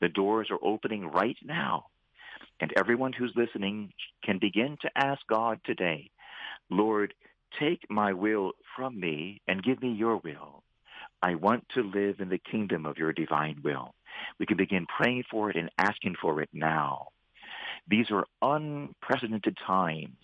The 0.02 0.10
doors 0.10 0.48
are 0.50 0.60
opening 0.62 1.08
right 1.08 1.38
now. 1.44 1.88
And 2.60 2.72
everyone 2.78 3.14
who's 3.14 3.34
listening 3.36 3.92
can 4.24 4.40
begin 4.40 4.78
to 4.82 4.92
ask 4.96 5.22
God 5.28 5.60
today, 5.66 6.12
Lord, 6.70 7.14
take 7.60 7.82
my 7.90 8.14
will 8.14 8.54
from 8.76 9.00
me 9.00 9.42
and 9.48 9.64
give 9.64 9.82
me 9.82 9.92
your 9.92 10.18
will. 10.18 10.64
I 11.22 11.36
want 11.36 11.66
to 11.76 11.84
live 11.84 12.20
in 12.20 12.30
the 12.30 12.38
kingdom 12.38 12.86
of 12.86 12.98
your 12.98 13.14
divine 13.14 13.62
will. 13.64 13.94
We 14.40 14.46
can 14.46 14.58
begin 14.58 14.86
praying 14.86 15.24
for 15.30 15.50
it 15.50 15.56
and 15.56 15.70
asking 15.78 16.16
for 16.22 16.42
it 16.42 16.50
now. 16.54 17.08
These 17.88 18.08
are 18.12 18.26
unprecedented 18.42 19.58
times. 19.66 20.18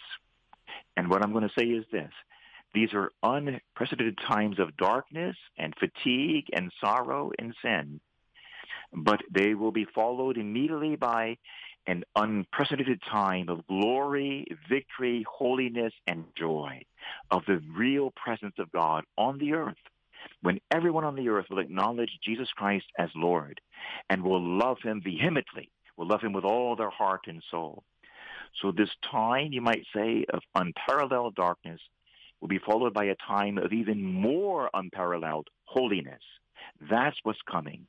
And 0.95 1.10
what 1.10 1.23
I'm 1.23 1.32
going 1.32 1.47
to 1.47 1.60
say 1.60 1.65
is 1.65 1.86
this. 1.91 2.12
These 2.73 2.93
are 2.93 3.12
unprecedented 3.23 4.17
times 4.27 4.60
of 4.60 4.77
darkness 4.77 5.36
and 5.58 5.73
fatigue 5.79 6.45
and 6.53 6.71
sorrow 6.82 7.32
and 7.39 7.55
sin. 7.63 7.99
But 8.93 9.21
they 9.32 9.53
will 9.53 9.71
be 9.71 9.86
followed 9.86 10.38
immediately 10.38 10.95
by 10.95 11.38
an 11.88 12.03
unprecedented 12.15 13.01
time 13.10 13.49
of 13.49 13.65
glory, 13.67 14.45
victory, 14.69 15.25
holiness, 15.27 15.93
and 16.05 16.25
joy 16.36 16.84
of 17.32 17.43
the 17.47 17.62
real 17.75 18.12
presence 18.12 18.55
of 18.60 18.71
God 18.71 19.03
on 19.17 19.39
the 19.39 19.53
earth 19.53 19.77
when 20.41 20.60
everyone 20.71 21.03
on 21.03 21.15
the 21.15 21.29
earth 21.29 21.45
will 21.49 21.60
acknowledge 21.60 22.19
Jesus 22.23 22.49
Christ 22.55 22.86
as 22.97 23.10
Lord 23.15 23.62
and 24.10 24.23
will 24.23 24.41
love 24.41 24.77
him 24.84 25.01
vehemently, 25.03 25.71
will 25.97 26.08
love 26.08 26.21
him 26.21 26.34
with 26.34 26.45
all 26.45 26.75
their 26.75 26.89
heart 26.89 27.21
and 27.27 27.41
soul. 27.49 27.84
So 28.62 28.71
this 28.71 28.89
time, 29.12 29.51
you 29.51 29.62
might 29.62 29.86
say, 29.95 30.25
of 30.34 30.41
unparalleled 30.55 31.36
darkness 31.36 31.79
will 32.41 32.47
be 32.47 32.60
followed 32.60 32.93
by 32.93 33.06
a 33.06 33.15
time 33.28 33.58
of 33.58 33.73
even 33.73 34.04
more 34.04 34.69
unparalleled 34.73 35.47
holiness. 35.65 36.21
That's 36.89 37.17
what's 37.23 37.41
coming. 37.49 37.88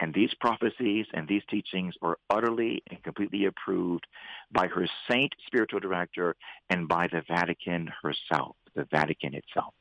And 0.00 0.12
these 0.12 0.34
prophecies 0.40 1.06
and 1.14 1.28
these 1.28 1.42
teachings 1.48 1.94
are 2.02 2.18
utterly 2.30 2.82
and 2.90 3.02
completely 3.02 3.44
approved 3.46 4.06
by 4.50 4.66
her 4.66 4.86
saint 5.10 5.32
spiritual 5.46 5.80
director 5.80 6.34
and 6.68 6.88
by 6.88 7.08
the 7.08 7.22
Vatican 7.28 7.90
herself, 8.02 8.56
the 8.74 8.86
Vatican 8.90 9.34
itself. 9.34 9.74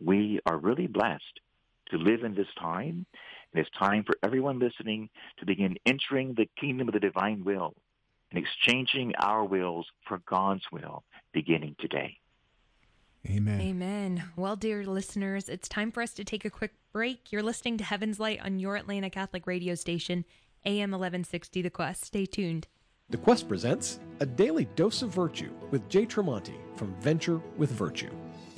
We 0.00 0.40
are 0.46 0.58
really 0.58 0.86
blessed 0.86 1.40
to 1.90 1.96
live 1.98 2.22
in 2.22 2.34
this 2.34 2.48
time. 2.58 3.06
And 3.52 3.64
it's 3.64 3.78
time 3.78 4.04
for 4.04 4.16
everyone 4.22 4.58
listening 4.58 5.08
to 5.38 5.46
begin 5.46 5.76
entering 5.86 6.34
the 6.34 6.48
kingdom 6.60 6.88
of 6.88 6.94
the 6.94 7.00
divine 7.00 7.44
will 7.44 7.74
and 8.30 8.38
exchanging 8.38 9.14
our 9.16 9.44
wills 9.44 9.86
for 10.06 10.20
God's 10.28 10.64
will 10.70 11.04
beginning 11.32 11.76
today. 11.78 12.18
Amen. 13.28 13.60
Amen. 13.60 14.24
Well, 14.36 14.56
dear 14.56 14.84
listeners, 14.84 15.48
it's 15.48 15.68
time 15.68 15.90
for 15.90 16.02
us 16.02 16.12
to 16.14 16.24
take 16.24 16.44
a 16.44 16.50
quick 16.50 16.72
break. 16.92 17.32
You're 17.32 17.42
listening 17.42 17.76
to 17.78 17.84
Heaven's 17.84 18.20
Light 18.20 18.40
on 18.44 18.58
your 18.58 18.76
Atlanta 18.76 19.10
Catholic 19.10 19.46
radio 19.46 19.74
station, 19.74 20.24
AM 20.64 20.90
1160 20.90 21.62
The 21.62 21.70
Quest. 21.70 22.04
Stay 22.04 22.26
tuned. 22.26 22.68
The 23.10 23.16
Quest 23.16 23.48
presents 23.48 24.00
A 24.20 24.26
Daily 24.26 24.66
Dose 24.76 25.02
of 25.02 25.10
Virtue 25.10 25.50
with 25.70 25.88
Jay 25.88 26.06
Tremonti 26.06 26.56
from 26.76 26.94
Venture 27.00 27.40
with 27.56 27.70
Virtue. 27.70 28.10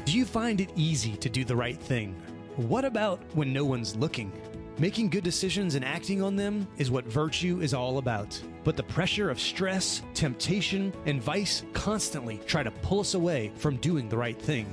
Do 0.04 0.12
you 0.12 0.24
find 0.24 0.61
it 0.61 0.70
easy 0.74 1.16
to 1.16 1.28
do 1.28 1.44
the 1.44 1.57
right 1.57 1.78
thing? 1.78 2.14
What 2.57 2.85
about 2.85 3.20
when 3.35 3.52
no 3.52 3.64
one's 3.64 3.94
looking? 3.96 4.33
Making 4.80 5.08
good 5.08 5.24
decisions 5.24 5.74
and 5.74 5.84
acting 5.84 6.22
on 6.22 6.36
them 6.36 6.68
is 6.76 6.88
what 6.88 7.04
virtue 7.04 7.60
is 7.60 7.74
all 7.74 7.98
about. 7.98 8.40
But 8.62 8.76
the 8.76 8.84
pressure 8.84 9.28
of 9.28 9.40
stress, 9.40 10.02
temptation, 10.14 10.92
and 11.04 11.20
vice 11.20 11.64
constantly 11.72 12.40
try 12.46 12.62
to 12.62 12.70
pull 12.70 13.00
us 13.00 13.14
away 13.14 13.50
from 13.56 13.78
doing 13.78 14.08
the 14.08 14.16
right 14.16 14.40
thing. 14.40 14.68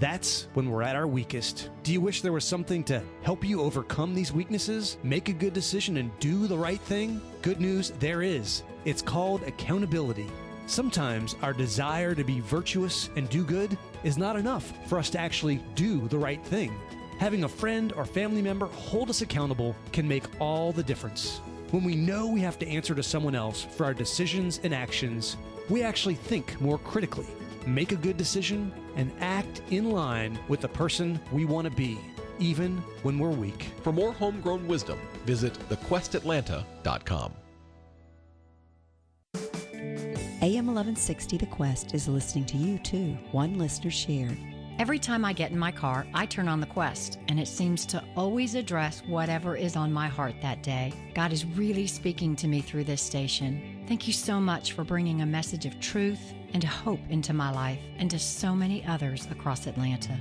That's 0.00 0.48
when 0.54 0.68
we're 0.68 0.82
at 0.82 0.96
our 0.96 1.06
weakest. 1.06 1.70
Do 1.84 1.92
you 1.92 2.00
wish 2.00 2.20
there 2.20 2.32
was 2.32 2.44
something 2.44 2.82
to 2.84 3.00
help 3.22 3.44
you 3.44 3.60
overcome 3.60 4.12
these 4.12 4.32
weaknesses, 4.32 4.98
make 5.04 5.28
a 5.28 5.32
good 5.32 5.52
decision, 5.52 5.98
and 5.98 6.10
do 6.18 6.48
the 6.48 6.58
right 6.58 6.80
thing? 6.80 7.20
Good 7.40 7.60
news, 7.60 7.92
there 8.00 8.22
is. 8.22 8.64
It's 8.84 9.02
called 9.02 9.44
accountability. 9.44 10.26
Sometimes 10.66 11.36
our 11.42 11.52
desire 11.52 12.16
to 12.16 12.24
be 12.24 12.40
virtuous 12.40 13.08
and 13.14 13.28
do 13.28 13.44
good 13.44 13.78
is 14.02 14.18
not 14.18 14.34
enough 14.34 14.72
for 14.88 14.98
us 14.98 15.10
to 15.10 15.20
actually 15.20 15.62
do 15.76 16.08
the 16.08 16.18
right 16.18 16.44
thing. 16.44 16.74
Having 17.18 17.44
a 17.44 17.48
friend 17.48 17.92
or 17.92 18.04
family 18.04 18.42
member 18.42 18.66
hold 18.66 19.08
us 19.08 19.22
accountable 19.22 19.76
can 19.92 20.06
make 20.06 20.24
all 20.40 20.72
the 20.72 20.82
difference. 20.82 21.40
When 21.70 21.84
we 21.84 21.94
know 21.94 22.26
we 22.26 22.40
have 22.40 22.58
to 22.58 22.68
answer 22.68 22.94
to 22.94 23.02
someone 23.02 23.34
else 23.34 23.62
for 23.62 23.84
our 23.84 23.94
decisions 23.94 24.60
and 24.62 24.74
actions, 24.74 25.36
we 25.68 25.82
actually 25.82 26.14
think 26.14 26.60
more 26.60 26.78
critically, 26.78 27.26
make 27.66 27.92
a 27.92 27.96
good 27.96 28.16
decision, 28.16 28.72
and 28.96 29.10
act 29.20 29.62
in 29.70 29.90
line 29.90 30.38
with 30.48 30.60
the 30.60 30.68
person 30.68 31.20
we 31.32 31.44
want 31.44 31.66
to 31.66 31.74
be, 31.74 31.98
even 32.38 32.78
when 33.02 33.18
we're 33.18 33.30
weak. 33.30 33.70
For 33.82 33.92
more 33.92 34.12
homegrown 34.12 34.66
wisdom, 34.66 34.98
visit 35.24 35.54
thequestatlanta.com. 35.68 37.32
AM 40.42 40.66
1160 40.66 41.38
The 41.38 41.46
Quest 41.46 41.94
is 41.94 42.06
listening 42.06 42.44
to 42.46 42.56
you 42.58 42.78
too, 42.78 43.16
one 43.32 43.56
listener 43.56 43.90
shared. 43.90 44.36
Every 44.76 44.98
time 44.98 45.24
I 45.24 45.32
get 45.32 45.52
in 45.52 45.58
my 45.58 45.70
car, 45.70 46.04
I 46.14 46.26
turn 46.26 46.48
on 46.48 46.58
the 46.58 46.66
Quest, 46.66 47.20
and 47.28 47.38
it 47.38 47.46
seems 47.46 47.86
to 47.86 48.02
always 48.16 48.56
address 48.56 49.04
whatever 49.06 49.54
is 49.54 49.76
on 49.76 49.92
my 49.92 50.08
heart 50.08 50.34
that 50.42 50.64
day. 50.64 50.92
God 51.14 51.32
is 51.32 51.46
really 51.46 51.86
speaking 51.86 52.34
to 52.34 52.48
me 52.48 52.60
through 52.60 52.82
this 52.82 53.00
station. 53.00 53.84
Thank 53.86 54.08
you 54.08 54.12
so 54.12 54.40
much 54.40 54.72
for 54.72 54.82
bringing 54.82 55.20
a 55.20 55.26
message 55.26 55.64
of 55.64 55.78
truth 55.78 56.34
and 56.54 56.64
hope 56.64 56.98
into 57.08 57.32
my 57.32 57.52
life 57.52 57.78
and 57.98 58.10
to 58.10 58.18
so 58.18 58.52
many 58.52 58.84
others 58.86 59.28
across 59.30 59.68
Atlanta. 59.68 60.18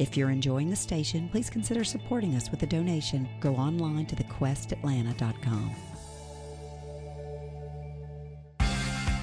If 0.00 0.16
you're 0.16 0.30
enjoying 0.30 0.68
the 0.68 0.74
station, 0.74 1.28
please 1.28 1.48
consider 1.48 1.84
supporting 1.84 2.34
us 2.34 2.50
with 2.50 2.64
a 2.64 2.66
donation. 2.66 3.28
Go 3.38 3.54
online 3.54 4.06
to 4.06 4.16
thequestatlanta.com. 4.16 5.91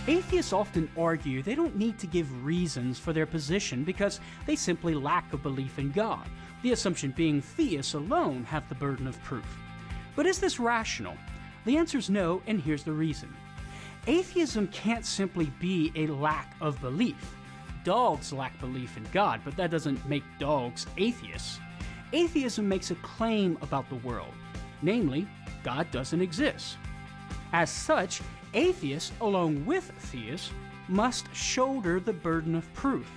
Atheists 0.07 0.53
often 0.53 0.89
argue 0.97 1.43
they 1.43 1.55
don't 1.55 1.75
need 1.75 1.99
to 1.99 2.07
give 2.07 2.45
reasons 2.45 2.97
for 2.97 3.13
their 3.13 3.25
position 3.25 3.83
because 3.83 4.19
they 4.45 4.55
simply 4.55 4.95
lack 4.95 5.31
a 5.33 5.37
belief 5.37 5.77
in 5.77 5.91
God, 5.91 6.27
the 6.63 6.71
assumption 6.71 7.11
being 7.11 7.41
theists 7.41 7.93
alone 7.93 8.43
have 8.45 8.67
the 8.69 8.75
burden 8.75 9.07
of 9.07 9.21
proof. 9.23 9.57
But 10.15 10.25
is 10.25 10.39
this 10.39 10.59
rational? 10.59 11.15
The 11.65 11.77
answer 11.77 11.97
is 11.97 12.09
no, 12.09 12.41
and 12.47 12.59
here's 12.59 12.83
the 12.83 12.91
reason. 12.91 13.33
Atheism 14.07 14.67
can't 14.69 15.05
simply 15.05 15.51
be 15.59 15.91
a 15.95 16.07
lack 16.07 16.55
of 16.61 16.81
belief. 16.81 17.35
Dogs 17.83 18.33
lack 18.33 18.59
belief 18.59 18.97
in 18.97 19.05
God, 19.11 19.41
but 19.45 19.55
that 19.57 19.71
doesn't 19.71 20.07
make 20.07 20.23
dogs 20.39 20.87
atheists. 20.97 21.59
Atheism 22.11 22.67
makes 22.67 22.91
a 22.91 22.95
claim 22.95 23.57
about 23.61 23.87
the 23.89 23.95
world, 23.95 24.33
namely, 24.81 25.27
God 25.63 25.91
doesn't 25.91 26.21
exist. 26.21 26.77
As 27.53 27.69
such, 27.69 28.21
atheists, 28.53 29.11
along 29.21 29.65
with 29.65 29.91
theists, 29.97 30.51
must 30.87 31.33
shoulder 31.33 31.99
the 31.99 32.13
burden 32.13 32.55
of 32.55 32.71
proof. 32.73 33.09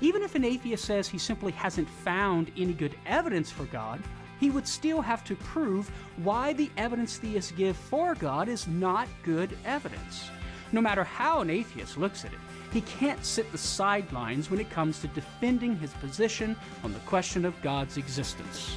Even 0.00 0.22
if 0.22 0.34
an 0.34 0.44
atheist 0.44 0.84
says 0.84 1.08
he 1.08 1.18
simply 1.18 1.52
hasn't 1.52 1.88
found 1.88 2.52
any 2.56 2.72
good 2.72 2.94
evidence 3.06 3.50
for 3.50 3.64
God, 3.66 4.00
he 4.38 4.50
would 4.50 4.68
still 4.68 5.00
have 5.00 5.24
to 5.24 5.34
prove 5.34 5.90
why 6.16 6.52
the 6.52 6.70
evidence 6.76 7.18
theists 7.18 7.50
give 7.52 7.76
for 7.76 8.14
God 8.14 8.48
is 8.48 8.68
not 8.68 9.08
good 9.24 9.56
evidence. 9.64 10.30
No 10.70 10.80
matter 10.80 11.02
how 11.02 11.40
an 11.40 11.50
atheist 11.50 11.98
looks 11.98 12.24
at 12.24 12.32
it, 12.32 12.38
he 12.72 12.82
can't 12.82 13.24
sit 13.24 13.50
the 13.50 13.58
sidelines 13.58 14.50
when 14.50 14.60
it 14.60 14.70
comes 14.70 15.00
to 15.00 15.08
defending 15.08 15.76
his 15.76 15.92
position 15.94 16.54
on 16.84 16.92
the 16.92 16.98
question 17.00 17.44
of 17.44 17.60
God's 17.62 17.96
existence. 17.96 18.76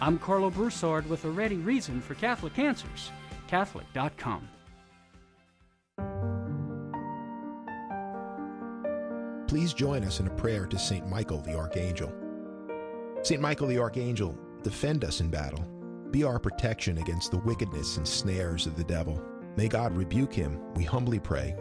I'm 0.00 0.18
Karlo 0.18 0.52
Broussard 0.52 1.08
with 1.08 1.24
a 1.24 1.30
ready 1.30 1.56
reason 1.56 2.02
for 2.02 2.14
Catholic 2.14 2.58
Answers, 2.58 3.10
Catholic.com. 3.48 4.48
Please 9.46 9.72
join 9.72 10.02
us 10.02 10.18
in 10.18 10.26
a 10.26 10.30
prayer 10.30 10.66
to 10.66 10.78
St. 10.78 11.08
Michael 11.08 11.40
the 11.40 11.56
Archangel. 11.56 12.12
St. 13.22 13.40
Michael 13.40 13.68
the 13.68 13.78
Archangel, 13.78 14.36
defend 14.62 15.04
us 15.04 15.20
in 15.20 15.30
battle. 15.30 15.64
Be 16.10 16.24
our 16.24 16.40
protection 16.40 16.98
against 16.98 17.30
the 17.30 17.38
wickedness 17.38 17.96
and 17.96 18.06
snares 18.06 18.66
of 18.66 18.76
the 18.76 18.84
devil. 18.84 19.22
May 19.56 19.68
God 19.68 19.96
rebuke 19.96 20.32
him, 20.32 20.60
we 20.74 20.82
humbly 20.82 21.20
pray. 21.20 21.56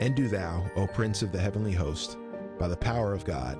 And 0.00 0.14
do 0.14 0.28
thou, 0.28 0.64
O 0.76 0.86
Prince 0.86 1.22
of 1.22 1.32
the 1.32 1.40
heavenly 1.40 1.72
host, 1.72 2.16
by 2.58 2.68
the 2.68 2.76
power 2.76 3.12
of 3.12 3.24
God, 3.24 3.58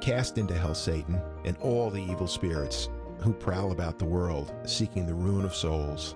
cast 0.00 0.38
into 0.38 0.54
hell 0.54 0.74
Satan 0.74 1.20
and 1.44 1.56
all 1.58 1.90
the 1.90 2.02
evil 2.02 2.28
spirits 2.28 2.88
who 3.18 3.32
prowl 3.32 3.72
about 3.72 3.98
the 3.98 4.04
world 4.04 4.52
seeking 4.64 5.06
the 5.06 5.14
ruin 5.14 5.44
of 5.44 5.54
souls. 5.54 6.14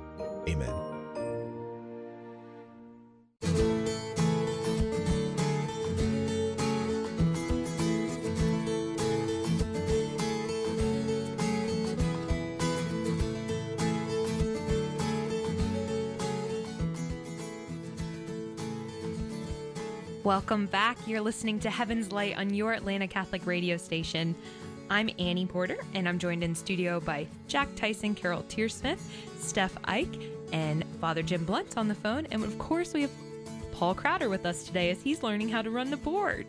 Amen. 0.49 0.86
Welcome 20.37 20.66
back. 20.66 20.99
You're 21.07 21.22
listening 21.22 21.61
to 21.61 21.70
Heaven's 21.70 22.12
Light 22.12 22.37
on 22.37 22.53
your 22.53 22.75
Atlanta 22.75 23.09
Catholic 23.09 23.46
radio 23.46 23.79
station. 23.79 24.35
I'm 24.90 25.09
Annie 25.18 25.46
Porter, 25.46 25.79
and 25.94 26.07
I'm 26.07 26.18
joined 26.18 26.44
in 26.44 26.55
studio 26.55 27.01
by 27.01 27.27
Jack 27.49 27.75
Tyson, 27.75 28.14
Carol 28.14 28.42
Tearsmith, 28.42 28.99
Steph 29.38 29.75
Ike, 29.85 30.14
and 30.53 30.85
Father 31.01 31.22
Jim 31.22 31.46
Blount 31.46 31.79
on 31.79 31.88
the 31.88 31.94
phone. 31.94 32.27
And 32.31 32.44
of 32.44 32.59
course, 32.59 32.92
we 32.92 33.01
have 33.01 33.11
Paul 33.72 33.94
Crowder 33.94 34.29
with 34.29 34.44
us 34.44 34.64
today 34.64 34.90
as 34.90 35.01
he's 35.01 35.22
learning 35.22 35.49
how 35.49 35.62
to 35.62 35.70
run 35.70 35.88
the 35.88 35.96
board. 35.96 36.44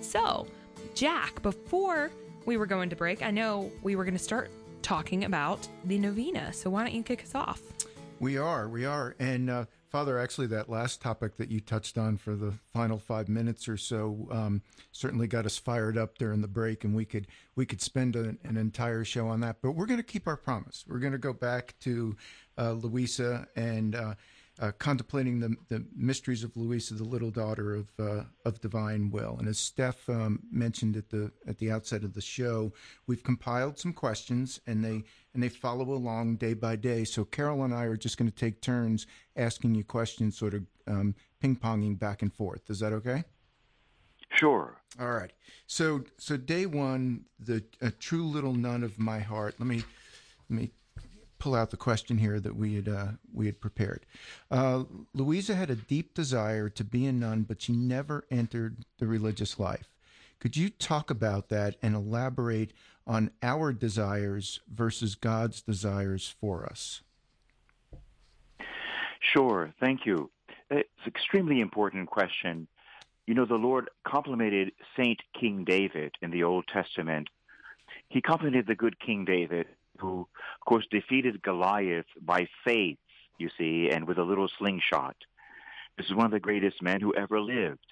So, 0.00 0.48
Jack, 0.96 1.40
before 1.40 2.10
we 2.46 2.56
were 2.56 2.66
going 2.66 2.90
to 2.90 2.96
break, 2.96 3.22
I 3.22 3.30
know 3.30 3.70
we 3.84 3.94
were 3.94 4.02
going 4.02 4.18
to 4.18 4.18
start 4.18 4.50
talking 4.82 5.24
about 5.24 5.68
the 5.84 6.00
novena. 6.00 6.52
So, 6.52 6.68
why 6.68 6.82
don't 6.82 6.94
you 6.94 7.04
kick 7.04 7.22
us 7.22 7.36
off? 7.36 7.62
We 8.18 8.38
are, 8.38 8.68
we 8.68 8.86
are. 8.86 9.14
And 9.20 9.48
uh, 9.48 9.66
Father, 9.90 10.20
actually, 10.20 10.46
that 10.46 10.70
last 10.70 11.00
topic 11.02 11.36
that 11.36 11.50
you 11.50 11.58
touched 11.58 11.98
on 11.98 12.16
for 12.16 12.36
the 12.36 12.54
final 12.72 12.96
five 12.96 13.28
minutes 13.28 13.68
or 13.68 13.76
so 13.76 14.28
um, 14.30 14.62
certainly 14.92 15.26
got 15.26 15.46
us 15.46 15.58
fired 15.58 15.98
up 15.98 16.16
during 16.16 16.42
the 16.42 16.48
break, 16.48 16.84
and 16.84 16.94
we 16.94 17.04
could 17.04 17.26
we 17.56 17.66
could 17.66 17.80
spend 17.82 18.14
an, 18.14 18.38
an 18.44 18.56
entire 18.56 19.04
show 19.04 19.26
on 19.26 19.40
that. 19.40 19.56
But 19.60 19.72
we're 19.72 19.86
going 19.86 19.98
to 19.98 20.04
keep 20.04 20.28
our 20.28 20.36
promise. 20.36 20.84
We're 20.86 21.00
going 21.00 21.12
to 21.12 21.18
go 21.18 21.32
back 21.32 21.74
to 21.80 22.16
uh, 22.56 22.72
Luisa 22.72 23.48
and 23.56 23.96
uh, 23.96 24.14
uh, 24.60 24.72
contemplating 24.78 25.40
the, 25.40 25.56
the 25.68 25.84
mysteries 25.96 26.44
of 26.44 26.54
Luisa, 26.56 26.94
the 26.94 27.04
little 27.04 27.30
daughter 27.30 27.74
of 27.74 27.88
uh, 27.98 28.24
of 28.44 28.60
divine 28.60 29.10
will. 29.10 29.36
And 29.38 29.48
as 29.48 29.58
Steph 29.58 30.08
um, 30.08 30.40
mentioned 30.52 30.96
at 30.96 31.08
the 31.08 31.32
at 31.48 31.58
the 31.58 31.70
outset 31.70 32.04
of 32.04 32.12
the 32.12 32.20
show, 32.20 32.72
we've 33.06 33.22
compiled 33.22 33.78
some 33.78 33.94
questions, 33.94 34.60
and 34.66 34.84
they 34.84 35.02
and 35.32 35.42
they 35.42 35.48
follow 35.48 35.92
along 35.92 36.36
day 36.36 36.52
by 36.52 36.76
day. 36.76 37.04
So 37.04 37.24
Carol 37.24 37.64
and 37.64 37.74
I 37.74 37.84
are 37.84 37.96
just 37.96 38.18
going 38.18 38.30
to 38.30 38.36
take 38.36 38.60
turns 38.60 39.06
asking 39.34 39.74
you 39.74 39.84
questions, 39.84 40.36
sort 40.36 40.54
of 40.54 40.66
um, 40.86 41.14
ping 41.40 41.56
ponging 41.56 41.98
back 41.98 42.20
and 42.20 42.32
forth. 42.32 42.68
Is 42.68 42.80
that 42.80 42.92
okay? 42.92 43.24
Sure. 44.32 44.76
All 45.00 45.12
right. 45.12 45.32
So 45.66 46.04
so 46.18 46.36
day 46.36 46.66
one, 46.66 47.24
the 47.38 47.64
a 47.80 47.90
true 47.90 48.26
little 48.26 48.54
nun 48.54 48.82
of 48.82 48.98
my 48.98 49.20
heart. 49.20 49.54
Let 49.58 49.66
me 49.66 49.84
let 50.50 50.60
me 50.60 50.70
pull 51.40 51.56
out 51.56 51.70
the 51.70 51.76
question 51.76 52.18
here 52.18 52.38
that 52.38 52.54
we 52.54 52.76
had 52.76 52.88
uh, 52.88 53.06
we 53.34 53.46
had 53.46 53.60
prepared. 53.60 54.06
Uh, 54.50 54.84
Luisa 55.12 55.56
had 55.56 55.70
a 55.70 55.74
deep 55.74 56.14
desire 56.14 56.68
to 56.68 56.84
be 56.84 57.06
a 57.06 57.12
nun, 57.12 57.42
but 57.42 57.62
she 57.62 57.72
never 57.72 58.24
entered 58.30 58.76
the 58.98 59.06
religious 59.06 59.58
life. 59.58 59.88
Could 60.38 60.56
you 60.56 60.70
talk 60.70 61.10
about 61.10 61.48
that 61.48 61.76
and 61.82 61.94
elaborate 61.94 62.72
on 63.06 63.30
our 63.42 63.72
desires 63.72 64.60
versus 64.72 65.14
God's 65.14 65.60
desires 65.60 66.32
for 66.40 66.64
us? 66.64 67.02
Sure. 69.20 69.72
Thank 69.80 70.06
you. 70.06 70.30
It's 70.70 70.88
an 71.04 71.08
extremely 71.08 71.60
important 71.60 72.08
question. 72.08 72.68
You 73.26 73.34
know, 73.34 73.44
the 73.44 73.54
Lord 73.54 73.90
complimented 74.06 74.72
Saint 74.96 75.20
King 75.38 75.64
David 75.64 76.14
in 76.22 76.30
the 76.30 76.44
Old 76.44 76.66
Testament. 76.72 77.28
He 78.08 78.20
complimented 78.20 78.66
the 78.66 78.74
good 78.74 78.98
King 78.98 79.24
David 79.24 79.66
who, 80.00 80.20
of 80.60 80.64
course, 80.66 80.86
defeated 80.90 81.42
Goliath 81.42 82.06
by 82.20 82.48
faith, 82.64 82.98
you 83.38 83.48
see, 83.56 83.90
and 83.90 84.06
with 84.06 84.18
a 84.18 84.24
little 84.24 84.48
slingshot. 84.58 85.16
This 85.96 86.06
is 86.06 86.14
one 86.14 86.26
of 86.26 86.32
the 86.32 86.40
greatest 86.40 86.82
men 86.82 87.00
who 87.00 87.14
ever 87.14 87.40
lived. 87.40 87.86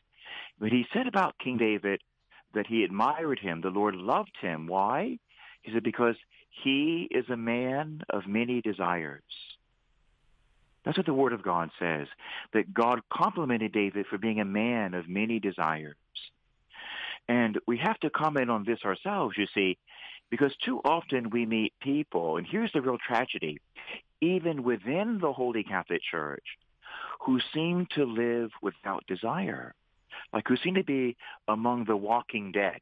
But 0.59 0.71
he 0.71 0.87
said 0.93 1.07
about 1.07 1.39
King 1.39 1.59
David 1.59 2.01
that 2.55 2.67
he 2.67 2.85
admired 2.85 3.39
him. 3.39 3.61
The 3.61 3.71
Lord 3.71 3.95
loved 3.95 4.37
him. 4.41 4.67
Why? 4.67 5.19
He 5.63 5.73
said, 5.73 5.83
because 5.83 6.17
he 6.63 7.09
is 7.11 7.29
a 7.29 7.37
man 7.37 8.03
of 8.11 8.27
many 8.27 8.61
desires. 8.61 9.23
That's 10.85 10.97
what 10.97 11.07
the 11.07 11.15
Word 11.15 11.33
of 11.35 11.43
God 11.43 11.71
says, 11.79 12.09
that 12.55 12.73
God 12.73 13.01
complimented 13.13 13.73
David 13.73 14.07
for 14.07 14.17
being 14.17 14.41
a 14.41 14.45
man 14.45 14.95
of 14.95 15.09
many 15.09 15.39
desires. 15.39 15.97
And 17.29 17.59
we 17.67 17.77
have 17.77 18.01
to 18.01 18.11
comment 18.11 18.51
on 18.51 18.65
this 18.65 18.81
ourselves, 18.85 19.37
you 19.37 19.47
see. 19.55 19.77
Because 20.31 20.55
too 20.57 20.81
often 20.85 21.31
we 21.31 21.47
meet 21.47 21.73
people, 21.81 22.37
and 22.37 22.47
here's 22.47 22.73
the 22.73 22.83
real 22.83 22.99
tragedy, 22.99 23.59
even 24.21 24.63
within 24.63 25.19
the 25.21 25.33
Holy 25.33 25.65
Catholic 25.65 26.03
Church, 26.11 26.45
who 27.21 27.41
seem 27.55 27.87
to 27.95 28.05
live 28.05 28.51
without 28.63 29.07
desire, 29.07 29.75
like 30.33 30.47
who 30.47 30.57
seem 30.57 30.75
to 30.75 30.85
be 30.85 31.17
among 31.47 31.85
the 31.85 31.97
walking 31.97 32.53
dead. 32.53 32.81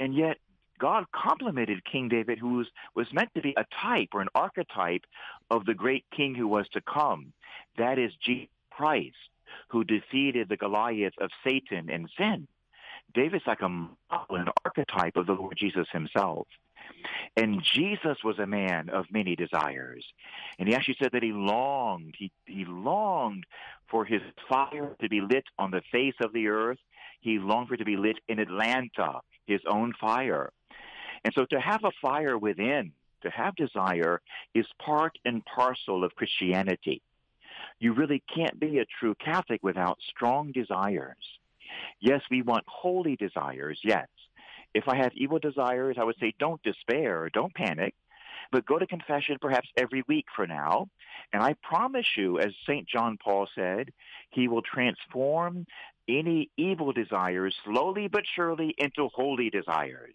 And 0.00 0.14
yet 0.14 0.38
God 0.78 1.04
complimented 1.12 1.84
King 1.84 2.08
David, 2.08 2.38
who 2.38 2.54
was, 2.54 2.66
was 2.94 3.12
meant 3.12 3.34
to 3.34 3.40
be 3.40 3.54
a 3.56 3.66
type 3.82 4.08
or 4.12 4.20
an 4.20 4.28
archetype 4.34 5.04
of 5.50 5.64
the 5.64 5.74
great 5.74 6.04
king 6.14 6.34
who 6.34 6.46
was 6.46 6.68
to 6.72 6.80
come. 6.80 7.32
That 7.76 7.98
is 7.98 8.12
Jesus 8.24 8.48
Christ, 8.70 9.16
who 9.68 9.84
defeated 9.84 10.48
the 10.48 10.56
Goliath 10.56 11.14
of 11.20 11.30
Satan 11.44 11.90
and 11.90 12.08
sin. 12.16 12.46
David's 13.14 13.46
like 13.46 13.62
a 13.62 13.68
model, 13.68 13.96
an 14.30 14.48
archetype 14.64 15.16
of 15.16 15.26
the 15.26 15.32
Lord 15.32 15.56
Jesus 15.56 15.86
himself. 15.92 16.46
And 17.36 17.62
Jesus 17.62 18.18
was 18.24 18.38
a 18.38 18.46
man 18.46 18.88
of 18.90 19.06
many 19.10 19.36
desires. 19.36 20.04
And 20.58 20.68
he 20.68 20.74
actually 20.74 20.96
said 21.00 21.10
that 21.12 21.22
he 21.22 21.32
longed, 21.32 22.14
he, 22.18 22.32
he 22.46 22.64
longed 22.64 23.44
for 23.88 24.04
his 24.04 24.22
fire 24.48 24.96
to 25.00 25.08
be 25.08 25.20
lit 25.20 25.44
on 25.58 25.70
the 25.70 25.82
face 25.92 26.14
of 26.22 26.32
the 26.32 26.48
earth. 26.48 26.78
He 27.20 27.38
longed 27.38 27.68
for 27.68 27.74
it 27.74 27.78
to 27.78 27.84
be 27.84 27.96
lit 27.96 28.18
in 28.28 28.38
Atlanta, 28.38 29.20
his 29.46 29.60
own 29.66 29.92
fire. 30.00 30.52
And 31.24 31.34
so 31.34 31.44
to 31.46 31.60
have 31.60 31.84
a 31.84 31.92
fire 32.00 32.38
within, 32.38 32.92
to 33.22 33.30
have 33.30 33.56
desire, 33.56 34.20
is 34.54 34.66
part 34.78 35.18
and 35.24 35.44
parcel 35.44 36.04
of 36.04 36.14
Christianity. 36.14 37.02
You 37.80 37.92
really 37.92 38.22
can't 38.34 38.58
be 38.58 38.78
a 38.78 38.86
true 38.98 39.14
Catholic 39.14 39.62
without 39.62 39.98
strong 40.08 40.52
desires. 40.52 41.37
Yes, 42.00 42.22
we 42.30 42.42
want 42.42 42.64
holy 42.66 43.16
desires, 43.16 43.78
yes. 43.82 44.06
If 44.74 44.84
I 44.86 44.96
have 44.96 45.12
evil 45.14 45.38
desires, 45.38 45.96
I 45.98 46.04
would 46.04 46.16
say 46.20 46.34
don't 46.38 46.62
despair, 46.62 47.30
don't 47.32 47.54
panic, 47.54 47.94
but 48.52 48.66
go 48.66 48.78
to 48.78 48.86
confession 48.86 49.38
perhaps 49.40 49.68
every 49.76 50.02
week 50.08 50.26
for 50.34 50.46
now. 50.46 50.88
And 51.32 51.42
I 51.42 51.54
promise 51.62 52.16
you, 52.16 52.38
as 52.38 52.52
St. 52.66 52.86
John 52.88 53.18
Paul 53.22 53.48
said, 53.54 53.92
he 54.30 54.48
will 54.48 54.62
transform 54.62 55.66
any 56.08 56.50
evil 56.56 56.92
desires 56.92 57.54
slowly 57.64 58.08
but 58.08 58.24
surely 58.34 58.74
into 58.78 59.08
holy 59.14 59.50
desires. 59.50 60.14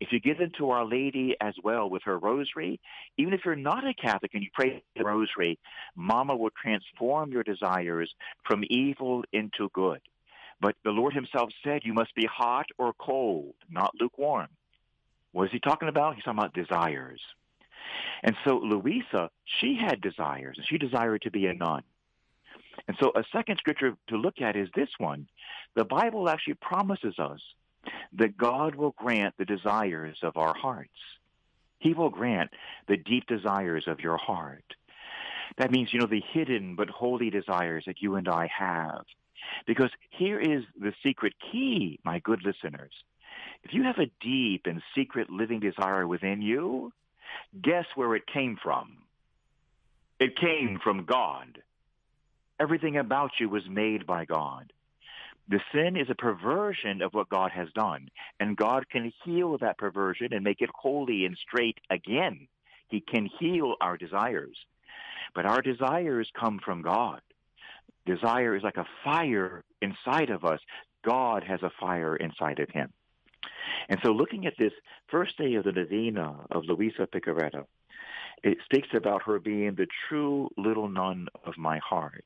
If 0.00 0.12
you 0.12 0.20
get 0.20 0.40
into 0.40 0.70
Our 0.70 0.84
Lady 0.84 1.34
as 1.40 1.54
well 1.62 1.90
with 1.90 2.02
her 2.04 2.18
rosary, 2.18 2.80
even 3.16 3.32
if 3.32 3.40
you're 3.44 3.56
not 3.56 3.86
a 3.86 3.94
Catholic 3.94 4.32
and 4.32 4.42
you 4.42 4.50
pray 4.54 4.82
the 4.94 5.04
rosary, 5.04 5.58
Mama 5.96 6.36
will 6.36 6.50
transform 6.62 7.32
your 7.32 7.42
desires 7.42 8.12
from 8.46 8.62
evil 8.70 9.24
into 9.32 9.68
good. 9.72 10.00
But 10.60 10.76
the 10.84 10.90
Lord 10.90 11.14
himself 11.14 11.50
said 11.62 11.82
you 11.84 11.94
must 11.94 12.14
be 12.14 12.26
hot 12.26 12.66
or 12.78 12.92
cold, 12.92 13.54
not 13.70 13.94
lukewarm. 14.00 14.48
What 15.32 15.44
is 15.44 15.52
he 15.52 15.60
talking 15.60 15.88
about? 15.88 16.14
He's 16.14 16.24
talking 16.24 16.38
about 16.38 16.54
desires. 16.54 17.20
And 18.22 18.36
so 18.44 18.56
Luisa, 18.58 19.30
she 19.60 19.76
had 19.76 20.00
desires, 20.00 20.56
and 20.58 20.66
she 20.66 20.78
desired 20.78 21.22
to 21.22 21.30
be 21.30 21.46
a 21.46 21.54
nun. 21.54 21.82
And 22.86 22.96
so 23.00 23.12
a 23.14 23.24
second 23.32 23.58
scripture 23.58 23.96
to 24.08 24.16
look 24.16 24.40
at 24.40 24.56
is 24.56 24.68
this 24.74 24.90
one. 24.98 25.28
The 25.74 25.84
Bible 25.84 26.28
actually 26.28 26.54
promises 26.54 27.18
us 27.18 27.40
that 28.14 28.36
God 28.36 28.74
will 28.74 28.94
grant 28.96 29.34
the 29.38 29.44
desires 29.44 30.18
of 30.22 30.36
our 30.36 30.54
hearts. 30.54 30.90
He 31.78 31.94
will 31.94 32.10
grant 32.10 32.50
the 32.88 32.96
deep 32.96 33.26
desires 33.26 33.84
of 33.86 34.00
your 34.00 34.16
heart. 34.16 34.74
That 35.56 35.70
means, 35.70 35.92
you 35.92 36.00
know, 36.00 36.06
the 36.06 36.22
hidden 36.32 36.74
but 36.74 36.90
holy 36.90 37.30
desires 37.30 37.84
that 37.86 38.02
you 38.02 38.16
and 38.16 38.28
I 38.28 38.48
have. 38.56 39.04
Because 39.66 39.90
here 40.10 40.40
is 40.40 40.64
the 40.80 40.92
secret 41.02 41.34
key, 41.52 41.98
my 42.04 42.18
good 42.20 42.42
listeners. 42.44 42.92
If 43.64 43.72
you 43.72 43.84
have 43.84 43.98
a 43.98 44.10
deep 44.20 44.66
and 44.66 44.82
secret 44.94 45.30
living 45.30 45.60
desire 45.60 46.06
within 46.06 46.42
you, 46.42 46.92
guess 47.60 47.86
where 47.94 48.14
it 48.14 48.26
came 48.26 48.56
from? 48.62 48.98
It 50.20 50.36
came 50.36 50.78
from 50.82 51.04
God. 51.04 51.62
Everything 52.60 52.96
about 52.96 53.32
you 53.38 53.48
was 53.48 53.68
made 53.68 54.06
by 54.06 54.24
God. 54.24 54.72
The 55.48 55.60
sin 55.72 55.96
is 55.96 56.10
a 56.10 56.14
perversion 56.14 57.00
of 57.00 57.14
what 57.14 57.30
God 57.30 57.52
has 57.52 57.68
done, 57.74 58.10
and 58.38 58.56
God 58.56 58.88
can 58.90 59.12
heal 59.24 59.56
that 59.58 59.78
perversion 59.78 60.32
and 60.32 60.44
make 60.44 60.60
it 60.60 60.70
holy 60.74 61.24
and 61.24 61.38
straight 61.38 61.78
again. 61.88 62.48
He 62.88 63.00
can 63.00 63.30
heal 63.38 63.76
our 63.80 63.96
desires. 63.96 64.56
But 65.34 65.46
our 65.46 65.62
desires 65.62 66.30
come 66.38 66.58
from 66.62 66.82
God. 66.82 67.20
Desire 68.08 68.56
is 68.56 68.62
like 68.62 68.78
a 68.78 68.86
fire 69.04 69.62
inside 69.82 70.30
of 70.30 70.42
us. 70.42 70.60
God 71.04 71.44
has 71.44 71.62
a 71.62 71.70
fire 71.78 72.16
inside 72.16 72.58
of 72.58 72.70
him. 72.70 72.90
And 73.90 74.00
so 74.02 74.12
looking 74.12 74.46
at 74.46 74.54
this 74.58 74.72
first 75.08 75.36
day 75.36 75.54
of 75.56 75.64
the 75.64 75.72
novena 75.72 76.46
of 76.50 76.64
Luisa 76.64 77.06
Piccarreta, 77.06 77.66
it 78.42 78.56
speaks 78.64 78.88
about 78.94 79.24
her 79.24 79.38
being 79.38 79.74
the 79.74 79.86
true 80.08 80.48
little 80.56 80.88
nun 80.88 81.28
of 81.44 81.58
my 81.58 81.80
heart. 81.86 82.24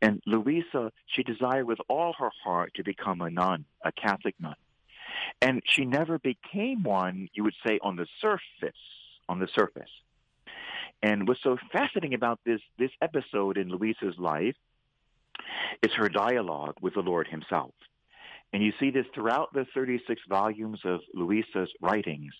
And 0.00 0.22
Luisa, 0.24 0.92
she 1.06 1.22
desired 1.22 1.66
with 1.66 1.80
all 1.88 2.14
her 2.18 2.30
heart 2.42 2.72
to 2.76 2.82
become 2.82 3.20
a 3.20 3.28
nun, 3.28 3.66
a 3.84 3.92
Catholic 3.92 4.34
nun. 4.40 4.56
And 5.42 5.62
she 5.66 5.84
never 5.84 6.18
became 6.18 6.84
one, 6.84 7.28
you 7.34 7.44
would 7.44 7.54
say, 7.66 7.78
on 7.82 7.96
the 7.96 8.06
surface, 8.20 8.80
on 9.28 9.40
the 9.40 9.48
surface. 9.54 9.90
And 11.04 11.28
what's 11.28 11.42
so 11.42 11.58
fascinating 11.70 12.14
about 12.14 12.40
this, 12.46 12.62
this 12.78 12.90
episode 13.02 13.58
in 13.58 13.68
Luisa's 13.68 14.14
life 14.16 14.56
is 15.82 15.92
her 15.92 16.08
dialogue 16.08 16.76
with 16.80 16.94
the 16.94 17.02
Lord 17.02 17.28
himself. 17.28 17.74
And 18.54 18.62
you 18.64 18.72
see 18.80 18.90
this 18.90 19.04
throughout 19.14 19.52
the 19.52 19.66
36 19.74 20.22
volumes 20.30 20.80
of 20.82 21.00
Luisa's 21.12 21.68
writings, 21.82 22.32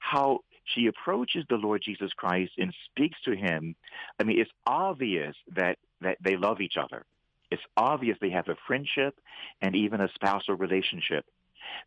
how 0.00 0.40
she 0.66 0.86
approaches 0.86 1.46
the 1.48 1.56
Lord 1.56 1.80
Jesus 1.82 2.12
Christ 2.14 2.52
and 2.58 2.74
speaks 2.90 3.16
to 3.24 3.34
him. 3.34 3.74
I 4.20 4.24
mean, 4.24 4.38
it's 4.38 4.50
obvious 4.66 5.34
that, 5.56 5.78
that 6.02 6.18
they 6.22 6.36
love 6.36 6.60
each 6.60 6.76
other. 6.76 7.06
It's 7.50 7.62
obvious 7.74 8.18
they 8.20 8.30
have 8.30 8.48
a 8.48 8.56
friendship 8.66 9.18
and 9.62 9.74
even 9.74 10.02
a 10.02 10.10
spousal 10.14 10.56
relationship 10.56 11.24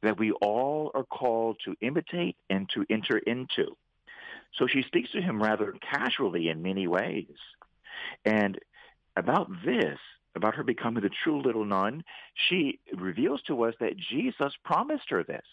that 0.01 0.18
we 0.18 0.32
all 0.32 0.89
are 0.95 1.03
called 1.03 1.57
to 1.65 1.76
imitate 1.80 2.38
and 2.49 2.68
to 2.70 2.88
enter 2.89 3.20
into. 3.20 3.76
So 4.58 4.68
she 4.68 4.84
speaks 4.84 5.12
to 5.12 5.22
him 5.22 5.41
rather 5.41 5.74
casually 5.82 6.50
in 6.50 6.62
many 6.62 6.88
ways. 6.88 7.36
And 8.26 8.60
about 9.16 9.50
this, 9.66 10.00
about 10.36 10.56
her 10.56 10.64
becoming 10.64 11.04
the 11.04 11.10
true 11.24 11.41
little 11.41 11.66
nun, 11.66 12.04
she 12.48 12.80
reveals 12.95 13.41
to 13.43 13.64
us 13.64 13.74
that 13.80 13.98
Jesus 13.98 14.54
promised 14.64 15.10
her 15.10 15.24
this. 15.24 15.45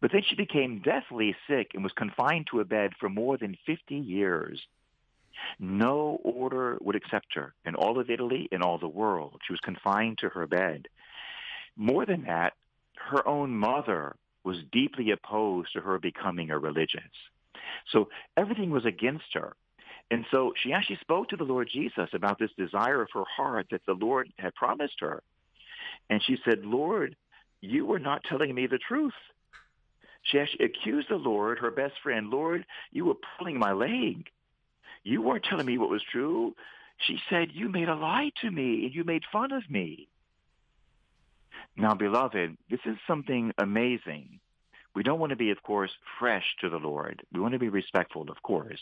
But 0.00 0.12
then 0.12 0.22
she 0.28 0.34
became 0.34 0.82
deathly 0.84 1.34
sick 1.48 1.70
and 1.74 1.82
was 1.82 1.92
confined 1.92 2.48
to 2.50 2.60
a 2.60 2.64
bed 2.64 2.92
for 2.98 3.08
more 3.08 3.38
than 3.38 3.56
50 3.66 3.94
years. 3.94 4.60
No 5.58 6.20
order 6.22 6.78
would 6.80 6.96
accept 6.96 7.34
her 7.34 7.54
in 7.64 7.74
all 7.74 7.98
of 7.98 8.10
Italy, 8.10 8.48
in 8.52 8.62
all 8.62 8.78
the 8.78 8.88
world. 8.88 9.40
She 9.46 9.52
was 9.52 9.60
confined 9.60 10.18
to 10.18 10.28
her 10.28 10.46
bed. 10.46 10.88
More 11.76 12.06
than 12.06 12.24
that, 12.24 12.52
her 12.96 13.26
own 13.26 13.56
mother 13.56 14.16
was 14.44 14.58
deeply 14.70 15.10
opposed 15.10 15.72
to 15.72 15.80
her 15.80 15.98
becoming 15.98 16.50
a 16.50 16.58
religious. 16.58 17.02
So 17.92 18.08
everything 18.36 18.70
was 18.70 18.84
against 18.84 19.32
her. 19.34 19.54
And 20.10 20.24
so 20.30 20.52
she 20.62 20.72
actually 20.72 20.98
spoke 21.00 21.28
to 21.28 21.36
the 21.36 21.44
Lord 21.44 21.68
Jesus 21.72 22.10
about 22.12 22.38
this 22.38 22.50
desire 22.58 23.02
of 23.02 23.08
her 23.14 23.24
heart 23.24 23.66
that 23.70 23.86
the 23.86 23.94
Lord 23.94 24.28
had 24.38 24.54
promised 24.54 25.00
her. 25.00 25.22
And 26.10 26.22
she 26.22 26.36
said, 26.44 26.64
Lord, 26.64 27.16
you 27.60 27.86
were 27.86 27.98
not 27.98 28.24
telling 28.24 28.54
me 28.54 28.66
the 28.66 28.78
truth. 28.78 29.14
She 30.22 30.38
actually 30.38 30.66
accused 30.66 31.08
the 31.10 31.16
Lord, 31.16 31.58
her 31.58 31.70
best 31.70 31.94
friend, 32.02 32.30
Lord, 32.30 32.64
you 32.92 33.04
were 33.04 33.14
pulling 33.38 33.58
my 33.58 33.72
leg. 33.72 34.28
You 35.02 35.20
weren't 35.20 35.44
telling 35.44 35.66
me 35.66 35.78
what 35.78 35.90
was 35.90 36.02
true. 36.10 36.54
She 36.98 37.18
said, 37.28 37.48
you 37.52 37.68
made 37.68 37.88
a 37.88 37.94
lie 37.94 38.30
to 38.40 38.50
me 38.50 38.84
and 38.86 38.94
you 38.94 39.04
made 39.04 39.22
fun 39.30 39.52
of 39.52 39.68
me. 39.68 40.08
Now, 41.76 41.94
beloved, 41.94 42.56
this 42.70 42.80
is 42.86 42.96
something 43.06 43.52
amazing. 43.58 44.40
We 44.94 45.02
don't 45.02 45.18
want 45.18 45.30
to 45.30 45.36
be, 45.36 45.50
of 45.50 45.62
course, 45.62 45.90
fresh 46.18 46.44
to 46.60 46.68
the 46.68 46.78
Lord. 46.78 47.22
We 47.32 47.40
want 47.40 47.52
to 47.54 47.58
be 47.58 47.68
respectful, 47.68 48.30
of 48.30 48.42
course. 48.42 48.80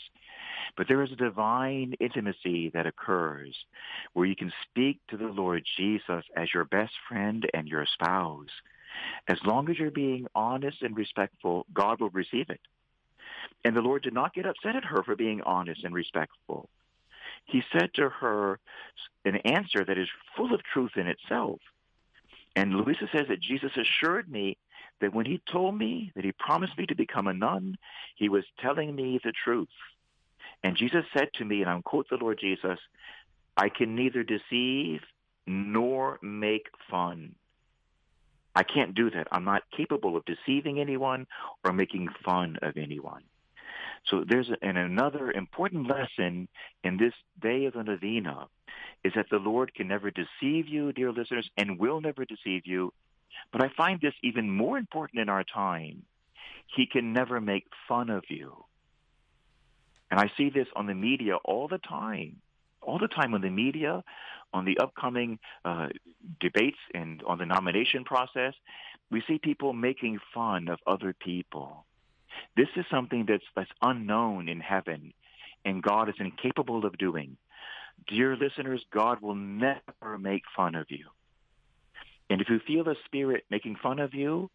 But 0.77 0.87
there 0.87 1.01
is 1.03 1.11
a 1.11 1.15
divine 1.15 1.95
intimacy 1.99 2.69
that 2.69 2.85
occurs 2.85 3.55
where 4.13 4.25
you 4.25 4.35
can 4.35 4.53
speak 4.69 4.99
to 5.09 5.17
the 5.17 5.27
Lord 5.27 5.63
Jesus 5.77 6.23
as 6.35 6.53
your 6.53 6.65
best 6.65 6.93
friend 7.07 7.49
and 7.53 7.67
your 7.67 7.85
spouse. 7.85 8.47
As 9.27 9.37
long 9.43 9.69
as 9.69 9.79
you're 9.79 9.91
being 9.91 10.27
honest 10.35 10.81
and 10.81 10.95
respectful, 10.95 11.65
God 11.73 11.99
will 11.99 12.11
receive 12.11 12.49
it. 12.49 12.61
And 13.65 13.75
the 13.75 13.81
Lord 13.81 14.03
did 14.03 14.13
not 14.13 14.33
get 14.33 14.45
upset 14.45 14.75
at 14.75 14.85
her 14.85 15.03
for 15.03 15.15
being 15.15 15.41
honest 15.41 15.83
and 15.83 15.93
respectful. 15.93 16.69
He 17.45 17.63
said 17.71 17.93
to 17.95 18.09
her 18.09 18.59
an 19.25 19.37
answer 19.37 19.83
that 19.83 19.97
is 19.97 20.07
full 20.37 20.53
of 20.53 20.61
truth 20.63 20.91
in 20.95 21.07
itself. 21.07 21.59
And 22.55 22.75
Luisa 22.75 23.09
says 23.11 23.27
that 23.29 23.41
Jesus 23.41 23.71
assured 23.75 24.29
me 24.29 24.57
that 25.03 25.13
when 25.13 25.25
he 25.25 25.41
told 25.51 25.77
me 25.77 26.11
that 26.15 26.23
he 26.23 26.31
promised 26.31 26.77
me 26.77 26.85
to 26.85 26.95
become 26.95 27.27
a 27.27 27.33
nun, 27.33 27.77
he 28.15 28.29
was 28.29 28.45
telling 28.61 28.95
me 28.95 29.19
the 29.21 29.33
truth. 29.43 29.67
And 30.63 30.77
Jesus 30.77 31.03
said 31.13 31.27
to 31.35 31.45
me, 31.45 31.59
and 31.59 31.69
I'll 31.69 31.81
quote 31.81 32.07
the 32.09 32.15
Lord 32.15 32.39
Jesus, 32.39 32.79
I 33.57 33.67
can 33.67 33.95
neither 33.95 34.23
deceive 34.23 35.01
nor 35.45 36.19
make 36.21 36.67
fun. 36.89 37.35
I 38.55 38.63
can't 38.63 38.95
do 38.95 39.09
that. 39.11 39.27
I'm 39.29 39.43
not 39.43 39.63
capable 39.75 40.15
of 40.15 40.23
deceiving 40.23 40.79
anyone 40.79 41.27
or 41.65 41.73
making 41.73 42.07
fun 42.23 42.57
of 42.61 42.77
anyone. 42.77 43.23
So 44.05 44.23
there's 44.25 44.49
a, 44.49 44.65
and 44.65 44.77
another 44.77 45.31
important 45.31 45.87
lesson 45.87 46.47
in 46.85 46.95
this 46.95 47.13
day 47.41 47.65
of 47.65 47.73
the 47.73 47.83
novena 47.83 48.47
is 49.03 49.11
that 49.15 49.25
the 49.29 49.37
Lord 49.37 49.73
can 49.73 49.89
never 49.89 50.11
deceive 50.11 50.69
you, 50.69 50.93
dear 50.93 51.11
listeners, 51.11 51.49
and 51.57 51.77
will 51.77 51.99
never 51.99 52.23
deceive 52.23 52.61
you. 52.65 52.93
But 53.51 53.63
I 53.63 53.69
find 53.75 53.99
this 54.01 54.13
even 54.23 54.49
more 54.49 54.77
important 54.77 55.21
in 55.21 55.29
our 55.29 55.43
time. 55.43 56.03
He 56.75 56.85
can 56.85 57.13
never 57.13 57.39
make 57.39 57.65
fun 57.87 58.09
of 58.09 58.23
you. 58.29 58.65
And 60.09 60.19
I 60.19 60.31
see 60.37 60.49
this 60.49 60.67
on 60.75 60.87
the 60.87 60.93
media 60.93 61.35
all 61.37 61.67
the 61.67 61.79
time, 61.79 62.37
all 62.81 62.99
the 62.99 63.07
time 63.07 63.33
on 63.33 63.41
the 63.41 63.49
media, 63.49 64.03
on 64.53 64.65
the 64.65 64.77
upcoming 64.77 65.39
uh, 65.65 65.87
debates 66.39 66.77
and 66.93 67.23
on 67.25 67.37
the 67.37 67.45
nomination 67.45 68.03
process. 68.03 68.53
We 69.09 69.23
see 69.27 69.39
people 69.39 69.73
making 69.73 70.19
fun 70.33 70.67
of 70.67 70.79
other 70.85 71.13
people. 71.13 71.85
This 72.55 72.69
is 72.75 72.85
something 72.91 73.25
that's, 73.27 73.43
that's 73.55 73.71
unknown 73.81 74.49
in 74.49 74.59
heaven, 74.59 75.13
and 75.65 75.81
God 75.81 76.09
is 76.09 76.15
incapable 76.19 76.85
of 76.85 76.97
doing. 76.97 77.37
Dear 78.07 78.35
listeners, 78.35 78.83
God 78.91 79.21
will 79.21 79.35
never 79.35 80.17
make 80.19 80.43
fun 80.55 80.75
of 80.75 80.87
you. 80.89 81.07
And 82.29 82.41
if 82.41 82.49
you 82.49 82.59
feel 82.65 82.83
the 82.83 82.95
Spirit 83.05 83.43
making 83.49 83.75
fun 83.75 83.99
of 83.99 84.13
you, 84.13 84.49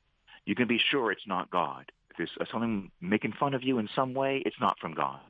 you 0.44 0.54
can 0.54 0.68
be 0.68 0.78
sure 0.90 1.12
it's 1.12 1.26
not 1.26 1.50
God. 1.50 1.92
If 2.10 2.16
there's 2.16 2.48
someone 2.50 2.90
making 3.00 3.34
fun 3.38 3.54
of 3.54 3.62
you 3.62 3.78
in 3.78 3.88
some 3.94 4.14
way, 4.14 4.42
it's 4.44 4.60
not 4.60 4.78
from 4.80 4.94
God. 4.94 5.20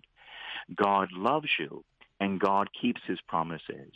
God 0.74 1.08
loves 1.12 1.48
you, 1.58 1.84
and 2.20 2.40
God 2.40 2.68
keeps 2.80 3.00
his 3.06 3.20
promises. 3.26 3.92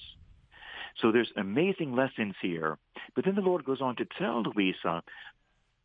So 1.01 1.13
there's 1.13 1.33
amazing 1.37 1.95
lessons 1.95 2.35
here. 2.43 2.79
But 3.15 3.25
then 3.25 3.35
the 3.35 3.41
Lord 3.41 3.65
goes 3.65 3.81
on 3.81 3.97
to 3.97 4.07
tell 4.19 4.43
Luisa, 4.43 5.03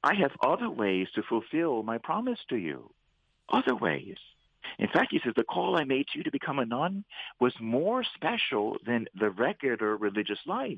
I 0.03 0.15
have 0.15 0.31
other 0.41 0.69
ways 0.69 1.07
to 1.15 1.23
fulfill 1.23 1.83
my 1.83 1.97
promise 1.97 2.39
to 2.49 2.57
you. 2.57 2.91
Other 3.49 3.75
ways. 3.75 4.17
In 4.79 4.87
fact, 4.87 5.11
he 5.11 5.19
says, 5.23 5.33
the 5.35 5.43
call 5.43 5.77
I 5.77 5.85
made 5.85 6.07
to 6.09 6.17
you 6.17 6.23
to 6.23 6.31
become 6.31 6.59
a 6.59 6.65
nun 6.65 7.05
was 7.39 7.53
more 7.59 8.03
special 8.15 8.77
than 8.85 9.07
the 9.17 9.29
regular 9.29 9.95
religious 9.95 10.39
life. 10.45 10.77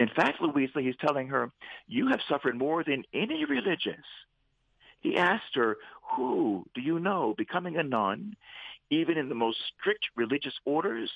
In 0.00 0.08
fact, 0.08 0.40
Luisa, 0.40 0.80
he's 0.80 0.96
telling 0.96 1.28
her, 1.28 1.50
you 1.86 2.08
have 2.08 2.20
suffered 2.28 2.56
more 2.56 2.84
than 2.84 3.04
any 3.12 3.44
religious. 3.44 4.04
He 5.00 5.16
asked 5.16 5.54
her, 5.54 5.78
who 6.16 6.64
do 6.74 6.80
you 6.80 6.98
know 6.98 7.34
becoming 7.36 7.76
a 7.76 7.82
nun, 7.82 8.36
even 8.90 9.18
in 9.18 9.28
the 9.28 9.34
most 9.34 9.58
strict 9.78 10.06
religious 10.16 10.54
orders, 10.64 11.10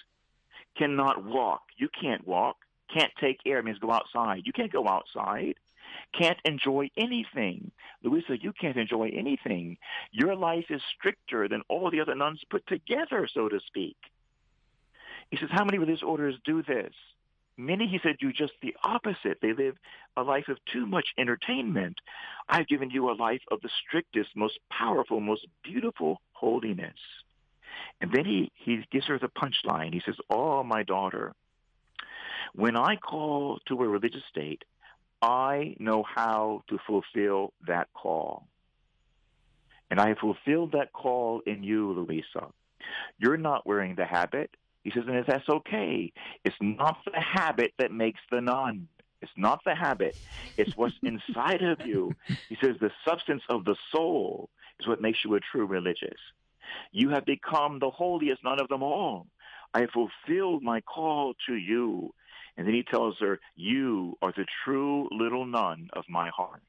cannot 0.77 1.25
walk? 1.25 1.63
You 1.77 1.89
can't 1.89 2.27
walk, 2.27 2.57
can't 2.93 3.13
take 3.21 3.41
air, 3.47 3.63
means 3.63 3.79
go 3.79 3.93
outside. 3.93 4.43
You 4.45 4.53
can't 4.53 4.73
go 4.73 4.89
outside 4.89 5.55
can't 6.19 6.39
enjoy 6.45 6.91
anything. 6.97 7.71
Luisa, 8.03 8.39
you 8.41 8.53
can't 8.53 8.77
enjoy 8.77 9.11
anything. 9.15 9.79
Your 10.13 10.35
life 10.35 10.67
is 10.71 10.81
stricter 10.97 11.49
than 11.49 11.63
all 11.69 11.91
the 11.91 12.01
other 12.01 12.15
nuns 12.15 12.43
put 12.51 12.67
together, 12.67 13.29
so 13.33 13.49
to 13.49 13.61
speak. 13.67 13.97
He 15.31 15.37
says, 15.37 15.49
how 15.51 15.65
many 15.65 15.79
religious 15.79 16.03
orders 16.03 16.37
do 16.45 16.63
this? 16.63 16.93
Many, 17.59 17.87
he 17.89 17.99
said, 18.03 18.17
do 18.21 18.33
just 18.33 18.53
the 18.61 18.77
opposite. 18.85 19.39
They 19.41 19.53
live 19.53 19.77
a 20.17 20.23
life 20.23 20.49
of 20.49 20.59
too 20.73 20.87
much 20.87 21.07
entertainment. 21.17 21.97
I've 22.49 22.69
given 22.69 22.91
you 22.91 23.11
a 23.11 23.17
life 23.17 23.41
of 23.51 23.63
the 23.63 23.71
strictest, 23.87 24.31
most 24.37 24.59
powerful, 24.71 25.21
most 25.21 25.47
beautiful 25.63 26.21
holiness. 26.33 26.99
And 28.01 28.13
then 28.13 28.27
he, 28.27 28.53
he 28.55 28.85
gives 28.93 29.07
her 29.07 29.19
the 29.19 29.29
punchline. 29.29 29.95
He 29.95 30.03
says, 30.05 30.17
Oh, 30.29 30.63
my 30.63 30.83
daughter, 30.83 31.35
when 32.55 32.77
I 32.77 32.97
call 32.97 33.59
to 33.69 33.83
a 33.83 33.89
religious 33.89 34.23
state, 34.31 34.63
I 35.23 35.77
know 35.79 36.03
how 36.03 36.63
to 36.69 36.79
fulfill 36.87 37.53
that 37.67 37.89
call. 37.95 38.47
And 39.91 40.01
I 40.01 40.09
have 40.09 40.19
fulfilled 40.19 40.73
that 40.73 40.93
call 40.93 41.41
in 41.47 41.63
you, 41.63 41.93
Luisa. 41.93 42.49
You're 43.19 43.37
not 43.37 43.67
wearing 43.67 43.95
the 43.95 44.05
habit. 44.05 44.51
He 44.87 44.93
says, 44.93 45.03
and 45.09 45.25
that's 45.27 45.49
okay. 45.49 46.13
It's 46.45 46.55
not 46.61 46.99
the 47.05 47.21
habit 47.21 47.73
that 47.81 47.91
makes 47.91 48.21
the 48.31 48.41
nun. 48.41 48.87
It's 49.21 49.33
not 49.37 49.59
the 49.65 49.75
habit. 49.75 50.17
It's 50.57 50.77
what's 50.77 50.95
inside 51.03 51.61
of 51.63 51.85
you. 51.85 52.15
He 52.49 52.57
says 52.63 52.77
the 52.81 52.93
substance 53.05 53.43
of 53.49 53.65
the 53.65 53.75
soul 53.93 54.49
is 54.79 54.87
what 54.87 55.01
makes 55.01 55.25
you 55.25 55.35
a 55.35 55.41
true 55.41 55.67
religious. 55.67 56.21
You 56.93 57.09
have 57.09 57.25
become 57.27 57.81
the 57.81 57.91
holiest 57.91 58.45
nun 58.45 58.61
of 58.61 58.69
them 58.69 58.85
all. 58.85 59.27
I 59.75 59.81
have 59.81 59.91
fulfilled 59.91 60.63
my 60.63 60.83
call 60.83 61.35
to 61.49 61.57
you. 61.57 62.15
And 62.57 62.65
then 62.65 62.75
he 62.75 62.85
tells 62.85 63.17
her, 63.19 63.41
You 63.57 64.17
are 64.23 64.33
the 64.37 64.47
true 64.65 65.09
little 65.11 65.47
nun 65.47 65.91
of 65.95 66.05
my 66.09 66.29
heart. 66.29 66.63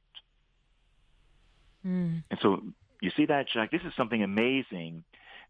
Mm. 1.86 2.24
And 2.32 2.40
so 2.42 2.64
you 3.00 3.12
see 3.16 3.28
that, 3.28 3.46
Jack? 3.54 3.70
This 3.70 3.82
is 3.86 3.94
something 3.96 4.24
amazing 4.24 5.04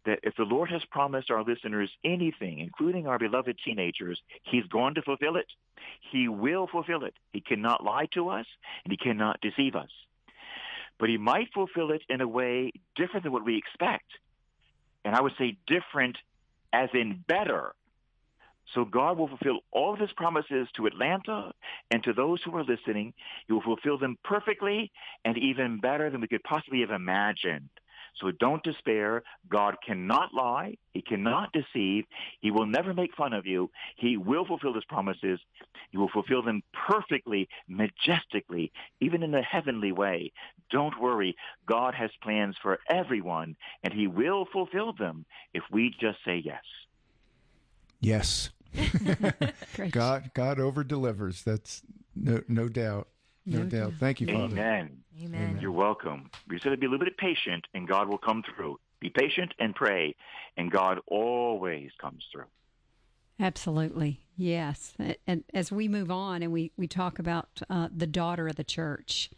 that 0.06 0.20
if 0.24 0.36
the 0.36 0.44
Lord 0.44 0.70
has 0.72 0.84
promised 0.86 1.32
our 1.32 1.44
listeners 1.44 1.92
anything, 2.04 2.60
including 2.60 3.08
our 3.08 3.20
beloved 3.20 3.58
teenagers, 3.64 4.22
he's 4.44 4.66
going 4.66 4.96
to 4.96 5.02
fulfill 5.02 5.36
it. 5.38 5.48
He 6.12 6.28
will 6.28 6.68
fulfill 6.68 7.04
it. 7.04 7.14
He 7.34 7.42
cannot 7.42 7.84
lie 7.84 8.08
to 8.14 8.30
us, 8.30 8.46
and 8.84 8.92
he 8.92 8.98
cannot 8.98 9.42
deceive 9.42 9.76
us. 9.76 9.90
But 11.00 11.10
he 11.10 11.18
might 11.18 11.54
fulfill 11.54 11.92
it 11.92 12.02
in 12.10 12.22
a 12.22 12.28
way 12.28 12.72
different 12.96 13.24
than 13.24 13.34
what 13.34 13.46
we 13.46 13.58
expect. 13.58 14.06
And 15.06 15.16
I 15.16 15.22
would 15.22 15.34
say 15.38 15.58
different 15.68 16.18
as 16.74 16.90
in 16.94 17.24
better 17.28 17.74
So 18.74 18.86
God 18.86 19.18
will 19.18 19.28
fulfill 19.28 19.60
all 19.72 19.94
of 19.94 20.00
his 20.00 20.12
promises 20.12 20.68
to 20.76 20.88
Atlanta 20.88 21.54
and 21.90 22.04
to 22.04 22.14
those 22.14 22.42
who 22.44 22.56
are 22.56 22.64
listening. 22.64 23.14
He 23.48 23.54
will 23.54 23.62
fulfill 23.62 23.98
them 23.98 24.18
perfectly 24.24 24.92
and 25.24 25.38
even 25.38 25.80
better 25.80 26.10
than 26.10 26.22
we 26.22 26.28
could 26.28 26.44
possibly 26.44 26.82
have 26.82 26.92
imagined. 26.92 27.70
So 28.20 28.32
don't 28.32 28.64
despair. 28.64 29.24
God 29.50 29.76
cannot 29.86 30.34
lie. 30.34 30.78
He 30.94 31.02
cannot 31.02 31.54
deceive. 31.54 32.06
He 32.42 32.52
will 32.52 32.66
never 32.66 32.94
make 32.94 33.16
fun 33.16 33.34
of 33.34 33.46
you. 33.46 33.70
He 33.96 34.18
will 34.18 34.46
fulfill 34.46 34.74
his 34.74 34.86
promises. 34.86 35.40
He 35.92 35.98
will 35.98 36.10
fulfill 36.10 36.42
them 36.42 36.64
perfectly, 36.88 37.48
majestically, 37.68 38.72
even 39.00 39.24
in 39.24 39.34
a 39.34 39.42
heavenly 39.42 39.92
way. 39.92 40.32
Don't 40.72 41.00
worry. 41.00 41.36
God 41.66 41.94
has 41.94 42.10
plans 42.22 42.56
for 42.62 42.80
everyone, 42.90 43.56
and 43.84 43.94
he 43.94 44.08
will 44.08 44.46
fulfill 44.52 44.94
them 44.94 45.26
if 45.54 45.64
we 45.72 45.94
just 46.00 46.18
say 46.26 46.42
yes. 46.44 46.64
Yes. 48.00 48.50
God 49.92 50.32
God 50.34 50.60
over 50.60 50.84
delivers. 50.84 51.44
That's 51.44 51.82
no 52.16 52.42
no 52.48 52.70
doubt. 52.70 53.08
No, 53.48 53.60
no 53.60 53.66
doubt. 53.66 53.92
doubt. 53.92 54.00
Thank 54.00 54.22
you, 54.22 54.28
Father. 54.28 54.44
Amen. 54.44 55.04
Amen. 55.24 55.58
You're 55.62 55.72
welcome. 55.72 56.30
We 56.50 56.60
said 56.60 56.72
to 56.72 56.78
be 56.78 56.86
a 56.86 56.90
little 56.90 57.06
bit 57.06 57.18
patient, 57.18 57.66
and 57.74 57.88
God 57.88 58.10
will 58.10 58.18
come 58.18 58.44
through. 58.44 58.78
Be 59.00 59.10
patient 59.10 59.54
and 59.58 59.74
pray, 59.74 60.16
and 60.58 60.70
God 60.70 61.00
always 61.08 61.92
comes 62.00 62.24
through. 62.32 62.46
Absolutely. 63.40 64.20
Yes. 64.36 64.94
And 65.26 65.44
as 65.54 65.72
we 65.72 65.88
move 65.88 66.12
on 66.12 66.44
and 66.44 66.52
we, 66.52 66.72
we 66.76 66.88
talk 66.88 67.20
about 67.20 67.62
uh, 67.70 67.88
the 67.96 68.08
daughter 68.08 68.48
of 68.48 68.56
the 68.56 68.64
church, 68.64 69.30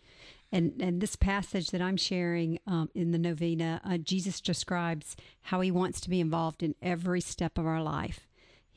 and, 0.51 0.74
and 0.80 1.01
this 1.01 1.16
passage 1.16 1.70
that 1.70 1.82
I'm 1.82 1.97
sharing 1.97 2.60
um, 2.66 2.89
in 2.95 3.12
the 3.12 3.20
novena, 3.20 3.80
uh, 3.86 3.97
Jesus 3.97 4.41
describes 4.41 5.16
how 5.43 5.62
he 5.62 5.70
wants 5.70 6.01
to 6.01 6.10
be 6.10 6.20
involved 6.20 6.64
in 6.64 6.74
every 6.82 7.22
step 7.22 7.57
of 7.57 7.68
our 7.68 7.84
life 7.84 8.28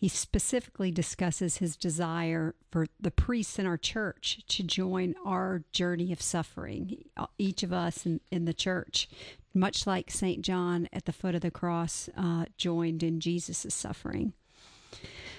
he 0.02 0.08
specifically 0.08 0.90
discusses 0.90 1.58
his 1.58 1.76
desire 1.76 2.56
for 2.72 2.88
the 2.98 3.12
priests 3.12 3.56
in 3.56 3.66
our 3.66 3.76
church 3.76 4.40
to 4.48 4.64
join 4.64 5.14
our 5.24 5.62
journey 5.70 6.10
of 6.10 6.20
suffering, 6.20 7.04
each 7.38 7.62
of 7.62 7.72
us 7.72 8.04
in, 8.04 8.20
in 8.32 8.44
the 8.44 8.52
church, 8.52 9.08
much 9.54 9.86
like 9.86 10.10
St. 10.10 10.42
John 10.42 10.88
at 10.92 11.04
the 11.04 11.12
foot 11.12 11.36
of 11.36 11.40
the 11.40 11.52
cross 11.52 12.08
uh, 12.16 12.46
joined 12.58 13.04
in 13.04 13.20
Jesus' 13.20 13.72
suffering. 13.72 14.32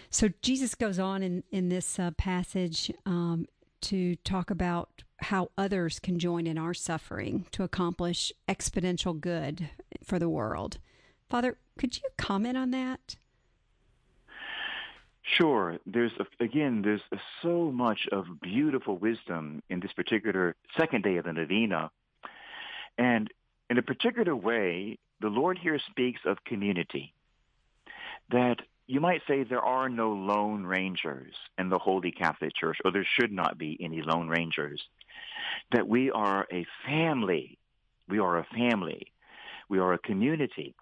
So 0.10 0.30
Jesus 0.42 0.76
goes 0.76 0.98
on 0.98 1.24
in, 1.24 1.44
in 1.52 1.68
this 1.68 2.00
uh, 2.00 2.12
passage 2.12 2.90
um, 3.06 3.48
to 3.82 4.16
talk 4.16 4.50
about 4.50 5.04
how 5.24 5.52
others 5.58 6.00
can 6.00 6.20
join 6.20 6.48
in 6.48 6.58
our 6.58 6.74
suffering 6.74 7.48
to 7.52 7.64
accomplish 7.64 8.32
exponential 8.48 9.20
good 9.20 9.72
for 10.06 10.20
the 10.20 10.30
world. 10.30 10.78
Father, 11.30 11.58
could 11.78 11.98
you 11.98 12.08
comment 12.18 12.56
on 12.56 12.72
that? 12.72 13.18
Sure. 15.24 15.80
There's 15.86 16.12
a, 16.20 16.44
again, 16.44 16.82
there's 16.82 17.02
a, 17.12 17.18
so 17.42 17.72
much 17.72 18.08
of 18.12 18.26
beautiful 18.42 18.98
wisdom 18.98 19.64
in 19.70 19.80
this 19.80 19.94
particular 19.94 20.56
second 20.78 21.04
day 21.04 21.16
of 21.18 21.26
the 21.26 21.34
novena, 21.34 21.92
and 22.98 23.32
in 23.70 23.78
a 23.78 23.82
particular 23.82 24.36
way, 24.36 25.00
the 25.22 25.30
Lord 25.30 25.58
here 25.58 25.80
speaks 25.90 26.20
of 26.26 26.44
community. 26.44 27.14
That 28.32 28.62
you 28.86 29.00
might 29.00 29.22
say 29.28 29.44
there 29.44 29.62
are 29.62 29.88
no 29.88 30.12
lone 30.12 30.66
rangers 30.66 31.34
in 31.58 31.70
the 31.70 31.80
Holy 31.80 32.12
Catholic 32.12 32.54
Church, 32.54 32.78
or 32.84 32.92
there 32.92 33.08
should 33.18 33.32
not 33.32 33.58
be 33.58 33.78
any 33.80 34.02
lone 34.02 34.28
rangers. 34.28 34.84
That 35.72 35.88
we 35.88 36.12
are 36.12 36.46
a 36.52 36.66
family. 36.86 37.58
We 38.10 38.20
are 38.20 38.38
a 38.38 38.46
family. 38.54 39.08
We 39.70 39.80
are 39.80 39.94
a 39.94 39.98
community 39.98 40.76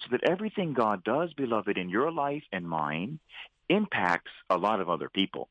so 0.00 0.08
that 0.12 0.28
everything 0.28 0.74
God 0.74 1.04
does, 1.04 1.32
beloved, 1.34 1.76
in 1.76 1.88
your 1.88 2.12
life 2.12 2.44
and 2.52 2.68
mine 2.68 3.18
impacts 3.68 4.30
a 4.50 4.56
lot 4.56 4.80
of 4.80 4.88
other 4.88 5.08
people. 5.08 5.48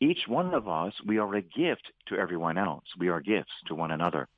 Each 0.00 0.28
one 0.28 0.54
of 0.54 0.68
us, 0.68 0.92
we 1.04 1.18
are 1.18 1.34
a 1.34 1.42
gift 1.42 1.90
to 2.06 2.16
everyone 2.16 2.56
else. 2.56 2.84
We 2.98 3.08
are 3.08 3.20
gifts 3.20 3.52
to 3.66 3.74
one 3.74 3.90
another. 3.90 4.28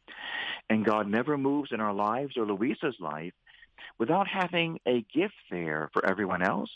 And 0.71 0.85
God 0.85 1.07
never 1.07 1.37
moves 1.37 1.71
in 1.73 1.81
our 1.81 1.93
lives 1.93 2.37
or 2.37 2.47
Luisa's 2.47 2.97
life 2.99 3.35
without 3.99 4.27
having 4.27 4.81
a 4.87 5.05
gift 5.13 5.35
there 5.51 5.91
for 5.93 6.05
everyone 6.07 6.43
else. 6.43 6.71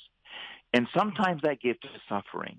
And 0.75 0.87
sometimes 0.97 1.43
that 1.43 1.61
gift 1.61 1.85
is 1.85 2.01
suffering. 2.09 2.59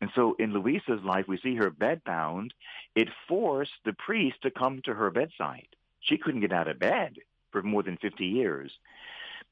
And 0.00 0.10
so 0.14 0.36
in 0.38 0.52
Luisa's 0.52 1.02
life, 1.02 1.26
we 1.26 1.38
see 1.38 1.56
her 1.56 1.70
bedbound. 1.70 2.50
It 2.94 3.08
forced 3.26 3.72
the 3.84 3.94
priest 3.94 4.42
to 4.42 4.50
come 4.50 4.80
to 4.84 4.94
her 4.94 5.10
bedside. 5.10 5.68
She 6.00 6.18
couldn't 6.18 6.42
get 6.42 6.52
out 6.52 6.68
of 6.68 6.78
bed 6.78 7.16
for 7.50 7.62
more 7.62 7.82
than 7.82 7.96
50 7.96 8.24
years. 8.24 8.70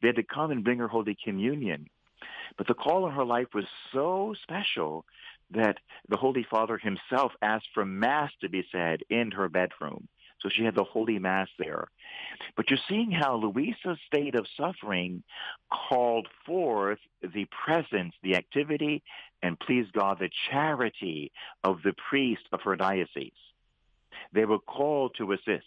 They 0.00 0.08
had 0.08 0.16
to 0.16 0.22
come 0.22 0.50
and 0.50 0.64
bring 0.64 0.78
her 0.78 0.88
Holy 0.88 1.16
Communion. 1.22 1.88
But 2.56 2.66
the 2.66 2.74
call 2.74 3.04
on 3.04 3.12
her 3.12 3.24
life 3.24 3.48
was 3.54 3.66
so 3.92 4.34
special 4.42 5.04
that 5.50 5.78
the 6.08 6.16
Holy 6.16 6.46
Father 6.48 6.78
himself 6.78 7.32
asked 7.42 7.68
for 7.74 7.84
Mass 7.84 8.30
to 8.40 8.48
be 8.48 8.64
said 8.72 9.00
in 9.10 9.30
her 9.32 9.48
bedroom. 9.48 10.08
So 10.40 10.50
she 10.50 10.64
had 10.64 10.74
the 10.74 10.84
Holy 10.84 11.18
Mass 11.18 11.48
there. 11.58 11.88
But 12.56 12.70
you're 12.70 12.78
seeing 12.88 13.10
how 13.10 13.36
Luisa's 13.36 13.98
state 14.06 14.34
of 14.34 14.46
suffering 14.56 15.22
called 15.70 16.28
forth 16.44 16.98
the 17.22 17.46
presence, 17.64 18.14
the 18.22 18.36
activity, 18.36 19.02
and 19.42 19.58
please 19.58 19.86
God, 19.92 20.18
the 20.18 20.30
charity 20.50 21.32
of 21.64 21.82
the 21.82 21.94
priest 22.10 22.42
of 22.52 22.60
her 22.62 22.76
diocese. 22.76 23.32
They 24.32 24.44
were 24.44 24.58
called 24.58 25.14
to 25.18 25.32
assist. 25.32 25.64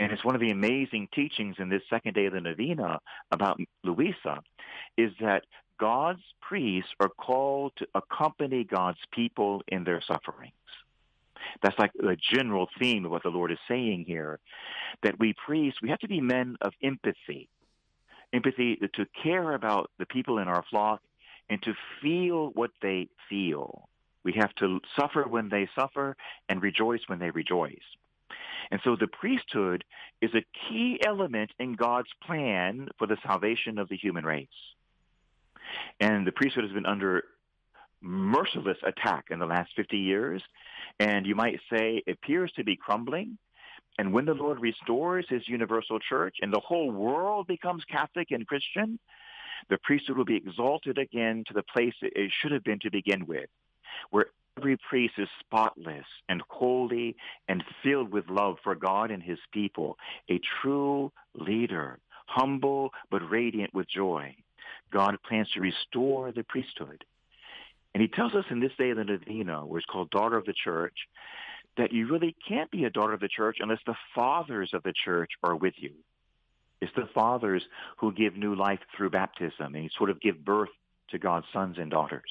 And 0.00 0.12
it's 0.12 0.24
one 0.24 0.34
of 0.34 0.40
the 0.40 0.50
amazing 0.50 1.08
teachings 1.12 1.56
in 1.58 1.68
this 1.68 1.82
second 1.90 2.14
day 2.14 2.26
of 2.26 2.32
the 2.32 2.40
novena 2.40 3.00
about 3.32 3.60
Luisa 3.82 4.42
is 4.96 5.12
that 5.20 5.44
God's 5.78 6.22
priests 6.40 6.90
are 7.00 7.08
called 7.08 7.72
to 7.76 7.86
accompany 7.94 8.64
God's 8.64 8.98
people 9.12 9.62
in 9.68 9.84
their 9.84 10.00
sufferings. 10.00 10.52
That's 11.62 11.78
like 11.78 11.92
the 11.94 12.16
general 12.32 12.68
theme 12.78 13.04
of 13.04 13.10
what 13.10 13.22
the 13.22 13.30
Lord 13.30 13.52
is 13.52 13.58
saying 13.68 14.04
here. 14.06 14.38
That 15.02 15.18
we 15.18 15.34
priests, 15.46 15.80
we 15.82 15.88
have 15.90 16.00
to 16.00 16.08
be 16.08 16.20
men 16.20 16.56
of 16.60 16.72
empathy. 16.82 17.48
Empathy 18.32 18.76
to 18.76 19.06
care 19.22 19.54
about 19.54 19.90
the 19.98 20.06
people 20.06 20.38
in 20.38 20.48
our 20.48 20.64
flock 20.68 21.00
and 21.48 21.62
to 21.62 21.74
feel 22.02 22.50
what 22.50 22.70
they 22.82 23.08
feel. 23.28 23.88
We 24.24 24.32
have 24.34 24.54
to 24.56 24.80
suffer 24.98 25.24
when 25.26 25.48
they 25.48 25.68
suffer 25.74 26.16
and 26.48 26.62
rejoice 26.62 27.00
when 27.06 27.18
they 27.18 27.30
rejoice. 27.30 27.76
And 28.70 28.80
so 28.84 28.96
the 28.96 29.06
priesthood 29.06 29.84
is 30.20 30.30
a 30.34 30.44
key 30.68 31.00
element 31.04 31.50
in 31.58 31.74
God's 31.74 32.10
plan 32.26 32.88
for 32.98 33.06
the 33.06 33.16
salvation 33.26 33.78
of 33.78 33.88
the 33.88 33.96
human 33.96 34.24
race. 34.24 34.48
And 36.00 36.26
the 36.26 36.32
priesthood 36.32 36.64
has 36.64 36.72
been 36.72 36.86
under 36.86 37.24
merciless 38.00 38.78
attack 38.84 39.26
in 39.30 39.38
the 39.38 39.46
last 39.46 39.70
50 39.74 39.96
years, 39.96 40.42
and 41.00 41.26
you 41.26 41.34
might 41.34 41.60
say 41.70 42.02
it 42.06 42.12
appears 42.12 42.52
to 42.52 42.64
be 42.64 42.76
crumbling. 42.76 43.38
And 43.98 44.12
when 44.12 44.26
the 44.26 44.34
Lord 44.34 44.60
restores 44.60 45.26
his 45.28 45.48
universal 45.48 45.98
church 45.98 46.36
and 46.40 46.52
the 46.52 46.60
whole 46.60 46.90
world 46.90 47.48
becomes 47.48 47.84
Catholic 47.84 48.30
and 48.30 48.46
Christian, 48.46 49.00
the 49.68 49.78
priesthood 49.82 50.16
will 50.16 50.24
be 50.24 50.36
exalted 50.36 50.98
again 50.98 51.42
to 51.48 51.54
the 51.54 51.64
place 51.64 51.94
it 52.02 52.30
should 52.30 52.52
have 52.52 52.62
been 52.62 52.78
to 52.80 52.90
begin 52.90 53.26
with, 53.26 53.50
where 54.10 54.26
every 54.56 54.76
priest 54.76 55.14
is 55.18 55.28
spotless 55.40 56.06
and 56.28 56.42
holy 56.48 57.16
and 57.48 57.62
filled 57.82 58.12
with 58.12 58.28
love 58.28 58.56
for 58.62 58.74
God 58.74 59.10
and 59.10 59.22
his 59.22 59.38
people, 59.52 59.96
a 60.28 60.40
true 60.60 61.12
leader, 61.34 61.98
humble 62.26 62.90
but 63.10 63.28
radiant 63.30 63.72
with 63.72 63.88
joy. 63.88 64.34
God 64.90 65.16
plans 65.28 65.48
to 65.54 65.60
restore 65.60 66.32
the 66.32 66.42
priesthood. 66.42 67.04
And 67.94 68.02
he 68.02 68.08
tells 68.08 68.34
us 68.34 68.44
in 68.50 68.60
this 68.60 68.72
day 68.78 68.90
of 68.90 68.96
the 68.96 69.04
novena, 69.04 69.64
where 69.66 69.78
it's 69.78 69.86
called 69.86 70.10
Daughter 70.10 70.36
of 70.36 70.44
the 70.44 70.52
Church, 70.52 70.94
that 71.76 71.92
you 71.92 72.08
really 72.08 72.34
can't 72.46 72.70
be 72.70 72.84
a 72.84 72.90
daughter 72.90 73.12
of 73.12 73.20
the 73.20 73.28
church 73.28 73.58
unless 73.60 73.78
the 73.86 73.94
fathers 74.14 74.70
of 74.72 74.82
the 74.82 74.92
church 75.04 75.30
are 75.42 75.56
with 75.56 75.74
you. 75.76 75.92
It's 76.80 76.92
the 76.94 77.08
fathers 77.14 77.62
who 77.96 78.12
give 78.12 78.36
new 78.36 78.54
life 78.54 78.80
through 78.96 79.10
baptism 79.10 79.74
and 79.74 79.90
sort 79.96 80.10
of 80.10 80.20
give 80.20 80.44
birth 80.44 80.68
to 81.10 81.18
God's 81.18 81.46
sons 81.52 81.76
and 81.78 81.90
daughters. 81.90 82.30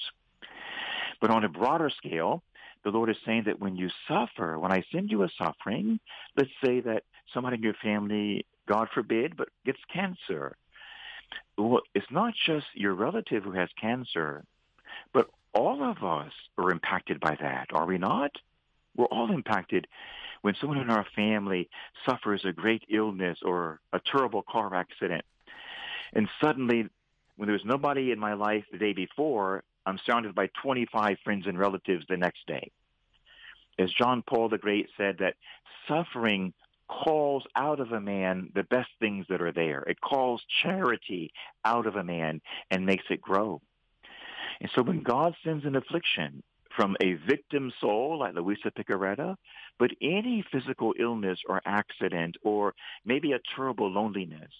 But 1.20 1.30
on 1.30 1.44
a 1.44 1.48
broader 1.48 1.90
scale, 1.90 2.42
the 2.84 2.90
Lord 2.90 3.10
is 3.10 3.16
saying 3.26 3.44
that 3.46 3.60
when 3.60 3.76
you 3.76 3.90
suffer, 4.06 4.58
when 4.58 4.72
I 4.72 4.84
send 4.92 5.10
you 5.10 5.22
a 5.22 5.28
suffering, 5.36 5.98
let's 6.36 6.50
say 6.64 6.80
that 6.80 7.04
somebody 7.34 7.56
in 7.56 7.62
your 7.62 7.74
family, 7.74 8.46
God 8.66 8.88
forbid, 8.94 9.36
but 9.36 9.48
gets 9.64 9.80
cancer. 9.92 10.56
Well, 11.56 11.80
it's 11.94 12.10
not 12.10 12.34
just 12.46 12.66
your 12.74 12.94
relative 12.94 13.42
who 13.42 13.52
has 13.52 13.68
cancer, 13.80 14.44
but 15.12 15.28
all 15.52 15.82
of 15.82 16.04
us 16.04 16.32
are 16.56 16.70
impacted 16.70 17.20
by 17.20 17.36
that, 17.40 17.68
are 17.72 17.86
we 17.86 17.98
not? 17.98 18.32
We're 18.96 19.06
all 19.06 19.30
impacted 19.32 19.86
when 20.42 20.54
someone 20.60 20.78
in 20.78 20.90
our 20.90 21.06
family 21.16 21.68
suffers 22.06 22.44
a 22.44 22.52
great 22.52 22.84
illness 22.88 23.38
or 23.42 23.80
a 23.92 24.00
terrible 24.00 24.42
car 24.42 24.74
accident. 24.74 25.24
And 26.12 26.28
suddenly, 26.40 26.88
when 27.36 27.46
there 27.46 27.54
was 27.54 27.64
nobody 27.64 28.12
in 28.12 28.18
my 28.18 28.34
life 28.34 28.64
the 28.70 28.78
day 28.78 28.92
before, 28.92 29.64
I'm 29.88 29.98
surrounded 30.04 30.34
by 30.34 30.50
25 30.62 31.16
friends 31.24 31.46
and 31.46 31.58
relatives 31.58 32.04
the 32.08 32.16
next 32.16 32.46
day. 32.46 32.70
As 33.78 33.90
John 33.92 34.22
Paul 34.28 34.48
the 34.48 34.58
Great 34.58 34.88
said, 34.96 35.18
that 35.20 35.36
suffering 35.86 36.52
calls 36.88 37.44
out 37.54 37.80
of 37.80 37.92
a 37.92 38.00
man 38.00 38.50
the 38.54 38.64
best 38.64 38.90
things 38.98 39.26
that 39.28 39.42
are 39.42 39.52
there. 39.52 39.82
It 39.82 40.00
calls 40.00 40.42
charity 40.62 41.32
out 41.64 41.86
of 41.86 41.96
a 41.96 42.04
man 42.04 42.40
and 42.70 42.86
makes 42.86 43.04
it 43.10 43.20
grow. 43.20 43.60
And 44.60 44.70
so 44.74 44.82
when 44.82 45.02
God 45.02 45.34
sends 45.44 45.64
an 45.64 45.76
affliction 45.76 46.42
from 46.74 46.96
a 47.00 47.14
victim 47.14 47.72
soul 47.80 48.18
like 48.18 48.34
Luisa 48.34 48.70
Piccarreta, 48.70 49.36
but 49.78 49.90
any 50.02 50.44
physical 50.52 50.94
illness 50.98 51.38
or 51.48 51.60
accident 51.64 52.36
or 52.42 52.74
maybe 53.04 53.32
a 53.32 53.40
terrible 53.54 53.90
loneliness, 53.90 54.50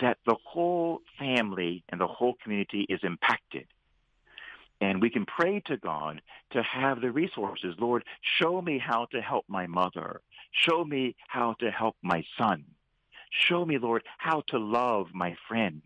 that 0.00 0.18
the 0.26 0.36
whole 0.44 1.00
family 1.18 1.84
and 1.88 2.00
the 2.00 2.06
whole 2.06 2.34
community 2.42 2.86
is 2.88 3.00
impacted. 3.02 3.66
And 4.80 5.02
we 5.02 5.10
can 5.10 5.26
pray 5.26 5.60
to 5.66 5.76
God 5.76 6.22
to 6.52 6.62
have 6.62 7.00
the 7.00 7.12
resources. 7.12 7.74
Lord, 7.78 8.04
show 8.22 8.62
me 8.62 8.78
how 8.78 9.06
to 9.12 9.20
help 9.20 9.44
my 9.48 9.66
mother. 9.66 10.22
Show 10.52 10.84
me 10.84 11.16
how 11.28 11.54
to 11.60 11.70
help 11.70 11.96
my 12.02 12.24
son. 12.38 12.64
Show 13.30 13.64
me, 13.64 13.78
Lord, 13.78 14.02
how 14.18 14.42
to 14.48 14.58
love 14.58 15.08
my 15.12 15.36
friend. 15.48 15.82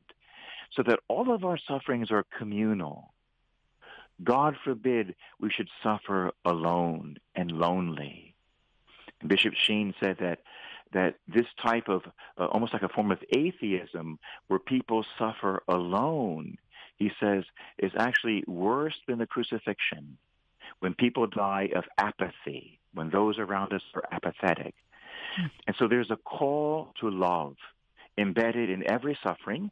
So 0.73 0.83
that 0.85 1.01
all 1.09 1.33
of 1.33 1.45
our 1.45 1.59
sufferings 1.59 2.11
are 2.11 2.25
communal. 2.39 3.15
God 4.23 4.57
forbid 4.65 5.15
we 5.41 5.51
should 5.51 5.69
suffer 5.83 6.33
alone 6.45 7.17
and 7.35 7.51
lonely. 7.51 8.35
And 9.21 9.29
Bishop 9.29 9.55
Sheen 9.55 9.95
said 10.01 10.19
that 10.21 10.41
that 10.93 11.17
this 11.27 11.47
type 11.61 11.89
of 11.89 12.03
uh, 12.39 12.47
almost 12.47 12.73
like 12.73 12.83
a 12.83 12.89
form 12.89 13.11
of 13.11 13.19
atheism 13.37 14.19
where 14.47 14.61
people 14.61 15.05
suffer 15.19 15.63
alone, 15.67 16.57
he 16.97 17.11
says, 17.21 17.45
is 17.79 17.93
actually 17.99 18.45
worse 18.47 18.95
than 19.07 19.19
the 19.19 19.27
crucifixion. 19.27 20.17
When 20.81 20.95
people 20.95 21.27
die 21.27 21.71
of 21.75 21.85
apathy, 21.99 22.79
when 22.93 23.11
those 23.11 23.39
around 23.39 23.73
us 23.73 23.83
are 23.95 24.05
apathetic. 24.11 24.75
And 25.67 25.75
so 25.79 25.89
there's 25.89 26.11
a 26.11 26.17
call 26.17 26.93
to 27.01 27.11
love 27.11 27.57
embedded 28.17 28.71
in 28.71 28.89
every 28.89 29.19
suffering, 29.23 29.71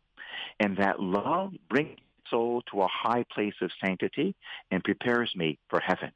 and 0.58 0.76
that 0.78 1.00
love 1.00 1.52
brings 1.68 1.98
soul 2.28 2.62
to 2.72 2.82
a 2.82 2.88
high 2.88 3.24
place 3.32 3.54
of 3.60 3.70
sanctity 3.84 4.34
and 4.70 4.82
prepares 4.82 5.32
me 5.36 5.58
for 5.68 5.80
heaven. 5.80 6.10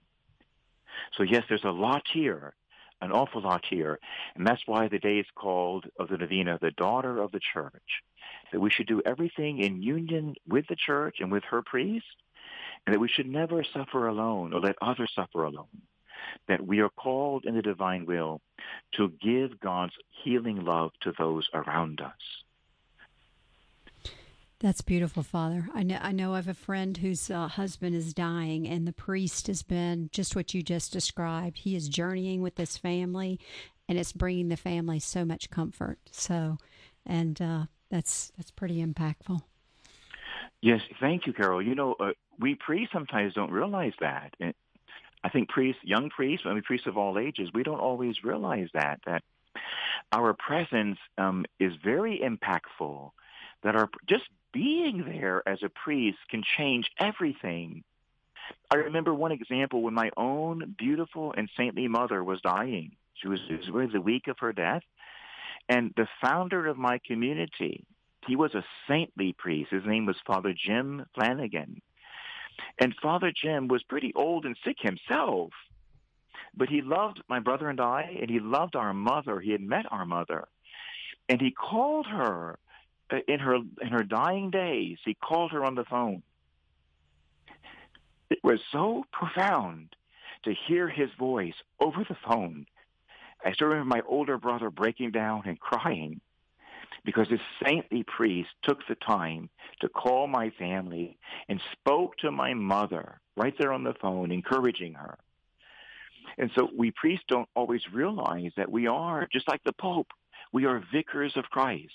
So 1.17 1.23
yes, 1.23 1.45
there's 1.49 1.65
a 1.65 1.71
lot 1.71 2.03
here 2.13 2.55
an 3.01 3.12
awful 3.12 3.42
lot 3.42 3.64
here. 3.68 3.99
And 4.34 4.47
that's 4.47 4.62
why 4.66 4.88
the 4.88 4.99
day 4.99 5.18
is 5.18 5.26
called 5.34 5.86
of 5.99 6.09
the 6.09 6.16
Novena, 6.16 6.59
the 6.61 6.70
daughter 6.70 7.18
of 7.18 7.32
the 7.32 7.40
church. 7.53 8.03
That 8.53 8.61
we 8.61 8.70
should 8.70 8.86
do 8.86 9.03
everything 9.05 9.59
in 9.59 9.82
union 9.82 10.34
with 10.47 10.66
the 10.68 10.76
church 10.76 11.16
and 11.20 11.30
with 11.30 11.44
her 11.44 11.62
priest, 11.62 12.07
and 12.86 12.94
that 12.94 13.01
we 13.01 13.09
should 13.09 13.26
never 13.26 13.64
suffer 13.64 14.07
alone 14.07 14.53
or 14.53 14.61
let 14.61 14.76
others 14.80 15.12
suffer 15.14 15.44
alone. 15.44 15.82
That 16.49 16.66
we 16.66 16.80
are 16.80 16.88
called 16.88 17.44
in 17.44 17.55
the 17.55 17.62
divine 17.62 18.07
will 18.07 18.40
to 18.94 19.12
give 19.22 19.61
God's 19.61 19.94
healing 20.24 20.64
love 20.64 20.92
to 21.03 21.12
those 21.18 21.49
around 21.53 22.01
us. 22.01 22.45
That's 24.61 24.81
beautiful, 24.81 25.23
Father. 25.23 25.69
I 25.75 25.83
know, 25.83 25.99
I 26.01 26.13
know 26.13 26.35
a 26.35 26.55
friend 26.55 26.97
whose 26.97 27.31
uh, 27.31 27.47
husband 27.47 27.95
is 27.95 28.15
dying, 28.15 28.67
and 28.67 28.89
the 28.89 28.93
priest 28.93 29.49
has 29.49 29.63
been 29.63 30.09
just 30.13 30.35
what 30.35 30.55
you 30.55 30.63
just 30.63 30.93
described. 30.93 31.59
He 31.59 31.77
is 31.77 31.91
journeying 31.91 32.41
with 32.41 32.55
this 32.55 32.79
family, 32.79 33.39
and 33.87 33.99
it's 33.99 34.13
bringing 34.13 34.49
the 34.49 34.57
family 34.57 34.99
so 34.99 35.27
much 35.27 35.51
comfort. 35.51 35.99
So, 36.11 36.57
and 37.05 37.41
uh, 37.41 37.67
that's 37.91 38.33
that's 38.39 38.51
pretty 38.51 38.83
impactful. 38.83 39.43
Yes, 40.63 40.81
thank 41.01 41.27
you, 41.27 41.35
Carol. 41.35 41.61
You 41.61 41.75
know, 41.75 41.95
uh, 42.01 42.13
we 42.41 42.55
priests 42.55 42.95
sometimes 42.95 43.35
don't 43.35 43.51
realize 43.51 43.93
that. 44.01 44.33
I 45.23 45.29
think 45.29 45.51
priests, 45.51 45.83
young 45.85 46.09
priests, 46.09 46.47
I 46.49 46.55
mean 46.55 46.63
priests 46.63 46.87
of 46.87 46.97
all 46.97 47.19
ages, 47.19 47.51
we 47.53 47.63
don't 47.63 47.81
always 47.81 48.25
realize 48.25 48.69
that 48.73 49.01
that 49.07 49.23
our 50.13 50.35
presence 50.35 50.99
um, 51.19 51.45
is 51.61 51.73
very 51.85 52.23
impactful. 52.25 53.11
That 53.63 53.77
our 53.77 53.89
just 54.09 54.25
being 54.57 55.05
there 55.05 55.47
as 55.47 55.59
a 55.63 55.69
priest 55.69 56.17
can 56.31 56.43
change 56.57 56.87
everything. 56.99 57.85
I 58.71 58.77
remember 58.77 59.13
one 59.13 59.33
example 59.33 59.83
when 59.83 59.93
my 59.93 60.11
own 60.17 60.75
beautiful 60.79 61.35
and 61.37 61.51
saintly 61.59 61.89
mother 61.89 62.25
was 62.25 62.41
dying. 62.41 62.93
She 63.21 63.29
was, 63.29 63.41
it 63.51 63.59
was 63.59 63.69
really 63.69 63.93
the 63.93 64.01
week 64.01 64.29
of 64.29 64.39
her 64.39 64.55
death. 64.55 64.83
And 65.69 65.93
the 65.97 66.09
founder 66.23 66.69
of 66.69 66.79
my 66.79 66.99
community, 67.07 67.85
he 68.27 68.35
was 68.35 68.55
a 68.55 68.65
saintly 68.89 69.35
priest. 69.37 69.73
His 69.73 69.85
name 69.85 70.07
was 70.07 70.17
Father 70.27 70.55
Jim 70.55 71.05
Flanagan. 71.15 71.83
And 72.81 72.95
Father 73.03 73.33
Jim 73.35 73.69
was 73.69 73.83
pretty 73.83 74.15
old 74.15 74.47
and 74.47 74.57
sick 74.65 74.77
himself. 74.81 75.51
But 76.57 76.71
he 76.71 76.81
loved 76.81 77.23
my 77.29 77.41
brother 77.41 77.69
and 77.69 77.81
I, 77.81 78.17
and 78.23 78.31
he 78.31 78.41
loved 78.41 78.75
our 78.75 78.95
mother. 78.95 79.39
He 79.39 79.53
had 79.53 79.61
met 79.61 79.85
our 79.91 80.07
mother. 80.07 80.49
And 81.29 81.43
he 81.43 81.51
called 81.51 82.07
her 82.07 82.59
in 83.29 83.39
her 83.41 83.57
in 83.57 83.89
her 83.89 84.03
dying 84.03 84.51
days, 84.51 84.99
he 85.05 85.15
called 85.15 85.53
her 85.53 85.65
on 85.65 85.75
the 85.75 85.85
phone. 85.85 86.23
It 88.31 88.39
was 88.43 88.61
so 88.73 89.05
profound 89.13 89.95
to 90.45 90.55
hear 90.67 90.89
his 90.89 91.11
voice 91.19 91.55
over 91.81 92.05
the 92.09 92.17
phone. 92.27 92.67
I 93.45 93.53
still 93.53 93.69
remember 93.69 93.95
my 93.97 94.03
older 94.09 94.39
brother 94.39 94.71
breaking 94.71 95.13
down 95.13 95.43
and 95.47 95.61
crying 95.61 96.21
because 97.05 97.29
this 97.29 97.41
saintly 97.65 98.03
priest 98.03 98.51
took 98.63 98.81
the 98.89 98.97
time 98.97 99.49
to 99.81 99.89
call 99.89 100.27
my 100.27 100.51
family 100.51 101.17
and 101.49 101.61
spoke 101.73 102.17
to 102.19 102.33
my 102.33 102.55
mother 102.55 103.21
right 103.37 103.55
there 103.59 103.73
on 103.73 103.85
the 103.85 103.95
phone, 103.95 104.33
encouraging 104.33 104.95
her. 104.95 105.17
And 106.39 106.51
so 106.55 106.69
we 106.77 106.91
priests 106.91 107.25
don't 107.29 107.49
always 107.55 107.83
realize 107.93 108.51
that 108.57 108.71
we 108.71 108.89
are, 108.89 109.29
just 109.33 109.49
like 109.49 109.63
the 109.65 109.73
Pope, 109.73 110.09
we 110.53 110.65
are 110.65 110.83
vicars 110.93 111.37
of 111.37 111.45
Christ. 111.45 111.93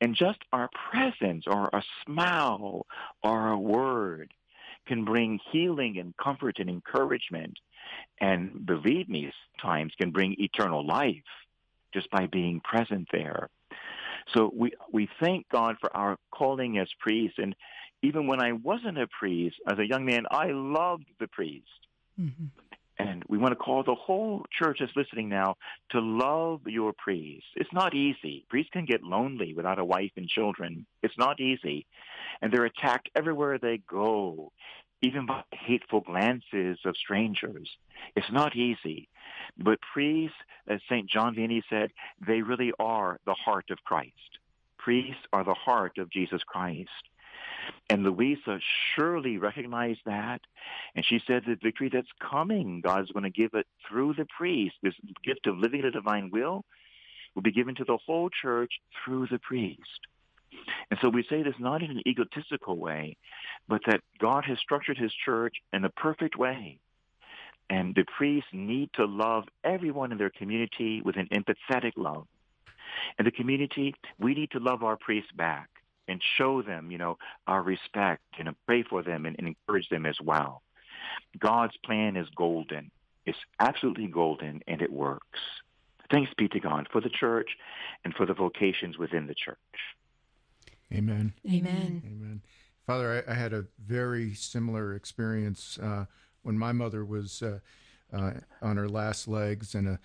And 0.00 0.16
just 0.16 0.38
our 0.52 0.70
presence 0.90 1.44
or 1.46 1.68
a 1.72 1.82
smile 2.04 2.86
or 3.22 3.50
a 3.50 3.58
word 3.58 4.32
can 4.86 5.04
bring 5.04 5.38
healing 5.52 5.98
and 5.98 6.16
comfort 6.16 6.58
and 6.58 6.70
encouragement. 6.70 7.58
And 8.20 8.64
believe 8.64 9.08
me, 9.08 9.30
times 9.60 9.92
can 10.00 10.10
bring 10.10 10.36
eternal 10.38 10.86
life 10.86 11.16
just 11.92 12.10
by 12.10 12.26
being 12.26 12.60
present 12.60 13.08
there. 13.12 13.48
So 14.34 14.50
we, 14.54 14.72
we 14.92 15.08
thank 15.20 15.48
God 15.48 15.76
for 15.80 15.94
our 15.96 16.16
calling 16.30 16.78
as 16.78 16.88
priests. 16.98 17.38
And 17.38 17.54
even 18.02 18.26
when 18.26 18.40
I 18.40 18.52
wasn't 18.52 18.98
a 18.98 19.06
priest, 19.06 19.56
as 19.70 19.78
a 19.78 19.86
young 19.86 20.04
man, 20.04 20.24
I 20.30 20.46
loved 20.52 21.06
the 21.18 21.28
priest. 21.28 21.66
Mm-hmm. 22.20 22.46
And 23.06 23.24
we 23.28 23.38
want 23.38 23.52
to 23.52 23.56
call 23.56 23.82
the 23.82 23.94
whole 23.94 24.44
church 24.50 24.78
that's 24.80 24.96
listening 24.96 25.28
now 25.28 25.56
to 25.90 26.00
love 26.00 26.60
your 26.66 26.92
priest. 26.92 27.46
It's 27.56 27.72
not 27.72 27.94
easy. 27.94 28.44
Priests 28.48 28.70
can 28.72 28.84
get 28.84 29.02
lonely 29.02 29.54
without 29.54 29.78
a 29.78 29.84
wife 29.84 30.12
and 30.16 30.28
children. 30.28 30.86
It's 31.02 31.16
not 31.16 31.40
easy. 31.40 31.86
And 32.42 32.52
they're 32.52 32.64
attacked 32.64 33.08
everywhere 33.14 33.58
they 33.58 33.80
go, 33.88 34.52
even 35.02 35.26
by 35.26 35.42
hateful 35.52 36.00
glances 36.00 36.78
of 36.84 36.96
strangers. 36.96 37.70
It's 38.16 38.30
not 38.30 38.56
easy. 38.56 39.08
But 39.56 39.78
priests, 39.92 40.36
as 40.68 40.80
St. 40.88 41.08
John 41.08 41.34
Vianney 41.34 41.62
said, 41.70 41.90
they 42.26 42.42
really 42.42 42.72
are 42.78 43.18
the 43.26 43.34
heart 43.34 43.70
of 43.70 43.78
Christ. 43.84 44.38
Priests 44.78 45.22
are 45.32 45.44
the 45.44 45.54
heart 45.54 45.98
of 45.98 46.10
Jesus 46.10 46.42
Christ. 46.46 46.90
And 47.88 48.04
Luisa 48.04 48.60
surely 48.94 49.38
recognized 49.38 50.00
that. 50.06 50.40
And 50.94 51.04
she 51.04 51.20
said 51.26 51.42
the 51.46 51.56
victory 51.60 51.90
that's 51.92 52.08
coming, 52.20 52.80
God's 52.80 53.10
going 53.10 53.24
to 53.24 53.30
give 53.30 53.54
it 53.54 53.66
through 53.88 54.14
the 54.14 54.26
priest. 54.36 54.76
This 54.82 54.94
gift 55.24 55.46
of 55.46 55.58
living 55.58 55.82
the 55.82 55.90
divine 55.90 56.30
will 56.30 56.64
will 57.34 57.42
be 57.42 57.52
given 57.52 57.74
to 57.76 57.84
the 57.84 57.98
whole 58.06 58.28
church 58.28 58.72
through 59.04 59.26
the 59.28 59.38
priest. 59.38 60.00
And 60.90 60.98
so 61.00 61.08
we 61.08 61.24
say 61.28 61.42
this 61.42 61.54
not 61.58 61.82
in 61.82 61.90
an 61.90 62.02
egotistical 62.06 62.76
way, 62.76 63.16
but 63.68 63.82
that 63.86 64.00
God 64.18 64.44
has 64.46 64.58
structured 64.58 64.98
his 64.98 65.12
church 65.24 65.54
in 65.72 65.84
a 65.84 65.90
perfect 65.90 66.36
way. 66.36 66.78
And 67.68 67.94
the 67.94 68.04
priests 68.16 68.50
need 68.52 68.90
to 68.94 69.04
love 69.04 69.44
everyone 69.62 70.10
in 70.10 70.18
their 70.18 70.30
community 70.30 71.02
with 71.04 71.16
an 71.16 71.28
empathetic 71.32 71.92
love. 71.96 72.26
And 73.16 73.26
the 73.26 73.30
community, 73.30 73.94
we 74.18 74.34
need 74.34 74.50
to 74.52 74.58
love 74.58 74.82
our 74.82 74.96
priests 74.96 75.30
back 75.36 75.68
and 76.10 76.20
show 76.36 76.60
them, 76.60 76.90
you 76.90 76.98
know, 76.98 77.16
our 77.46 77.62
respect 77.62 78.22
and 78.38 78.54
pray 78.66 78.82
for 78.82 79.02
them 79.02 79.26
and, 79.26 79.36
and 79.38 79.46
encourage 79.48 79.88
them 79.88 80.04
as 80.04 80.16
well. 80.22 80.62
God's 81.38 81.76
plan 81.84 82.16
is 82.16 82.26
golden. 82.36 82.90
It's 83.24 83.38
absolutely 83.60 84.08
golden 84.08 84.60
and 84.66 84.82
it 84.82 84.92
works. 84.92 85.38
Thanks 86.10 86.32
be 86.36 86.48
to 86.48 86.58
God 86.58 86.88
for 86.90 87.00
the 87.00 87.08
church 87.08 87.50
and 88.04 88.12
for 88.12 88.26
the 88.26 88.34
vocations 88.34 88.98
within 88.98 89.28
the 89.28 89.34
church. 89.34 89.56
Amen. 90.92 91.32
Amen. 91.48 92.02
Amen. 92.04 92.42
Father, 92.84 93.24
I, 93.28 93.30
I 93.30 93.34
had 93.36 93.52
a 93.52 93.66
very 93.86 94.34
similar 94.34 94.94
experience 94.94 95.78
uh, 95.80 96.06
when 96.42 96.58
my 96.58 96.72
mother 96.72 97.04
was 97.04 97.40
uh, 97.42 97.60
uh, 98.12 98.32
on 98.60 98.76
her 98.76 98.88
last 98.88 99.28
legs, 99.28 99.76
and 99.76 99.86
a 99.86 100.00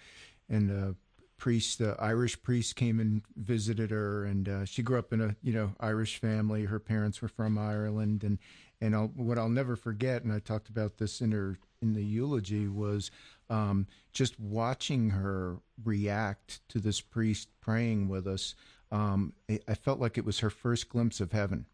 and 0.47 0.69
a 0.69 0.95
priest, 1.37 1.79
the 1.79 1.95
Irish 1.99 2.41
priest, 2.41 2.75
came 2.75 2.99
and 2.99 3.21
visited 3.35 3.91
her, 3.91 4.25
and 4.25 4.47
uh, 4.47 4.65
she 4.65 4.81
grew 4.81 4.99
up 4.99 5.13
in 5.13 5.21
a 5.21 5.35
you 5.41 5.53
know 5.53 5.73
Irish 5.79 6.19
family. 6.19 6.65
Her 6.65 6.79
parents 6.79 7.21
were 7.21 7.27
from 7.27 7.57
Ireland, 7.57 8.23
and 8.23 8.39
and 8.81 8.95
I'll, 8.95 9.07
what 9.15 9.37
I'll 9.37 9.49
never 9.49 9.75
forget, 9.75 10.23
and 10.23 10.33
I 10.33 10.39
talked 10.39 10.69
about 10.69 10.97
this 10.97 11.21
in 11.21 11.31
her 11.31 11.57
in 11.81 11.93
the 11.93 12.03
eulogy, 12.03 12.67
was 12.67 13.11
um, 13.49 13.87
just 14.11 14.39
watching 14.39 15.11
her 15.11 15.57
react 15.83 16.67
to 16.69 16.79
this 16.79 17.01
priest 17.01 17.49
praying 17.61 18.07
with 18.09 18.27
us. 18.27 18.55
Um, 18.91 19.33
I, 19.49 19.73
felt 19.73 19.99
like 19.99 20.17
it 20.17 20.25
was 20.25 20.39
her 20.39 20.49
first 20.49 20.89
glimpse 20.89 21.19
of 21.19 21.31
heaven, 21.31 21.65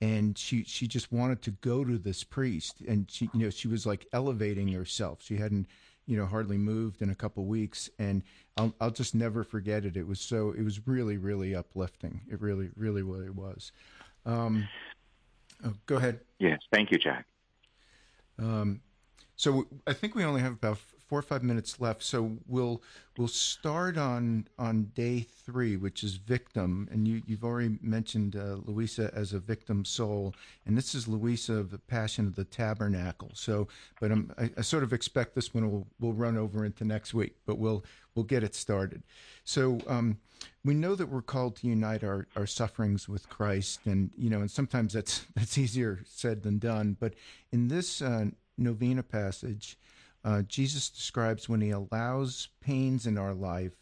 and 0.00 0.36
she 0.36 0.64
she 0.64 0.86
just 0.86 1.12
wanted 1.12 1.40
to 1.42 1.52
go 1.52 1.84
to 1.84 1.98
this 1.98 2.24
priest, 2.24 2.82
and 2.86 3.10
she 3.10 3.30
you 3.32 3.40
know 3.40 3.50
she 3.50 3.68
was 3.68 3.86
like 3.86 4.06
elevating 4.12 4.68
herself. 4.68 5.20
She 5.22 5.36
hadn't 5.36 5.66
you 6.06 6.16
know 6.16 6.26
hardly 6.26 6.58
moved 6.58 7.02
in 7.02 7.10
a 7.10 7.14
couple 7.14 7.44
weeks, 7.44 7.90
and 7.98 8.22
I'll 8.56 8.74
I'll 8.80 8.90
just 8.90 9.14
never 9.14 9.44
forget 9.44 9.84
it. 9.84 9.96
It 9.96 10.06
was 10.06 10.20
so 10.20 10.52
it 10.52 10.62
was 10.62 10.86
really 10.86 11.16
really 11.16 11.54
uplifting. 11.54 12.22
It 12.30 12.40
really 12.40 12.70
really 12.76 13.02
what 13.02 13.20
it 13.20 13.34
was. 13.34 13.72
Um, 14.26 14.68
oh, 15.64 15.74
go 15.86 15.96
ahead. 15.96 16.20
Yes, 16.38 16.60
thank 16.72 16.90
you, 16.90 16.98
Jack. 16.98 17.26
Um, 18.38 18.80
so 19.36 19.66
I 19.86 19.92
think 19.92 20.14
we 20.14 20.24
only 20.24 20.40
have 20.40 20.52
about 20.52 20.78
four 21.06 21.18
or 21.18 21.22
five 21.22 21.42
minutes 21.42 21.80
left. 21.80 22.02
So 22.02 22.38
we'll 22.46 22.82
we'll 23.16 23.28
start 23.28 23.96
on 23.96 24.48
on 24.58 24.90
day 24.94 25.20
three, 25.20 25.76
which 25.76 26.02
is 26.02 26.14
victim, 26.14 26.88
and 26.90 27.06
you 27.06 27.22
you've 27.26 27.44
already 27.44 27.78
mentioned 27.80 28.36
uh, 28.36 28.56
Luisa 28.64 29.10
as 29.14 29.32
a 29.32 29.38
victim 29.38 29.84
soul, 29.84 30.34
and 30.66 30.76
this 30.76 30.94
is 30.94 31.06
Luisa 31.08 31.54
of 31.54 31.70
the 31.70 31.78
Passion 31.78 32.26
of 32.26 32.34
the 32.34 32.44
Tabernacle. 32.44 33.30
So, 33.34 33.68
but 34.00 34.12
I, 34.12 34.50
I 34.56 34.60
sort 34.62 34.82
of 34.82 34.92
expect 34.92 35.34
this 35.34 35.54
one 35.54 35.70
will 35.70 35.86
will 36.00 36.12
run 36.12 36.36
over 36.36 36.64
into 36.64 36.84
next 36.84 37.14
week, 37.14 37.36
but 37.46 37.58
we'll 37.58 37.84
we'll 38.14 38.24
get 38.24 38.42
it 38.42 38.54
started. 38.54 39.02
So. 39.44 39.78
Um, 39.86 40.18
we 40.64 40.74
know 40.74 40.94
that 40.94 41.08
we're 41.08 41.22
called 41.22 41.56
to 41.56 41.66
unite 41.66 42.04
our, 42.04 42.26
our 42.36 42.46
sufferings 42.46 43.08
with 43.08 43.28
Christ, 43.28 43.80
and 43.86 44.10
you 44.16 44.30
know, 44.30 44.40
and 44.40 44.50
sometimes 44.50 44.92
that's 44.92 45.24
that's 45.34 45.58
easier 45.58 46.00
said 46.06 46.42
than 46.42 46.58
done. 46.58 46.96
But 46.98 47.14
in 47.52 47.68
this 47.68 48.02
uh, 48.02 48.26
novena 48.58 49.02
passage, 49.02 49.76
uh, 50.24 50.42
Jesus 50.42 50.88
describes 50.88 51.48
when 51.48 51.60
he 51.60 51.70
allows 51.70 52.48
pains 52.60 53.06
in 53.06 53.18
our 53.18 53.34
life 53.34 53.76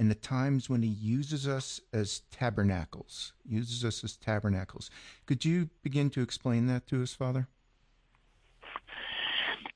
and 0.00 0.10
the 0.10 0.14
times 0.14 0.70
when 0.70 0.82
he 0.82 0.88
uses 0.88 1.46
us 1.46 1.78
as 1.92 2.22
tabernacles, 2.30 3.34
uses 3.46 3.84
us 3.84 4.02
as 4.02 4.16
tabernacles. 4.16 4.90
Could 5.26 5.44
you 5.44 5.68
begin 5.82 6.08
to 6.10 6.22
explain 6.22 6.68
that 6.68 6.86
to 6.86 7.02
us, 7.02 7.12
Father? 7.12 7.48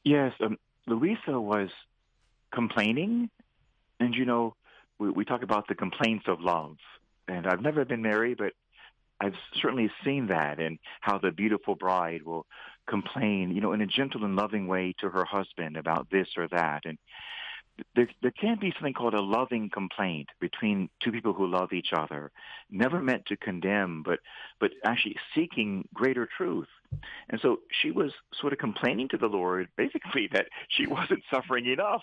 Yes, 0.02 0.32
um, 0.40 0.56
Louisa 0.86 1.38
was 1.38 1.68
complaining, 2.54 3.28
and 4.00 4.14
you 4.14 4.24
know, 4.24 4.54
we, 4.98 5.10
we 5.10 5.26
talk 5.26 5.42
about 5.42 5.68
the 5.68 5.74
complaints 5.74 6.24
of 6.26 6.40
love. 6.40 6.76
And 7.28 7.46
I've 7.46 7.60
never 7.60 7.84
been 7.84 8.00
married, 8.00 8.38
but 8.38 8.54
I've 9.20 9.34
certainly 9.60 9.90
seen 10.04 10.28
that 10.28 10.58
and 10.58 10.78
how 11.02 11.18
the 11.18 11.32
beautiful 11.32 11.74
bride 11.74 12.22
will 12.22 12.46
complain, 12.86 13.50
you 13.54 13.60
know, 13.60 13.72
in 13.72 13.80
a 13.80 13.86
gentle 13.86 14.24
and 14.24 14.36
loving 14.36 14.66
way 14.66 14.94
to 15.00 15.08
her 15.08 15.24
husband 15.24 15.76
about 15.76 16.08
this 16.10 16.28
or 16.36 16.48
that. 16.48 16.82
And 16.84 16.98
there, 17.96 18.08
there 18.22 18.30
can 18.30 18.58
be 18.60 18.72
something 18.72 18.94
called 18.94 19.14
a 19.14 19.20
loving 19.20 19.70
complaint 19.70 20.28
between 20.40 20.88
two 21.02 21.10
people 21.10 21.32
who 21.32 21.46
love 21.46 21.72
each 21.72 21.92
other, 21.96 22.30
never 22.70 23.00
meant 23.00 23.26
to 23.26 23.36
condemn, 23.36 24.02
but 24.04 24.20
but 24.60 24.70
actually 24.84 25.16
seeking 25.34 25.88
greater 25.92 26.28
truth. 26.36 26.68
And 27.28 27.40
so 27.40 27.58
she 27.70 27.90
was 27.90 28.12
sort 28.40 28.52
of 28.52 28.58
complaining 28.58 29.08
to 29.08 29.18
the 29.18 29.26
Lord, 29.26 29.68
basically 29.76 30.28
that 30.32 30.46
she 30.68 30.86
wasn't 30.86 31.22
suffering 31.32 31.66
enough. 31.66 32.02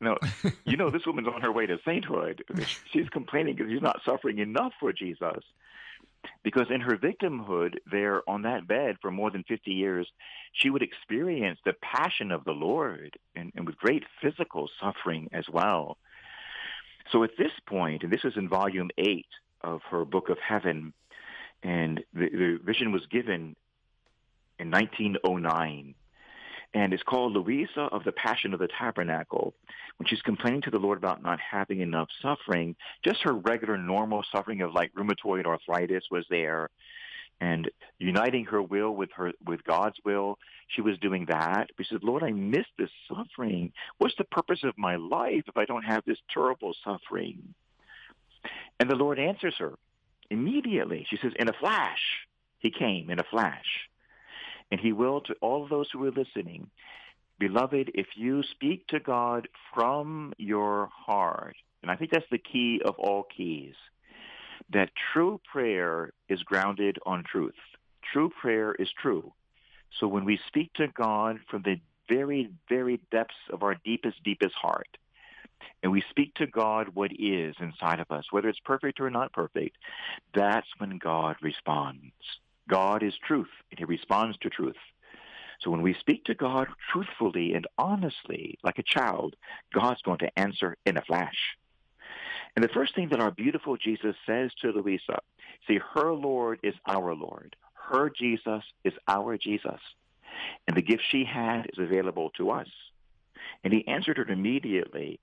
No, 0.00 0.18
you 0.64 0.76
know, 0.76 0.90
this 0.90 1.06
woman's 1.06 1.28
on 1.28 1.42
her 1.42 1.52
way 1.52 1.66
to 1.66 1.78
sainthood. 1.84 2.44
She's 2.92 3.08
complaining 3.08 3.54
because 3.54 3.70
she's 3.70 3.82
not 3.82 4.00
suffering 4.04 4.40
enough 4.40 4.72
for 4.80 4.92
Jesus 4.92 5.44
because 6.42 6.66
in 6.70 6.80
her 6.80 6.96
victimhood 6.96 7.76
there 7.90 8.28
on 8.28 8.42
that 8.42 8.66
bed 8.66 8.96
for 9.00 9.10
more 9.10 9.30
than 9.30 9.44
50 9.44 9.70
years, 9.70 10.08
she 10.52 10.70
would 10.70 10.82
experience 10.82 11.58
the 11.64 11.74
passion 11.74 12.30
of 12.30 12.44
the 12.44 12.52
Lord 12.52 13.16
and, 13.34 13.52
and 13.54 13.66
with 13.66 13.76
great 13.76 14.04
physical 14.20 14.68
suffering 14.80 15.28
as 15.32 15.48
well. 15.48 15.98
So 17.10 17.24
at 17.24 17.36
this 17.36 17.52
point, 17.66 18.02
and 18.02 18.12
this 18.12 18.24
is 18.24 18.34
in 18.36 18.48
volume 18.48 18.90
eight 18.98 19.26
of 19.60 19.82
her 19.90 20.04
book 20.04 20.28
of 20.28 20.38
heaven, 20.38 20.92
and 21.62 22.02
the, 22.14 22.28
the 22.28 22.58
vision 22.62 22.92
was 22.92 23.06
given 23.06 23.56
in 24.58 24.70
1909 24.70 25.94
and 26.74 26.92
it's 26.92 27.02
called 27.02 27.32
Luisa 27.32 27.82
of 27.82 28.04
the 28.04 28.12
Passion 28.12 28.54
of 28.54 28.60
the 28.60 28.68
Tabernacle. 28.68 29.54
When 29.98 30.06
she's 30.06 30.22
complaining 30.22 30.62
to 30.62 30.70
the 30.70 30.78
Lord 30.78 30.98
about 30.98 31.22
not 31.22 31.38
having 31.38 31.80
enough 31.80 32.08
suffering, 32.20 32.76
just 33.04 33.22
her 33.22 33.32
regular 33.32 33.76
normal 33.76 34.24
suffering 34.32 34.62
of 34.62 34.72
like 34.72 34.92
rheumatoid 34.94 35.44
arthritis 35.44 36.04
was 36.10 36.24
there, 36.30 36.70
and 37.40 37.70
uniting 37.98 38.44
her 38.46 38.62
will 38.62 38.94
with 38.94 39.10
her 39.16 39.32
with 39.44 39.64
God's 39.64 39.96
will, 40.04 40.38
she 40.68 40.80
was 40.80 40.98
doing 40.98 41.26
that. 41.26 41.70
She 41.78 41.84
said, 41.84 42.04
"Lord, 42.04 42.22
I 42.22 42.30
miss 42.30 42.66
this 42.78 42.90
suffering. 43.08 43.72
What's 43.98 44.16
the 44.16 44.24
purpose 44.24 44.62
of 44.62 44.78
my 44.78 44.96
life 44.96 45.44
if 45.48 45.56
I 45.56 45.64
don't 45.64 45.84
have 45.84 46.04
this 46.04 46.18
terrible 46.32 46.74
suffering?" 46.84 47.54
And 48.80 48.88
the 48.88 48.96
Lord 48.96 49.18
answers 49.18 49.56
her 49.58 49.74
immediately. 50.30 51.06
She 51.10 51.16
says, 51.16 51.32
"In 51.38 51.48
a 51.48 51.52
flash, 51.52 52.26
He 52.58 52.70
came 52.70 53.10
in 53.10 53.18
a 53.18 53.24
flash." 53.24 53.90
And 54.72 54.80
he 54.80 54.92
will 54.92 55.20
to 55.20 55.34
all 55.42 55.68
those 55.68 55.90
who 55.92 56.02
are 56.06 56.10
listening, 56.10 56.70
beloved, 57.38 57.90
if 57.94 58.06
you 58.16 58.42
speak 58.42 58.86
to 58.86 59.00
God 59.00 59.46
from 59.74 60.32
your 60.38 60.88
heart, 60.90 61.56
and 61.82 61.90
I 61.90 61.96
think 61.96 62.10
that's 62.10 62.24
the 62.30 62.38
key 62.38 62.80
of 62.82 62.94
all 62.98 63.24
keys, 63.36 63.74
that 64.72 64.90
true 65.12 65.42
prayer 65.52 66.14
is 66.30 66.42
grounded 66.42 66.98
on 67.04 67.22
truth. 67.22 67.52
True 68.14 68.30
prayer 68.40 68.72
is 68.72 68.88
true. 68.90 69.34
So 70.00 70.08
when 70.08 70.24
we 70.24 70.40
speak 70.46 70.72
to 70.74 70.88
God 70.88 71.38
from 71.50 71.60
the 71.62 71.78
very, 72.08 72.48
very 72.70 72.98
depths 73.10 73.34
of 73.52 73.62
our 73.62 73.76
deepest, 73.84 74.24
deepest 74.24 74.54
heart, 74.54 74.88
and 75.82 75.92
we 75.92 76.02
speak 76.08 76.32
to 76.36 76.46
God 76.46 76.88
what 76.94 77.10
is 77.18 77.54
inside 77.60 78.00
of 78.00 78.10
us, 78.10 78.24
whether 78.30 78.48
it's 78.48 78.58
perfect 78.60 79.00
or 79.00 79.10
not 79.10 79.34
perfect, 79.34 79.76
that's 80.34 80.68
when 80.78 80.96
God 80.96 81.36
responds. 81.42 82.12
God 82.68 83.02
is 83.02 83.14
truth, 83.26 83.50
and 83.70 83.78
he 83.78 83.84
responds 83.84 84.38
to 84.38 84.50
truth. 84.50 84.76
So 85.60 85.70
when 85.70 85.82
we 85.82 85.94
speak 85.94 86.24
to 86.24 86.34
God 86.34 86.68
truthfully 86.92 87.54
and 87.54 87.66
honestly, 87.78 88.58
like 88.64 88.78
a 88.78 88.82
child, 88.82 89.36
God's 89.72 90.02
going 90.02 90.18
to 90.18 90.38
answer 90.38 90.76
in 90.84 90.96
a 90.96 91.02
flash. 91.02 91.56
And 92.56 92.64
the 92.64 92.68
first 92.68 92.94
thing 92.94 93.08
that 93.10 93.20
our 93.20 93.30
beautiful 93.30 93.76
Jesus 93.76 94.16
says 94.26 94.50
to 94.60 94.72
Luisa, 94.72 95.20
see, 95.66 95.78
her 95.94 96.12
Lord 96.12 96.58
is 96.62 96.74
our 96.86 97.14
Lord. 97.14 97.56
Her 97.74 98.10
Jesus 98.10 98.62
is 98.84 98.92
our 99.06 99.38
Jesus. 99.38 99.80
And 100.66 100.76
the 100.76 100.82
gift 100.82 101.02
she 101.10 101.24
had 101.24 101.66
is 101.72 101.78
available 101.78 102.30
to 102.36 102.50
us. 102.50 102.68
And 103.64 103.72
he 103.72 103.86
answered 103.86 104.18
her 104.18 104.28
immediately 104.28 105.20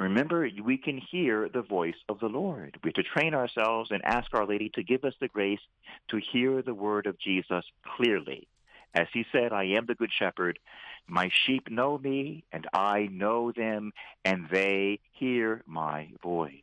Remember, 0.00 0.48
we 0.64 0.78
can 0.78 0.96
hear 0.96 1.50
the 1.50 1.60
voice 1.60 1.94
of 2.08 2.18
the 2.20 2.26
Lord. 2.26 2.78
We 2.82 2.88
have 2.88 2.94
to 2.94 3.02
train 3.02 3.34
ourselves 3.34 3.90
and 3.90 4.02
ask 4.02 4.32
Our 4.32 4.46
Lady 4.46 4.70
to 4.70 4.82
give 4.82 5.04
us 5.04 5.12
the 5.20 5.28
grace 5.28 5.60
to 6.08 6.18
hear 6.32 6.62
the 6.62 6.72
word 6.72 7.06
of 7.06 7.18
Jesus 7.18 7.66
clearly. 7.96 8.48
As 8.94 9.08
he 9.12 9.26
said, 9.30 9.52
I 9.52 9.64
am 9.64 9.84
the 9.84 9.94
good 9.94 10.10
shepherd. 10.18 10.58
My 11.06 11.30
sheep 11.44 11.70
know 11.70 11.98
me, 11.98 12.44
and 12.50 12.66
I 12.72 13.08
know 13.12 13.52
them, 13.52 13.92
and 14.24 14.48
they 14.50 15.00
hear 15.12 15.62
my 15.66 16.08
voice. 16.22 16.54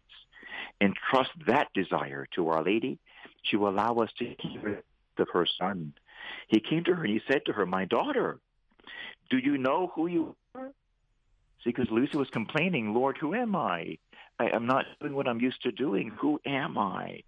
Entrust 0.81 1.29
that 1.45 1.67
desire 1.75 2.27
to 2.33 2.49
Our 2.49 2.63
Lady. 2.63 2.97
She 3.43 3.55
will 3.55 3.69
allow 3.69 3.93
us 3.97 4.09
to 4.17 4.35
hear 4.39 4.81
of 5.19 5.27
her 5.31 5.45
son. 5.59 5.93
He 6.47 6.59
came 6.59 6.83
to 6.85 6.95
her 6.95 7.03
and 7.03 7.13
he 7.13 7.21
said 7.27 7.41
to 7.45 7.53
her, 7.53 7.65
My 7.67 7.85
daughter, 7.85 8.39
do 9.29 9.37
you 9.37 9.57
know 9.57 9.91
who 9.93 10.07
you 10.07 10.35
are? 10.55 10.71
Because 11.65 11.87
Lucy 11.91 12.17
was 12.17 12.29
complaining, 12.29 12.93
Lord, 12.93 13.17
who 13.19 13.33
am 13.33 13.55
I? 13.55 13.97
I 14.39 14.49
am 14.55 14.67
not 14.67 14.85
doing 15.01 15.15
what 15.15 15.27
I'm 15.27 15.41
used 15.41 15.61
to 15.63 15.71
doing. 15.71 16.11
Who 16.21 16.39
am 16.45 16.77
I? 16.77 17.23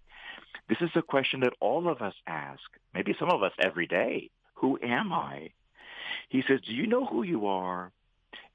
This 0.68 0.78
is 0.80 0.90
a 0.94 1.02
question 1.02 1.40
that 1.40 1.54
all 1.60 1.88
of 1.88 2.00
us 2.00 2.14
ask, 2.26 2.62
maybe 2.94 3.14
some 3.18 3.30
of 3.30 3.42
us 3.42 3.52
every 3.62 3.86
day. 3.86 4.30
Who 4.54 4.78
am 4.82 5.12
I? 5.12 5.50
He 6.28 6.42
says, 6.46 6.60
do 6.66 6.72
you 6.72 6.86
know 6.86 7.04
who 7.04 7.22
you 7.22 7.46
are? 7.46 7.90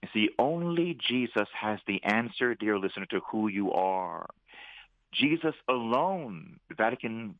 And 0.01 0.09
see, 0.13 0.29
only 0.39 0.97
Jesus 1.07 1.47
has 1.59 1.79
the 1.87 2.01
answer, 2.03 2.55
dear 2.55 2.79
listener, 2.79 3.05
to 3.07 3.19
who 3.31 3.47
you 3.47 3.71
are. 3.73 4.29
Jesus 5.11 5.55
alone, 5.67 6.59
the 6.69 6.75
Vatican 6.75 7.35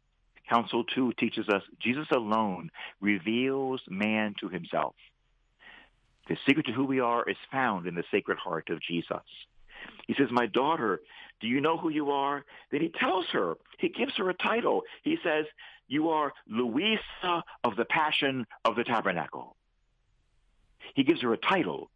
Council 0.50 0.84
II 0.98 1.12
teaches 1.18 1.48
us, 1.50 1.62
Jesus 1.80 2.08
alone 2.12 2.70
reveals 3.02 3.82
man 3.90 4.36
to 4.40 4.50
himself. 4.50 4.96
The 6.28 6.38
secret 6.48 6.66
to 6.68 6.72
who 6.72 6.86
we 6.86 7.00
are 7.00 7.28
is 7.30 7.38
found 7.52 7.88
in 7.88 7.96
the 7.96 8.04
Sacred 8.12 8.38
Heart 8.38 8.70
of 8.70 8.82
Jesus. 8.82 9.24
He 10.08 10.16
says, 10.16 10.30
my 10.32 10.48
daughter, 10.48 11.02
do 11.42 11.48
you 11.48 11.62
know 11.62 11.78
who 11.78 11.90
you 11.90 12.12
are? 12.12 12.44
Then 12.72 12.82
he 12.82 12.90
tells 12.90 13.28
her, 13.28 13.56
he 13.78 13.90
gives 13.90 14.16
her 14.18 14.30
a 14.30 14.34
title. 14.34 14.84
He 15.04 15.18
says, 15.24 15.46
you 15.88 16.10
are 16.10 16.34
Luisa 16.48 17.44
of 17.64 17.76
the 17.76 17.86
Passion 17.86 18.48
of 18.64 18.76
the 18.76 18.84
Tabernacle. 18.84 19.56
He 20.96 21.04
gives 21.04 21.22
her 21.22 21.34
a 21.34 21.38
title. 21.38 21.92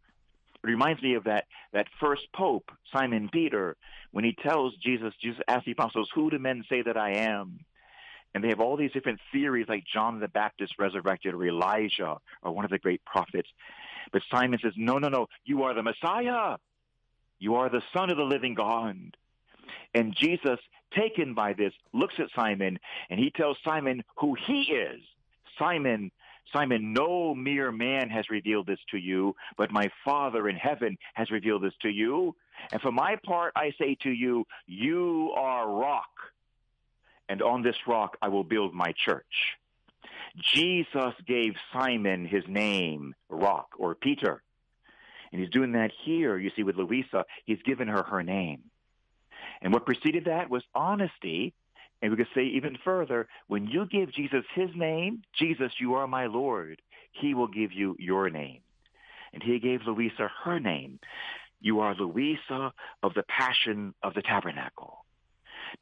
It 0.62 0.66
reminds 0.66 1.02
me 1.02 1.14
of 1.14 1.24
that, 1.24 1.46
that 1.72 1.88
first 1.98 2.30
pope, 2.32 2.70
Simon 2.92 3.30
Peter, 3.32 3.76
when 4.12 4.24
he 4.24 4.32
tells 4.34 4.76
Jesus, 4.76 5.14
Jesus 5.20 5.40
asks 5.48 5.64
the 5.64 5.72
apostles, 5.72 6.10
who 6.14 6.30
do 6.30 6.38
men 6.38 6.64
say 6.68 6.82
that 6.82 6.96
I 6.96 7.12
am? 7.12 7.60
And 8.34 8.44
they 8.44 8.48
have 8.48 8.60
all 8.60 8.76
these 8.76 8.92
different 8.92 9.20
theories 9.32 9.66
like 9.68 9.84
John 9.92 10.20
the 10.20 10.28
Baptist 10.28 10.74
resurrected 10.78 11.34
or 11.34 11.44
Elijah 11.44 12.18
or 12.42 12.52
one 12.52 12.64
of 12.64 12.70
the 12.70 12.78
great 12.78 13.04
prophets. 13.04 13.48
But 14.12 14.22
Simon 14.30 14.58
says, 14.62 14.72
no, 14.76 14.98
no, 14.98 15.08
no, 15.08 15.26
you 15.44 15.62
are 15.64 15.74
the 15.74 15.82
Messiah. 15.82 16.56
You 17.38 17.56
are 17.56 17.68
the 17.68 17.82
Son 17.92 18.10
of 18.10 18.16
the 18.16 18.24
living 18.24 18.54
God. 18.54 19.16
And 19.94 20.14
Jesus, 20.14 20.58
taken 20.94 21.34
by 21.34 21.52
this, 21.54 21.72
looks 21.92 22.14
at 22.18 22.28
Simon 22.34 22.78
and 23.08 23.18
he 23.18 23.30
tells 23.30 23.56
Simon 23.64 24.04
who 24.16 24.36
he 24.46 24.62
is. 24.62 25.00
Simon, 25.58 26.10
Simon, 26.52 26.92
no 26.92 27.34
mere 27.34 27.70
man 27.72 28.08
has 28.10 28.28
revealed 28.30 28.66
this 28.66 28.78
to 28.90 28.98
you, 28.98 29.36
but 29.56 29.70
my 29.70 29.90
Father 30.04 30.48
in 30.48 30.56
heaven 30.56 30.96
has 31.14 31.30
revealed 31.30 31.62
this 31.62 31.74
to 31.82 31.88
you. 31.88 32.34
And 32.72 32.80
for 32.80 32.92
my 32.92 33.16
part, 33.24 33.52
I 33.56 33.72
say 33.78 33.96
to 34.02 34.10
you, 34.10 34.46
you 34.66 35.32
are 35.36 35.68
rock. 35.70 36.10
And 37.28 37.42
on 37.42 37.62
this 37.62 37.76
rock 37.86 38.16
I 38.20 38.28
will 38.28 38.44
build 38.44 38.74
my 38.74 38.92
church. 39.04 39.56
Jesus 40.36 41.14
gave 41.26 41.54
Simon 41.72 42.24
his 42.24 42.44
name, 42.48 43.14
Rock, 43.28 43.70
or 43.78 43.94
Peter. 43.94 44.42
And 45.32 45.40
he's 45.40 45.50
doing 45.50 45.72
that 45.72 45.90
here, 46.04 46.38
you 46.38 46.50
see, 46.56 46.62
with 46.62 46.76
Luisa. 46.76 47.24
He's 47.44 47.62
given 47.64 47.88
her 47.88 48.02
her 48.02 48.22
name. 48.22 48.62
And 49.62 49.72
what 49.72 49.86
preceded 49.86 50.24
that 50.24 50.50
was 50.50 50.62
honesty. 50.74 51.54
And 52.02 52.10
we 52.10 52.16
could 52.16 52.34
say 52.34 52.44
even 52.44 52.78
further, 52.82 53.28
when 53.46 53.66
you 53.66 53.86
give 53.86 54.12
Jesus 54.12 54.44
his 54.54 54.70
name, 54.74 55.22
Jesus, 55.38 55.72
you 55.78 55.94
are 55.94 56.06
my 56.06 56.26
Lord, 56.26 56.80
he 57.12 57.34
will 57.34 57.48
give 57.48 57.72
you 57.72 57.94
your 57.98 58.30
name. 58.30 58.60
And 59.32 59.42
he 59.42 59.58
gave 59.58 59.82
Luisa 59.86 60.30
her 60.44 60.58
name. 60.58 60.98
You 61.60 61.80
are 61.80 61.94
Luisa 61.94 62.72
of 63.02 63.14
the 63.14 63.22
Passion 63.24 63.94
of 64.02 64.14
the 64.14 64.22
Tabernacle. 64.22 64.99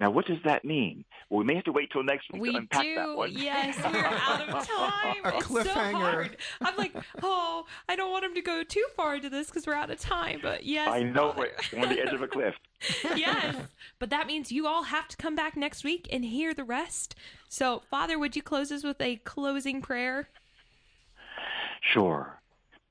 Now, 0.01 0.11
what 0.11 0.27
does 0.27 0.39
that 0.45 0.65
mean? 0.65 1.05
Well, 1.29 1.39
we 1.39 1.45
may 1.45 1.55
have 1.55 1.65
to 1.65 1.73
wait 1.73 1.91
till 1.91 2.03
next 2.03 2.33
week 2.33 2.43
we 2.43 2.53
to 2.53 2.59
unpack 2.59 2.83
do. 2.83 2.95
that 2.95 3.17
one. 3.17 3.33
Yes, 3.33 3.77
we're 3.79 4.05
out 4.05 4.49
of 4.49 4.67
time. 4.67 5.17
It's 5.25 5.47
so 5.47 5.55
Cliffhanger. 5.55 5.93
hard. 5.93 6.37
I'm 6.61 6.77
like, 6.77 6.95
oh, 7.23 7.67
I 7.89 7.97
don't 7.97 8.11
want 8.11 8.25
him 8.25 8.35
to 8.35 8.43
go 8.43 8.63
too 8.63 8.85
far 8.97 9.17
into 9.17 9.31
this 9.31 9.49
because 9.49 9.67
we're 9.67 9.75
out 9.75 9.91
of 9.91 9.99
time. 9.99 10.41
But 10.43 10.65
yes, 10.65 10.89
I 10.89 11.03
know 11.03 11.33
it. 11.33 11.55
We're 11.73 11.83
on 11.83 11.89
the 11.89 12.01
edge 12.01 12.13
of 12.13 12.23
a 12.23 12.29
cliff. 12.29 12.55
yes, 13.17 13.57
but 13.99 14.11
that 14.11 14.27
means 14.27 14.53
you 14.53 14.67
all 14.67 14.85
have 14.85 15.09
to 15.09 15.17
come 15.17 15.35
back 15.35 15.57
next 15.57 15.85
week 15.85 16.09
and 16.13 16.25
hear 16.25 16.55
the 16.55 16.65
rest. 16.65 17.15
So, 17.49 17.83
Father, 17.91 18.19
would 18.19 18.37
you 18.37 18.43
close 18.43 18.71
us 18.71 18.85
with 18.85 19.01
a 19.01 19.17
closing 19.17 19.83
prayer? 19.83 20.29
Sure. 21.93 22.41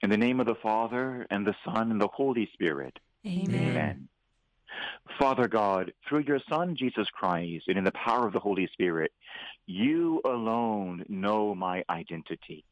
In 0.01 0.09
the 0.09 0.17
name 0.17 0.39
of 0.39 0.45
the 0.45 0.55
Father, 0.55 1.25
and 1.31 1.45
the 1.45 1.55
Son, 1.65 1.91
and 1.91 1.99
the 1.99 2.07
Holy 2.07 2.49
Spirit. 2.53 2.99
Amen. 3.25 3.69
Amen. 3.71 4.07
Father 5.19 5.47
God, 5.47 5.91
through 6.07 6.23
your 6.27 6.39
Son, 6.49 6.75
Jesus 6.75 7.07
Christ, 7.09 7.65
and 7.67 7.77
in 7.77 7.83
the 7.83 7.91
power 7.91 8.27
of 8.27 8.33
the 8.33 8.39
Holy 8.39 8.67
Spirit, 8.73 9.11
you 9.65 10.21
alone 10.25 11.05
know 11.09 11.55
my 11.55 11.83
identity. 11.89 12.63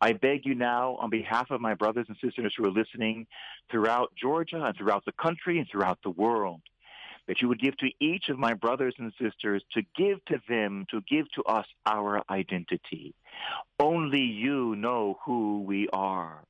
I 0.00 0.14
beg 0.14 0.46
you 0.46 0.54
now, 0.54 0.96
on 0.96 1.10
behalf 1.10 1.50
of 1.50 1.60
my 1.60 1.74
brothers 1.74 2.06
and 2.08 2.16
sisters 2.22 2.54
who 2.56 2.64
are 2.64 2.70
listening 2.70 3.26
throughout 3.70 4.12
Georgia 4.16 4.64
and 4.64 4.76
throughout 4.76 5.04
the 5.04 5.12
country 5.12 5.58
and 5.58 5.68
throughout 5.70 5.98
the 6.02 6.10
world, 6.10 6.62
that 7.28 7.42
you 7.42 7.48
would 7.48 7.60
give 7.60 7.76
to 7.78 7.90
each 8.00 8.28
of 8.30 8.38
my 8.38 8.54
brothers 8.54 8.94
and 8.98 9.12
sisters 9.20 9.62
to 9.74 9.82
give 9.96 10.24
to 10.26 10.40
them, 10.48 10.86
to 10.90 11.02
give 11.08 11.30
to 11.32 11.42
us 11.42 11.66
our 11.84 12.22
identity. 12.30 13.14
Only 13.78 14.22
you 14.22 14.74
know 14.76 15.18
who 15.24 15.62
we 15.62 15.88
are. 15.92 16.44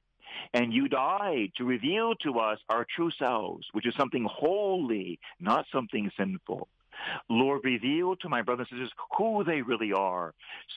And 0.52 0.72
you 0.72 0.88
died 0.88 1.52
to 1.56 1.64
reveal 1.64 2.14
to 2.16 2.38
us 2.38 2.58
our 2.68 2.86
true 2.96 3.10
selves, 3.18 3.66
which 3.72 3.86
is 3.86 3.94
something 3.96 4.26
holy, 4.30 5.18
not 5.40 5.66
something 5.72 6.10
sinful. 6.16 6.68
Lord, 7.28 7.62
reveal 7.64 8.16
to 8.16 8.28
my 8.28 8.42
brothers 8.42 8.68
and 8.70 8.80
sisters 8.80 8.92
who 9.16 9.44
they 9.44 9.62
really 9.62 9.92
are, 9.92 10.34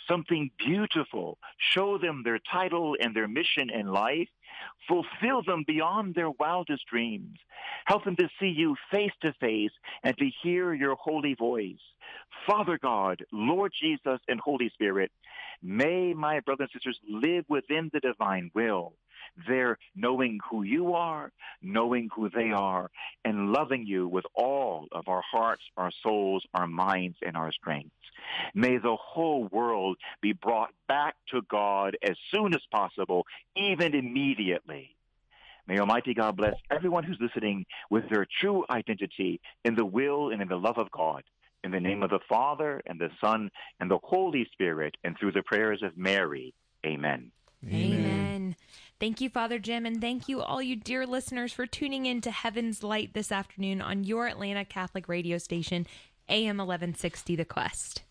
something 0.08 0.52
beautiful. 0.58 1.38
Show 1.58 1.98
them 1.98 2.24
their 2.24 2.40
title 2.52 2.96
and 3.00 3.16
their 3.16 3.28
mission 3.28 3.70
in 3.70 3.88
life. 3.88 4.30
Fulfill 4.88 5.44
them 5.44 5.64
beyond 5.66 6.16
their 6.16 6.30
wildest 6.30 6.86
dreams. 6.86 7.38
Help 7.86 8.04
them 8.06 8.16
to 8.18 8.30
see 8.40 8.48
you 8.48 8.76
face 8.92 9.12
to 9.22 9.34
face 9.34 9.72
and 10.04 10.18
to 10.18 10.30
hear 10.42 10.74
your 10.74 10.96
holy 10.96 11.34
voice. 11.34 11.82
Father 12.48 12.78
God, 12.78 13.24
Lord 13.32 13.74
Jesus, 13.80 14.20
and 14.28 14.40
Holy 14.40 14.70
Spirit, 14.70 15.12
may 15.62 16.14
my 16.14 16.40
brothers 16.42 16.70
and 16.74 16.82
sisters 16.82 17.00
live 17.10 17.46
within 17.50 17.90
the 17.94 18.00
divine 18.00 18.52
will 18.54 18.94
there 19.48 19.78
knowing 19.96 20.40
who 20.50 20.64
you 20.64 20.94
are, 20.94 21.32
knowing 21.62 22.10
who 22.16 22.30
they 22.30 22.52
are, 22.52 22.90
and 23.26 23.52
loving 23.52 23.86
you 23.86 24.08
with 24.08 24.26
all 24.36 24.88
of 24.92 25.08
our 25.08 25.24
hearts, 25.32 25.64
our 25.78 25.92
souls, 26.04 26.46
our 26.54 26.68
minds, 26.68 27.18
and 27.26 27.36
our 27.36 27.52
strengths. 27.52 27.92
May 28.54 28.78
the 28.78 28.96
whole 28.96 29.48
world 29.52 29.98
be 30.22 30.34
brought 30.34 30.72
back 30.88 31.16
to 31.32 31.42
God 31.50 31.98
as 32.04 32.16
soon 32.34 32.54
as 32.54 32.62
possible, 32.72 33.26
even 33.56 33.96
immediately. 33.96 34.96
May 35.68 35.80
Almighty 35.80 36.14
God 36.14 36.36
bless 36.36 36.56
everyone 36.70 37.04
who's 37.04 37.20
listening 37.22 37.66
with 37.90 38.10
their 38.10 38.28
true 38.42 38.66
identity 38.70 39.40
in 39.64 39.76
the 39.76 39.86
will 39.86 40.30
and 40.30 40.42
in 40.42 40.50
the 40.50 40.58
love 40.58 40.78
of 40.78 40.92
God. 40.92 41.24
In 41.64 41.72
the 41.72 41.80
name 41.80 42.04
of 42.04 42.10
the 42.10 42.20
Father 42.28 42.82
and 42.86 43.00
the 43.00 43.10
Son 43.22 43.50
and 43.80 43.90
the 43.90 44.00
Holy 44.04 44.46
Spirit, 44.52 44.96
and 45.06 45.18
through 45.18 45.32
the 45.32 45.44
prayers 45.44 45.82
of 45.82 45.98
Mary. 45.98 46.54
Amen. 46.86 47.32
Amen. 47.72 48.56
Thank 49.04 49.20
you, 49.20 49.30
Father 49.30 49.60
Jim, 49.60 49.86
and 49.86 50.00
thank 50.00 50.30
you, 50.30 50.42
all 50.42 50.62
you 50.62 50.78
dear 50.78 51.06
listeners, 51.06 51.52
for 51.52 51.66
tuning 51.66 52.06
in 52.06 52.22
to 52.22 52.32
Heaven's 52.32 52.84
Light 52.84 53.14
this 53.14 53.34
afternoon 53.34 53.82
on 53.82 54.06
your 54.06 54.30
Atlanta 54.30 54.64
Catholic 54.64 55.10
radio 55.10 55.38
station, 55.38 55.86
AM 56.30 56.56
1160 56.56 57.36
The 57.36 57.44
Quest. 57.44 58.04